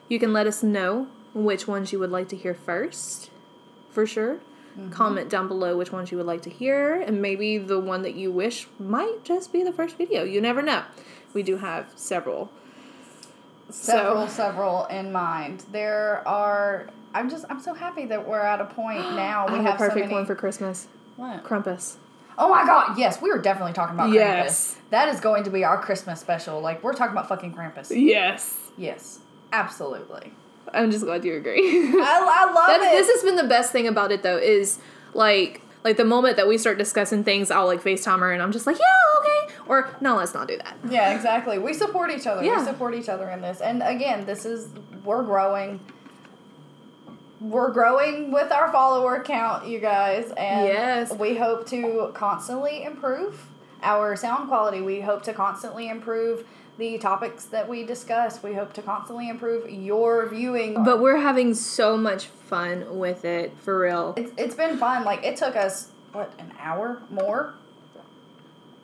you 0.10 0.20
can 0.20 0.34
let 0.34 0.48
us 0.48 0.64
know 0.64 1.08
which 1.34 1.68
ones 1.68 1.92
you 1.92 2.00
would 2.00 2.12
like 2.12 2.30
to 2.30 2.36
hear 2.36 2.54
first, 2.54 3.30
for 3.90 4.06
sure. 4.06 4.40
Mm-hmm. 4.78 4.92
Comment 4.92 5.30
down 5.30 5.48
below 5.48 5.78
which 5.78 5.92
ones 5.94 6.12
you 6.12 6.18
would 6.18 6.26
like 6.28 6.42
to 6.42 6.50
hear, 6.50 6.96
and 7.00 7.22
maybe 7.22 7.58
the 7.58 7.80
one 7.80 8.02
that 8.02 8.16
you 8.16 8.30
wish 8.32 8.68
might 8.78 9.24
just 9.24 9.54
be 9.54 9.64
the 9.64 9.72
first 9.72 9.98
video. 9.98 10.24
You 10.24 10.42
never 10.42 10.62
know. 10.62 10.84
We 11.34 11.44
do 11.44 11.58
have 11.58 11.88
several. 11.96 12.50
several 13.70 14.28
So- 14.28 14.34
several 14.34 14.86
in 14.86 15.12
mind 15.12 15.64
there 15.72 16.22
are 16.28 16.88
i'm 17.16 17.30
just 17.30 17.46
i'm 17.50 17.60
so 17.60 17.74
happy 17.74 18.06
that 18.06 18.28
we're 18.28 18.40
at 18.40 18.62
a 18.62 18.66
point 18.66 19.00
now 19.16 19.48
I 19.48 19.52
we 19.52 19.58
have, 19.58 19.66
have, 19.66 19.76
a 19.76 19.78
perfect 19.78 19.94
so 19.96 20.00
many 20.02 20.14
one 20.14 20.26
for 20.26 20.36
Christmas. 20.36 20.88
what? 21.16 21.44
Krampus. 21.44 21.96
oh 22.38 22.48
my 22.50 22.64
god 22.66 22.98
yes 22.98 23.22
we 23.22 23.32
were 23.32 23.40
definitely 23.40 23.74
talking 23.74 23.96
about 23.96 24.12
Yes. 24.12 24.76
krampus 24.76 24.90
that 24.92 25.10
is 25.10 25.20
going 25.20 25.44
to 25.46 25.50
be 25.50 25.64
our 25.64 25.82
christmas 25.82 26.20
special 26.20 26.62
like 26.62 26.84
we're 26.84 26.94
talking 26.94 27.14
about 27.14 27.28
fucking 27.28 27.54
krampus 27.56 27.88
Yes. 27.90 28.56
yes 28.78 29.20
absolutely 29.52 30.32
I'm 30.74 30.92
just 30.92 31.06
glad 31.06 31.24
you 31.26 31.36
agree. 31.36 31.60
i, 32.02 32.02
I 32.02 32.46
love 32.54 32.68
That, 32.68 32.82
it 32.82 32.92
this 32.98 33.10
has 33.14 33.24
been 33.24 33.36
the 33.36 33.48
best 33.48 33.72
thing 33.72 33.88
about 33.88 34.12
it 34.12 34.24
though 34.24 34.38
is 34.38 34.80
like 35.14 35.62
like 35.84 35.98
the 35.98 36.06
moment 36.06 36.38
that 36.38 36.48
we 36.48 36.58
start 36.58 36.78
discussing 36.78 37.24
things 37.24 37.52
i'll 37.52 37.68
like 37.68 37.82
facetime 37.82 38.20
her 38.20 38.32
and 38.34 38.42
i'm 38.42 38.52
just 38.52 38.66
like 38.68 38.78
yeah 38.80 39.20
okay 39.20 39.54
or 39.68 39.96
no 40.02 40.16
let's 40.16 40.34
not 40.34 40.48
do 40.48 40.58
that 40.58 40.76
yeah 40.90 41.14
exactly 41.16 41.58
we 41.60 41.74
support 41.74 42.10
each 42.12 42.26
other 42.28 42.44
Yeah. 42.44 42.60
we 42.60 42.66
support 42.66 42.96
each 42.96 43.08
other 43.10 43.30
in 43.30 43.42
this 43.42 43.62
and 43.62 43.84
again 43.84 44.26
this 44.26 44.46
is 44.46 44.70
we're 45.04 45.24
growing 45.24 45.80
we're 47.40 47.72
growing 47.72 48.32
with 48.32 48.52
our 48.52 48.72
follower 48.72 49.22
count, 49.22 49.68
you 49.68 49.80
guys, 49.80 50.32
and 50.38 50.66
Yes. 50.68 51.14
we 51.14 51.36
hope 51.38 51.68
to 51.68 52.10
constantly 52.14 52.84
improve 52.84 53.48
our 53.84 54.16
sound 54.16 54.48
quality. 54.48 54.82
We 54.82 55.02
hope 55.02 55.22
to 55.24 55.34
constantly 55.34 55.90
improve 55.90 56.48
the 56.78 56.98
topics 56.98 57.46
that 57.46 57.68
we 57.70 57.86
discuss. 57.86 58.44
We 58.44 58.54
hope 58.54 58.74
to 58.74 58.82
constantly 58.82 59.30
improve 59.30 59.70
your 59.72 60.28
viewing. 60.28 60.84
but 60.84 61.00
we're 61.02 61.18
having 61.22 61.54
so 61.54 61.96
much 61.98 62.26
fun 62.26 63.00
with 63.00 63.26
it 63.26 63.58
for 63.58 63.80
real 63.80 64.14
it's, 64.18 64.32
it's 64.38 64.56
been 64.56 64.78
fun. 64.78 65.04
Like 65.04 65.24
it 65.24 65.38
took 65.38 65.56
us 65.56 65.90
what 66.12 66.32
an 66.40 66.54
hour 66.60 67.02
more. 67.10 67.54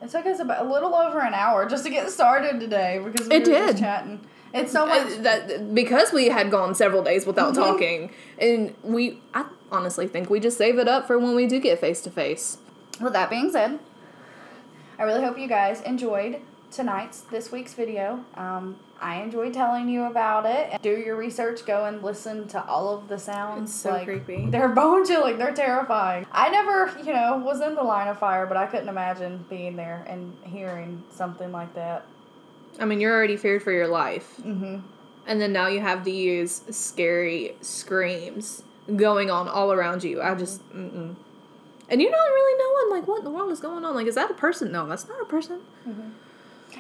It 0.02 0.10
took 0.10 0.26
us 0.26 0.40
about 0.40 0.66
a 0.66 0.70
little 0.70 0.96
over 0.96 1.20
an 1.20 1.34
hour 1.36 1.68
just 1.70 1.84
to 1.84 1.90
get 1.92 2.10
started 2.10 2.60
today 2.60 3.00
because 3.04 3.28
we 3.30 3.36
It 3.36 3.40
were 3.42 3.46
did. 3.54 3.68
just 3.72 3.80
chatting. 3.80 4.20
It's 4.54 4.72
so 4.72 4.86
much. 4.86 5.08
Uh, 5.20 5.22
that 5.22 5.74
because 5.76 6.12
we 6.12 6.28
had 6.30 6.50
gone 6.52 6.74
several 6.76 7.04
days 7.04 7.26
without 7.26 7.54
Mhm. 7.54 7.56
talking 7.56 8.12
and 8.40 8.74
we 8.84 9.20
i 9.34 9.46
honestly 9.72 10.08
think 10.08 10.30
we 10.30 10.40
just 10.42 10.58
save 10.58 10.78
it 10.78 10.88
up 10.90 11.08
for 11.08 11.18
when 11.18 11.36
we 11.36 11.46
do 11.48 11.60
get 11.60 11.80
face 11.80 12.02
to 12.02 12.10
face 12.10 12.58
With 13.00 13.14
that 13.14 13.30
being 13.30 13.50
said, 13.52 13.80
I 15.00 15.04
really 15.04 15.24
hope 15.24 15.38
you 15.38 15.48
guys 15.48 15.82
enjoyed 15.82 16.42
tonight's 16.72 17.22
this 17.22 17.52
week's 17.52 17.74
video. 17.74 18.24
Um, 18.36 18.78
I 19.00 19.22
enjoy 19.22 19.52
telling 19.52 19.90
you 19.90 20.04
about 20.04 20.46
it. 20.46 20.82
Do 20.82 20.90
your 20.92 21.16
research. 21.16 21.66
Go 21.66 21.86
and 21.86 22.02
listen 22.04 22.48
to 22.50 22.64
all 22.66 22.90
of 22.96 23.08
the 23.08 23.18
sounds. 23.20 23.70
It's 23.72 23.80
so 23.82 24.04
creepy. 24.04 24.48
They're 24.50 24.70
bone 24.76 25.06
chilling. 25.06 25.38
They're 25.38 25.54
terrifying. 25.54 26.26
I 26.32 26.50
never, 26.50 26.92
you 27.04 27.14
know, 27.14 27.38
was 27.44 27.62
in 27.62 27.76
the 27.76 27.84
line 27.84 28.08
of 28.08 28.20
fire, 28.20 28.46
but 28.46 28.58
I 28.58 28.68
couldn't 28.68 28.90
imagine 28.90 29.46
being 29.50 29.76
there 29.76 30.06
and 30.08 30.36
hearing 30.44 31.04
something 31.12 31.52
like 31.52 31.74
that. 31.76 32.06
i 32.80 32.86
mean 32.86 33.02
you're 33.02 33.14
already 33.14 33.38
feared 33.38 33.62
for 33.64 33.72
your 33.72 33.88
life 33.88 34.38
Mm-hmm. 34.44 34.78
and 35.28 35.42
then 35.42 35.52
now 35.52 35.68
you 35.68 35.82
have 35.82 36.04
these 36.06 36.64
scary 36.70 37.56
screams 37.62 38.64
going 38.96 39.30
on 39.30 39.48
all 39.50 39.72
around 39.74 40.04
you. 40.04 40.22
I 40.22 40.34
just, 40.36 40.62
mm-mm. 40.74 41.16
and 41.90 42.02
you're 42.02 42.12
not 42.12 42.18
really 42.38 42.58
knowing 42.62 43.00
like 43.00 43.08
what 43.08 43.20
in 43.20 43.24
the 43.26 43.32
world 43.32 43.52
is 43.52 43.60
going 43.60 43.84
on. 43.84 43.94
Like, 43.96 44.08
is 44.08 44.16
that 44.16 44.32
a 44.32 44.34
person? 44.36 44.72
No, 44.72 44.88
that's 44.88 45.08
not 45.08 45.22
a 45.22 45.26
person. 45.26 45.60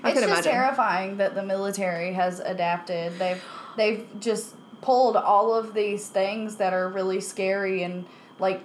I 0.03 0.09
it's 0.09 0.19
just 0.19 0.31
imagine. 0.31 0.51
terrifying 0.51 1.17
that 1.17 1.35
the 1.35 1.43
military 1.43 2.13
has 2.13 2.39
adapted. 2.39 3.17
They've 3.19 3.43
they've 3.77 4.07
just 4.19 4.55
pulled 4.81 5.15
all 5.15 5.53
of 5.53 5.73
these 5.73 6.07
things 6.07 6.55
that 6.57 6.73
are 6.73 6.89
really 6.89 7.21
scary 7.21 7.83
and 7.83 8.05
like 8.39 8.61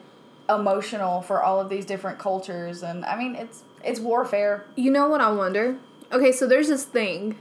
emotional 0.49 1.23
for 1.23 1.43
all 1.43 1.61
of 1.61 1.69
these 1.69 1.85
different 1.85 2.19
cultures 2.19 2.83
and 2.83 3.05
I 3.05 3.17
mean 3.17 3.35
it's 3.35 3.63
it's 3.85 4.01
warfare. 4.01 4.67
You 4.75 4.91
know 4.91 5.09
what 5.09 5.21
I 5.21 5.31
wonder? 5.31 5.79
Okay, 6.13 6.33
so 6.33 6.47
there's 6.47 6.69
this 6.69 6.85
thing 6.85 7.37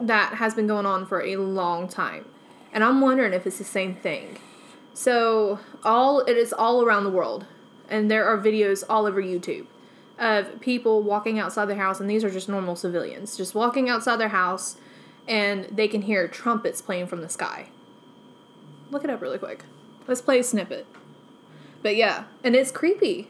that 0.00 0.34
has 0.34 0.54
been 0.54 0.66
going 0.66 0.86
on 0.86 1.06
for 1.06 1.22
a 1.22 1.36
long 1.36 1.88
time, 1.88 2.26
and 2.72 2.84
I'm 2.84 3.00
wondering 3.00 3.32
if 3.32 3.46
it's 3.46 3.58
the 3.58 3.64
same 3.64 3.94
thing. 3.94 4.38
So 4.92 5.58
all 5.84 6.20
it 6.20 6.36
is 6.36 6.52
all 6.52 6.82
around 6.82 7.04
the 7.04 7.10
world, 7.10 7.46
and 7.88 8.10
there 8.10 8.26
are 8.26 8.38
videos 8.38 8.84
all 8.88 9.06
over 9.06 9.22
YouTube 9.22 9.66
of 10.18 10.60
people 10.60 11.02
walking 11.02 11.38
outside 11.38 11.66
their 11.66 11.76
house, 11.76 12.00
and 12.00 12.08
these 12.08 12.24
are 12.24 12.30
just 12.30 12.48
normal 12.48 12.76
civilians, 12.76 13.36
just 13.36 13.54
walking 13.54 13.88
outside 13.88 14.16
their 14.16 14.28
house, 14.28 14.76
and 15.28 15.64
they 15.64 15.88
can 15.88 16.02
hear 16.02 16.26
trumpets 16.28 16.80
playing 16.80 17.06
from 17.06 17.20
the 17.20 17.28
sky. 17.28 17.68
Look 18.90 19.04
it 19.04 19.10
up 19.10 19.20
really 19.20 19.38
quick. 19.38 19.64
Let's 20.06 20.22
play 20.22 20.38
a 20.38 20.44
snippet. 20.44 20.86
But 21.82 21.96
yeah, 21.96 22.24
and 22.42 22.54
it's 22.54 22.70
creepy. 22.70 23.28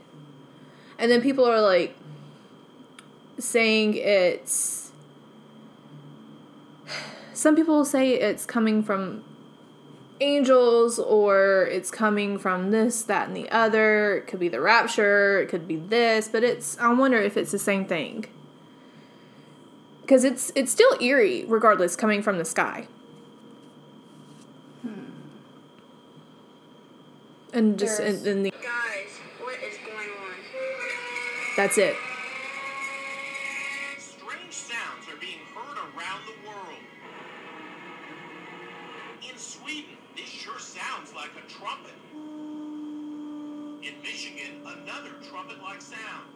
And 0.98 1.10
then 1.10 1.20
people 1.20 1.44
are 1.44 1.60
like 1.60 1.96
saying 3.38 3.94
it's 3.96 4.92
some 7.32 7.56
people 7.56 7.84
say 7.84 8.14
it's 8.14 8.46
coming 8.46 8.82
from 8.82 9.24
angels 10.20 10.98
or 10.98 11.68
it's 11.70 11.90
coming 11.90 12.38
from 12.38 12.70
this, 12.70 13.02
that, 13.02 13.28
and 13.28 13.36
the 13.36 13.50
other. 13.50 14.16
It 14.18 14.26
could 14.26 14.40
be 14.40 14.48
the 14.48 14.60
rapture, 14.60 15.40
it 15.40 15.48
could 15.48 15.68
be 15.68 15.76
this, 15.76 16.28
but 16.28 16.42
it's 16.42 16.78
I 16.78 16.92
wonder 16.92 17.18
if 17.18 17.36
it's 17.36 17.52
the 17.52 17.58
same 17.58 17.84
thing. 17.84 18.26
Because 20.02 20.24
it's 20.24 20.52
it's 20.54 20.70
still 20.70 20.96
eerie, 21.00 21.44
regardless, 21.46 21.96
coming 21.96 22.22
from 22.22 22.38
the 22.38 22.44
sky. 22.44 22.88
And 27.52 27.78
just 27.78 28.00
and, 28.00 28.26
and 28.26 28.44
the, 28.44 28.50
Guys, 28.50 29.18
what 29.40 29.54
is 29.62 29.78
going 29.78 30.10
on? 30.10 30.34
that's 31.56 31.78
it. 31.78 31.96
Trumpet. 41.58 41.96
In 43.80 43.94
Michigan, 44.02 44.60
another 44.60 45.16
trumpet 45.30 45.56
like 45.62 45.80
sound. 45.80 46.28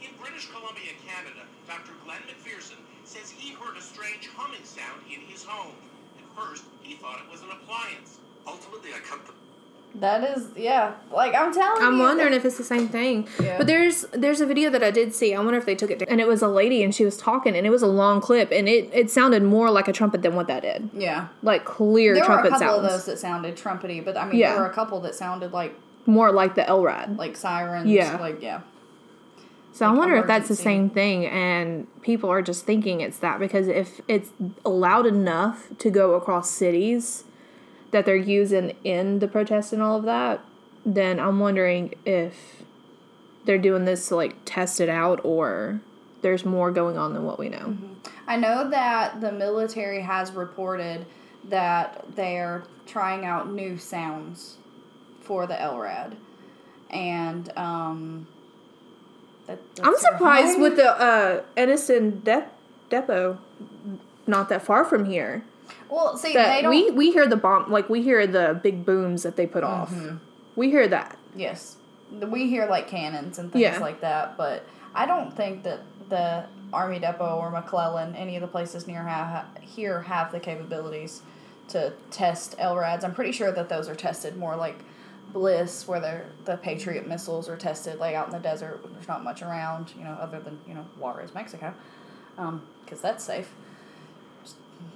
In 0.00 0.08
British 0.16 0.48
Columbia, 0.48 0.96
Canada, 1.04 1.44
Dr. 1.66 1.92
Glenn 2.04 2.24
McPherson 2.24 2.80
says 3.04 3.30
he 3.30 3.52
heard 3.52 3.76
a 3.76 3.82
strange 3.82 4.28
humming 4.32 4.64
sound 4.64 5.02
in 5.12 5.20
his 5.28 5.44
home. 5.44 5.76
At 6.16 6.24
first, 6.32 6.64
he 6.80 6.96
thought 6.96 7.20
it 7.20 7.30
was 7.30 7.42
an 7.42 7.50
appliance. 7.50 8.18
Ultimately, 8.46 8.90
I 8.94 9.00
cut 9.00 9.26
the 9.26 9.35
That 10.00 10.36
is, 10.36 10.48
yeah. 10.56 10.92
Like 11.10 11.34
I'm 11.34 11.54
telling 11.54 11.80
you. 11.80 11.88
I'm 11.88 11.98
wondering 11.98 12.34
if 12.34 12.44
it's 12.44 12.58
the 12.58 12.64
same 12.64 12.88
thing. 12.88 13.26
Yeah. 13.42 13.56
But 13.58 13.66
there's 13.66 14.02
there's 14.12 14.40
a 14.42 14.46
video 14.46 14.68
that 14.70 14.82
I 14.82 14.90
did 14.90 15.14
see. 15.14 15.34
I 15.34 15.40
wonder 15.40 15.58
if 15.58 15.64
they 15.64 15.74
took 15.74 15.90
it 15.90 16.00
down. 16.00 16.08
And 16.10 16.20
it 16.20 16.28
was 16.28 16.42
a 16.42 16.48
lady 16.48 16.82
and 16.82 16.94
she 16.94 17.04
was 17.04 17.16
talking 17.16 17.56
and 17.56 17.66
it 17.66 17.70
was 17.70 17.80
a 17.82 17.86
long 17.86 18.20
clip 18.20 18.50
and 18.52 18.68
it, 18.68 18.90
it 18.92 19.10
sounded 19.10 19.42
more 19.42 19.70
like 19.70 19.88
a 19.88 19.92
trumpet 19.92 20.20
than 20.22 20.34
what 20.34 20.48
that 20.48 20.62
did. 20.62 20.90
Yeah. 20.92 21.28
Like 21.42 21.64
clear 21.64 22.14
There 22.14 22.24
were 22.28 22.38
a 22.40 22.42
couple 22.42 22.58
sounds. 22.58 22.76
of 22.84 22.90
those 22.90 23.06
that 23.06 23.18
sounded 23.18 23.56
trumpety, 23.56 24.04
but 24.04 24.16
I 24.18 24.26
mean, 24.26 24.38
Yeah. 24.38 24.52
there 24.52 24.60
were 24.62 24.68
a 24.70 24.74
couple 24.74 25.00
that 25.00 25.14
sounded 25.14 25.52
like 25.52 25.74
More 26.04 26.30
like 26.30 26.56
the 26.56 26.62
LRAD. 26.62 27.16
like 27.16 27.34
sirens. 27.36 27.88
Yeah. 27.88 28.16
Like 28.20 28.42
yeah. 28.42 28.60
So 29.72 29.86
I 29.86 29.90
like 29.90 29.98
wonder 29.98 30.16
if 30.16 30.26
that's 30.26 30.48
the 30.48 30.56
same 30.56 30.90
thing 30.90 31.26
and 31.26 31.86
people 32.02 32.30
are 32.30 32.42
just 32.42 32.64
thinking 32.66 33.00
it's 33.00 33.18
that 33.18 33.38
because 33.38 33.68
if 33.68 34.00
it's 34.08 34.28
loud 34.64 35.06
enough 35.06 35.68
to 35.78 35.90
go 35.90 36.14
across 36.14 36.50
cities 36.50 37.24
that 37.96 38.04
they're 38.04 38.14
using 38.14 38.76
in 38.84 39.20
the 39.20 39.26
protest 39.26 39.72
and 39.72 39.80
all 39.80 39.96
of 39.96 40.04
that, 40.04 40.44
then 40.84 41.18
I'm 41.18 41.40
wondering 41.40 41.94
if 42.04 42.62
they're 43.46 43.56
doing 43.56 43.86
this 43.86 44.08
to 44.08 44.16
like 44.16 44.36
test 44.44 44.82
it 44.82 44.90
out 44.90 45.18
or 45.24 45.80
there's 46.20 46.44
more 46.44 46.70
going 46.70 46.98
on 46.98 47.14
than 47.14 47.24
what 47.24 47.38
we 47.38 47.48
know. 47.48 47.74
I 48.26 48.36
know 48.36 48.68
that 48.68 49.22
the 49.22 49.32
military 49.32 50.02
has 50.02 50.32
reported 50.32 51.06
that 51.44 52.04
they're 52.14 52.64
trying 52.84 53.24
out 53.24 53.50
new 53.50 53.78
sounds 53.78 54.58
for 55.22 55.46
the 55.46 55.54
LRAD, 55.54 56.16
and 56.90 57.50
um. 57.56 58.26
That, 59.46 59.58
I'm 59.82 59.96
surprised 59.96 60.60
with 60.60 60.76
the 60.76 60.90
uh, 60.90 61.42
Anniston 61.56 62.22
de- 62.24 62.48
depot 62.90 63.38
not 64.26 64.48
that 64.48 64.62
far 64.62 64.84
from 64.84 65.04
here. 65.06 65.44
Well, 65.88 66.16
see, 66.16 66.32
they 66.34 66.60
don't. 66.62 66.70
we 66.70 66.90
we 66.90 67.10
hear 67.12 67.26
the 67.26 67.36
bomb 67.36 67.70
like 67.70 67.88
we 67.88 68.02
hear 68.02 68.26
the 68.26 68.58
big 68.62 68.84
booms 68.84 69.22
that 69.22 69.36
they 69.36 69.46
put 69.46 69.64
off. 69.64 69.90
Mm-hmm. 69.90 70.16
We 70.56 70.70
hear 70.70 70.88
that. 70.88 71.18
Yes, 71.34 71.76
we 72.10 72.48
hear 72.48 72.66
like 72.66 72.88
cannons 72.88 73.38
and 73.38 73.52
things 73.52 73.62
Yeah. 73.62 73.78
like 73.78 74.00
that, 74.00 74.36
but 74.36 74.64
I 74.94 75.06
don't 75.06 75.34
think 75.36 75.62
that 75.64 75.80
the 76.08 76.44
Army 76.72 76.98
Depot 76.98 77.36
or 77.38 77.50
McClellan, 77.50 78.14
any 78.16 78.36
of 78.36 78.42
the 78.42 78.48
places 78.48 78.86
near 78.86 79.02
ha- 79.02 79.46
here, 79.60 80.02
have 80.02 80.32
the 80.32 80.40
capabilities 80.40 81.22
to 81.68 81.92
test 82.10 82.56
LRADs. 82.58 83.04
I'm 83.04 83.14
pretty 83.14 83.32
sure 83.32 83.50
that 83.52 83.68
those 83.68 83.88
are 83.88 83.94
tested 83.94 84.36
more 84.36 84.56
like 84.56 84.78
Bliss, 85.32 85.86
where 85.88 86.00
they're, 86.00 86.26
the 86.44 86.56
Patriot 86.56 87.06
missiles 87.08 87.48
are 87.48 87.56
tested 87.56 87.98
like 87.98 88.14
out 88.14 88.26
in 88.28 88.32
the 88.32 88.38
desert. 88.38 88.82
when 88.82 88.92
There's 88.94 89.08
not 89.08 89.24
much 89.24 89.42
around, 89.42 89.92
you 89.98 90.04
know, 90.04 90.12
other 90.20 90.38
than 90.40 90.58
you 90.66 90.74
know 90.74 90.86
Juarez, 90.98 91.34
Mexico, 91.34 91.74
because 92.84 93.00
that's 93.02 93.24
safe. 93.24 93.52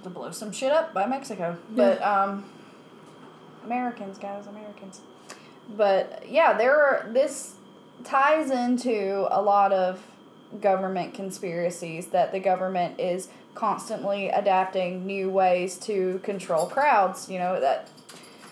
To 0.03 0.09
blow 0.09 0.31
some 0.31 0.51
shit 0.51 0.71
up 0.71 0.93
by 0.93 1.05
Mexico, 1.05 1.57
but 1.69 2.01
um, 2.01 2.45
Americans, 3.63 4.17
guys, 4.17 4.47
Americans 4.47 5.01
but 5.75 6.23
yeah, 6.27 6.53
there 6.53 6.79
are 6.79 7.07
this 7.11 7.55
ties 8.03 8.49
into 8.49 9.27
a 9.29 9.41
lot 9.41 9.71
of 9.71 10.03
government 10.59 11.13
conspiracies 11.13 12.07
that 12.07 12.31
the 12.31 12.39
government 12.39 12.99
is 12.99 13.29
constantly 13.53 14.29
adapting 14.29 15.05
new 15.05 15.29
ways 15.29 15.77
to 15.77 16.19
control 16.23 16.65
crowds. 16.65 17.29
You 17.29 17.39
know 17.39 17.59
that 17.59 17.89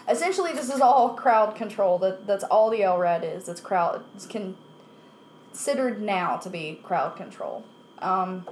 essentially 0.07 0.53
this 0.53 0.69
is 0.69 0.81
all 0.81 1.09
crowd 1.09 1.55
control. 1.55 1.97
That 1.99 2.27
that's 2.27 2.43
all 2.45 2.69
the 2.69 2.81
LRAD 2.81 3.23
is. 3.23 3.49
It's 3.49 3.61
crowd. 3.61 4.03
It's 4.15 4.27
considered 4.27 6.01
now 6.01 6.37
to 6.37 6.49
be 6.49 6.79
crowd 6.83 7.15
control. 7.15 7.65
Um, 7.99 8.47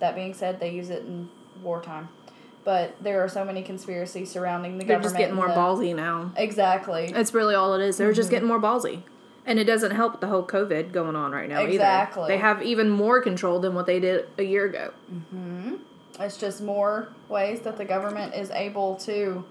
that 0.00 0.16
being 0.16 0.34
said, 0.34 0.58
they 0.58 0.70
use 0.70 0.90
it 0.90 1.04
in 1.04 1.28
wartime. 1.64 2.08
But 2.64 2.94
there 3.02 3.22
are 3.22 3.28
so 3.28 3.44
many 3.44 3.62
conspiracies 3.62 4.30
surrounding 4.30 4.78
the 4.78 4.84
They're 4.84 4.96
government. 4.96 5.02
just 5.04 5.16
getting 5.18 5.34
more 5.34 5.48
the- 5.48 5.54
ballsy 5.54 5.94
now. 5.94 6.32
Exactly. 6.36 7.10
That's 7.12 7.34
really 7.34 7.54
all 7.54 7.74
it 7.74 7.82
is. 7.82 7.96
They're 7.98 8.08
Mm-hmm. 8.08 8.16
just 8.16 8.30
getting 8.30 8.48
more 8.48 8.60
ballsy. 8.60 9.02
And 9.46 9.58
it 9.58 9.64
doesn't 9.64 9.90
help 9.90 10.20
the 10.22 10.28
whole 10.28 10.42
COVID 10.46 10.92
going 10.92 11.14
on 11.16 11.32
right 11.32 11.48
now 11.50 11.60
Exactly. 11.60 12.22
either. 12.22 12.32
They 12.32 12.38
have 12.38 12.62
even 12.62 12.88
more 12.88 13.20
control 13.20 13.60
than 13.60 13.74
what 13.74 13.84
they 13.84 14.00
did 14.00 14.26
a 14.38 14.42
year 14.42 14.64
ago. 14.64 14.92
It's 16.18 16.38
just 16.38 16.62
more 16.62 17.08
ways 17.28 17.60
that 17.60 17.76
the 17.76 17.84
government 17.84 18.34
is 18.34 18.50
able 18.52 18.94
to 18.96 19.44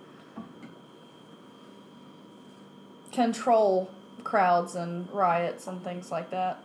control 3.11 3.91
crowds 4.23 4.75
and 4.75 5.07
riots 5.11 5.67
and 5.67 5.83
things 5.83 6.09
like 6.11 6.31
that. 6.31 6.63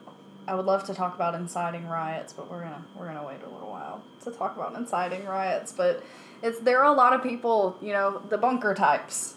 I 0.48 0.54
would 0.54 0.64
love 0.64 0.84
to 0.84 0.94
talk 0.94 1.14
about 1.14 1.34
inciting 1.34 1.86
riots, 1.86 2.32
but 2.32 2.50
we're 2.50 2.62
gonna 2.62 2.82
we're 2.96 3.06
gonna 3.06 3.24
wait 3.24 3.40
a 3.46 3.50
little 3.50 3.68
while 3.68 4.02
to 4.24 4.30
talk 4.30 4.56
about 4.56 4.74
inciting 4.74 5.26
riots. 5.26 5.72
But 5.72 6.02
it's 6.42 6.58
there 6.60 6.78
are 6.78 6.90
a 6.90 6.96
lot 6.96 7.12
of 7.12 7.22
people, 7.22 7.76
you 7.82 7.92
know, 7.92 8.22
the 8.30 8.38
bunker 8.38 8.74
types, 8.74 9.34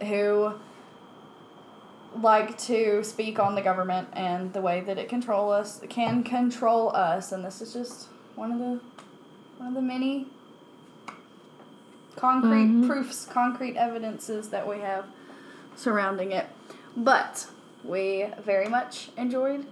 who 0.00 0.54
like 2.16 2.56
to 2.56 3.04
speak 3.04 3.38
on 3.38 3.54
the 3.54 3.60
government 3.60 4.08
and 4.14 4.52
the 4.54 4.62
way 4.62 4.80
that 4.80 4.98
it 4.98 5.08
control 5.08 5.52
us 5.52 5.80
can 5.90 6.24
control 6.24 6.94
us, 6.96 7.30
and 7.30 7.44
this 7.44 7.60
is 7.60 7.74
just 7.74 8.08
one 8.34 8.50
of 8.50 8.58
the 8.58 8.80
one 9.58 9.68
of 9.68 9.74
the 9.74 9.82
many 9.82 10.28
concrete 12.16 12.68
mm-hmm. 12.68 12.88
proofs, 12.88 13.26
concrete 13.26 13.76
evidences 13.76 14.48
that 14.48 14.66
we 14.66 14.78
have 14.78 15.04
surrounding 15.76 16.32
it. 16.32 16.46
But 16.96 17.48
we 17.82 18.28
very 18.42 18.68
much 18.68 19.10
enjoyed 19.18 19.66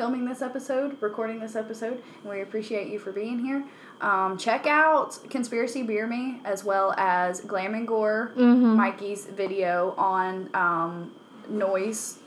filming 0.00 0.24
this 0.24 0.40
episode, 0.40 0.96
recording 1.02 1.38
this 1.40 1.54
episode, 1.54 2.02
and 2.22 2.32
we 2.32 2.40
appreciate 2.40 2.88
you 2.88 2.98
for 2.98 3.12
being 3.12 3.38
here. 3.38 3.62
Um, 4.00 4.38
check 4.38 4.66
out 4.66 5.18
Conspiracy 5.28 5.82
Beer 5.82 6.06
Me 6.06 6.40
as 6.46 6.64
well 6.64 6.94
as 6.96 7.42
Glam 7.42 7.74
and 7.74 7.86
Gore, 7.86 8.32
Mykie's 8.34 9.26
video 9.26 9.94
on 9.98 10.48
um, 10.54 11.12
noise 11.50 12.19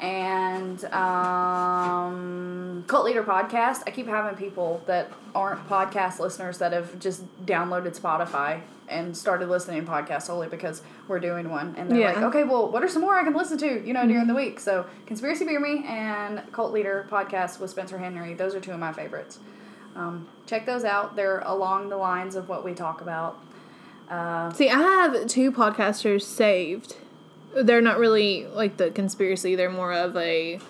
and 0.00 0.84
um, 0.94 2.84
Cult 2.86 3.04
Liter 3.04 3.22
Podcast. 3.22 3.82
I 3.86 3.90
keep 3.90 4.06
having 4.06 4.36
people 4.36 4.82
that 4.86 5.10
aren't 5.34 5.68
podcast 5.68 6.18
listeners 6.18 6.58
that 6.58 6.72
have 6.72 6.98
just 6.98 7.24
downloaded 7.44 7.98
Spotify 7.98 8.60
and 8.88 9.14
started 9.16 9.48
listening 9.48 9.84
to 9.84 9.90
podcasts 9.90 10.22
solely 10.22 10.48
because 10.48 10.82
we're 11.08 11.20
doing 11.20 11.50
one. 11.50 11.74
And 11.76 11.90
they're 11.90 11.98
Yeah. 11.98 12.12
like, 12.12 12.22
okay, 12.24 12.44
well, 12.44 12.70
what 12.70 12.82
are 12.82 12.88
some 12.88 13.02
more 13.02 13.14
I 13.18 13.24
can 13.24 13.34
listen 13.34 13.58
to, 13.58 13.86
you 13.86 13.92
know, 13.92 14.06
during 14.06 14.26
the 14.26 14.34
week? 14.34 14.60
So 14.60 14.86
Conspiracy 15.06 15.44
Beer 15.44 15.60
Me 15.60 15.84
and 15.86 16.42
Cult 16.52 16.72
Liter 16.72 17.06
Podcast 17.10 17.60
with 17.60 17.70
Spencer 17.70 17.98
Henry. 17.98 18.32
Those 18.34 18.54
are 18.54 18.60
two 18.60 18.72
of 18.72 18.78
my 18.78 18.92
favorites. 18.92 19.38
Um, 19.94 20.26
check 20.46 20.64
those 20.64 20.84
out. 20.84 21.16
They're 21.16 21.40
along 21.40 21.88
the 21.90 21.96
lines 21.98 22.34
of 22.34 22.48
what 22.48 22.64
we 22.64 22.72
talk 22.72 23.00
about. 23.02 23.38
Uh, 24.08 24.50
See, 24.52 24.70
I 24.70 24.78
have 24.78 25.26
two 25.26 25.52
podcasters 25.52 26.22
saved. 26.22 26.96
They're 27.54 27.80
not 27.80 27.98
really 27.98 28.46
like 28.46 28.76
the 28.76 28.90
conspiracy, 28.90 29.54
they're 29.54 29.70
more 29.70 29.92
of 29.92 30.16
a 30.16 30.60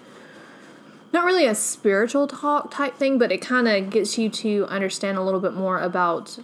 not 1.13 1.25
really 1.25 1.47
a 1.47 1.55
spiritual 1.55 2.27
talk 2.27 2.71
type 2.71 2.97
thing, 2.97 3.19
but 3.19 3.33
it 3.33 3.39
kind 3.39 3.67
of 3.67 3.91
gets 3.91 4.19
you 4.19 4.29
to 4.29 4.67
understand 4.67 5.17
a 5.17 5.23
little 5.23 5.41
bit 5.41 5.55
more 5.55 5.81
about 5.81 6.39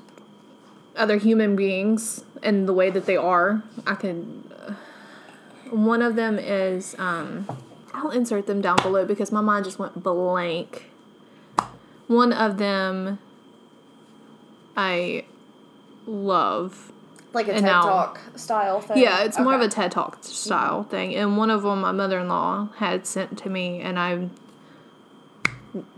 other 0.96 1.18
human 1.18 1.54
beings 1.54 2.24
and 2.42 2.66
the 2.66 2.72
way 2.72 2.88
that 2.90 3.04
they 3.04 3.16
are. 3.16 3.62
I 3.86 3.94
can. 3.94 4.50
one 5.70 6.02
of 6.02 6.16
them 6.16 6.38
is. 6.38 6.94
Um, 6.98 7.46
I'll 7.92 8.10
insert 8.10 8.46
them 8.46 8.60
down 8.60 8.76
below 8.82 9.04
because 9.04 9.30
my 9.30 9.40
mind 9.40 9.66
just 9.66 9.78
went 9.78 10.02
blank. 10.02 10.90
One 12.08 12.32
of 12.32 12.58
them 12.58 13.18
I 14.76 15.24
love. 16.06 16.92
Like 17.34 17.48
a 17.48 17.52
And 17.52 17.60
TED 17.60 17.66
now- 17.66 17.82
Talk 17.82 18.20
style 18.36 18.80
thing. 18.80 18.98
Yeah, 18.98 19.24
it's 19.24 19.38
more 19.38 19.54
of 19.54 19.60
a 19.60 19.68
TED 19.68 19.90
Talk 19.90 20.18
style 20.22 20.84
thing. 20.84 21.14
And 21.14 21.36
one 21.36 21.50
of 21.50 21.62
them, 21.62 21.80
my 21.80 21.92
mother 21.92 22.18
in 22.20 22.28
law 22.28 22.68
had 22.76 23.06
sent 23.06 23.38
to 23.38 23.50
me, 23.50 23.80
and 23.80 23.98
I 23.98 24.28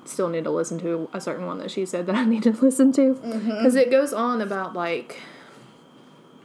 still 0.04 0.28
need 0.28 0.44
to 0.44 0.50
listen 0.50 0.78
to 0.80 1.08
a 1.12 1.20
certain 1.20 1.46
one 1.46 1.58
that 1.58 1.70
she 1.70 1.84
said 1.84 2.06
that 2.06 2.14
I 2.14 2.24
need 2.24 2.42
to 2.44 2.50
listen 2.62 2.92
to 2.92 3.14
mm-hmm. 3.14 3.48
because 3.48 3.74
it 3.74 3.90
goes 3.90 4.12
on 4.12 4.40
about 4.40 4.74
like 4.74 5.20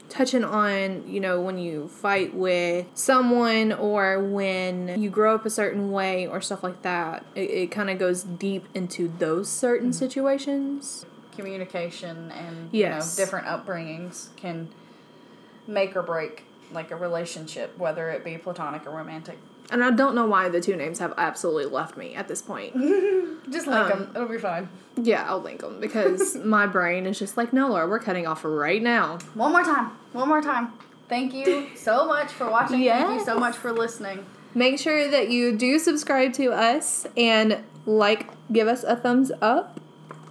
touching 0.09 0.43
on 0.43 1.07
you 1.07 1.21
know 1.21 1.39
when 1.39 1.57
you 1.57 1.87
fight 1.87 2.33
with 2.33 2.85
someone 2.93 3.71
or 3.71 4.19
when 4.21 5.01
you 5.01 5.09
grow 5.09 5.35
up 5.35 5.45
a 5.45 5.49
certain 5.49 5.89
way 5.89 6.27
or 6.27 6.41
stuff 6.41 6.63
like 6.63 6.81
that 6.81 7.25
it, 7.33 7.49
it 7.49 7.71
kind 7.71 7.89
of 7.89 7.97
goes 7.97 8.21
deep 8.23 8.67
into 8.73 9.07
those 9.19 9.49
certain 9.49 9.91
mm-hmm. 9.91 9.97
situations 9.97 11.05
Communication 11.33 12.29
and 12.31 12.69
Yes. 12.73 13.17
you 13.17 13.23
know 13.23 13.25
different 13.25 13.47
upbringings 13.47 14.35
can 14.35 14.67
make 15.67 15.95
or 15.95 16.01
break 16.03 16.43
like 16.71 16.91
a 16.91 16.95
relationship, 16.95 17.77
whether 17.77 18.09
it 18.11 18.23
be 18.23 18.37
platonic 18.37 18.85
or 18.87 18.91
romantic. 18.91 19.37
and 19.71 19.83
i 19.83 19.91
don't 19.91 20.15
know 20.15 20.25
why 20.25 20.49
the 20.49 20.59
two 20.61 20.75
names 20.75 20.99
have 20.99 21.13
absolutely 21.17 21.65
left 21.65 21.95
me 21.97 22.13
at 22.15 22.27
this 22.27 22.41
point 22.41 22.73
Just 23.49 23.67
link 23.67 23.79
Um, 23.83 23.89
them; 23.89 24.11
it'll 24.15 24.27
be 24.27 24.37
fine. 24.37 24.69
yeah 24.95 25.25
i'll 25.29 25.41
link 25.41 25.59
them 25.61 25.79
because 25.79 26.35
my 26.57 26.65
brain 26.67 27.05
is 27.05 27.17
just 27.19 27.35
like 27.37 27.51
no 27.53 27.67
laura 27.69 27.87
we're 27.87 27.99
cutting 27.99 28.25
off 28.27 28.43
right 28.45 28.81
now 28.81 29.17
One 29.33 29.51
more 29.51 29.63
time. 29.63 29.91
One 30.13 30.27
more 30.29 30.41
time. 30.41 30.73
Thank 31.09 31.33
you 31.33 31.67
so 31.75 32.05
much 32.07 32.31
for 32.31 32.49
watching. 32.49 32.83
Thank 32.85 33.19
you 33.19 33.25
so 33.25 33.37
much 33.37 33.57
for 33.57 33.73
listening. 33.73 34.25
Make 34.55 34.79
sure 34.79 35.09
that 35.11 35.29
you 35.29 35.57
do 35.57 35.77
subscribe 35.77 36.31
to 36.35 36.51
us 36.53 37.05
and 37.17 37.61
like, 37.85 38.27
give 38.53 38.69
us 38.69 38.83
a 38.83 38.95
thumbs 38.95 39.29
up, 39.41 39.80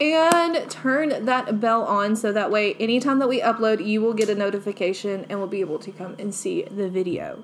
and 0.00 0.68
turn 0.70 1.26
that 1.26 1.60
bell 1.60 1.84
on 1.84 2.16
so 2.16 2.32
that 2.32 2.50
way 2.50 2.74
anytime 2.74 3.18
that 3.18 3.28
we 3.28 3.40
upload, 3.40 3.84
you 3.84 4.00
will 4.00 4.14
get 4.14 4.28
a 4.28 4.34
notification 4.34 5.26
and 5.28 5.38
will 5.38 5.46
be 5.46 5.60
able 5.60 5.78
to 5.80 5.92
come 5.92 6.16
and 6.18 6.34
see 6.34 6.62
the 6.62 6.88
video. 6.88 7.42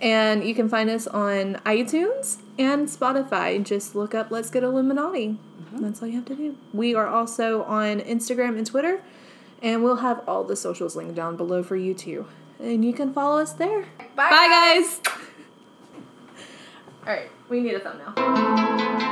And 0.00 0.42
you 0.42 0.54
can 0.54 0.68
find 0.68 0.90
us 0.90 1.06
on 1.06 1.56
iTunes 1.66 2.38
and 2.58 2.88
Spotify. 2.88 3.62
Just 3.62 3.94
look 3.94 4.14
up 4.14 4.30
Let's 4.30 4.50
Get 4.50 4.64
Illuminati. 4.64 5.28
Mm-hmm. 5.28 5.84
That's 5.84 6.02
all 6.02 6.08
you 6.08 6.16
have 6.16 6.24
to 6.26 6.34
do. 6.34 6.56
We 6.72 6.94
are 6.94 7.06
also 7.06 7.62
on 7.64 8.00
Instagram 8.00 8.56
and 8.56 8.66
Twitter, 8.66 9.02
and 9.62 9.84
we'll 9.84 9.96
have 9.96 10.22
all 10.26 10.42
the 10.42 10.56
socials 10.56 10.96
linked 10.96 11.14
down 11.14 11.36
below 11.36 11.62
for 11.62 11.76
you 11.76 11.94
too. 11.94 12.26
And 12.58 12.84
you 12.84 12.92
can 12.92 13.12
follow 13.12 13.40
us 13.40 13.52
there. 13.52 13.82
Bye, 14.16 14.30
Bye 14.30 14.48
guys. 14.80 15.00
All 17.04 17.12
right, 17.12 17.28
we 17.48 17.60
need 17.60 17.74
a 17.74 17.80
thumbnail. 17.80 19.10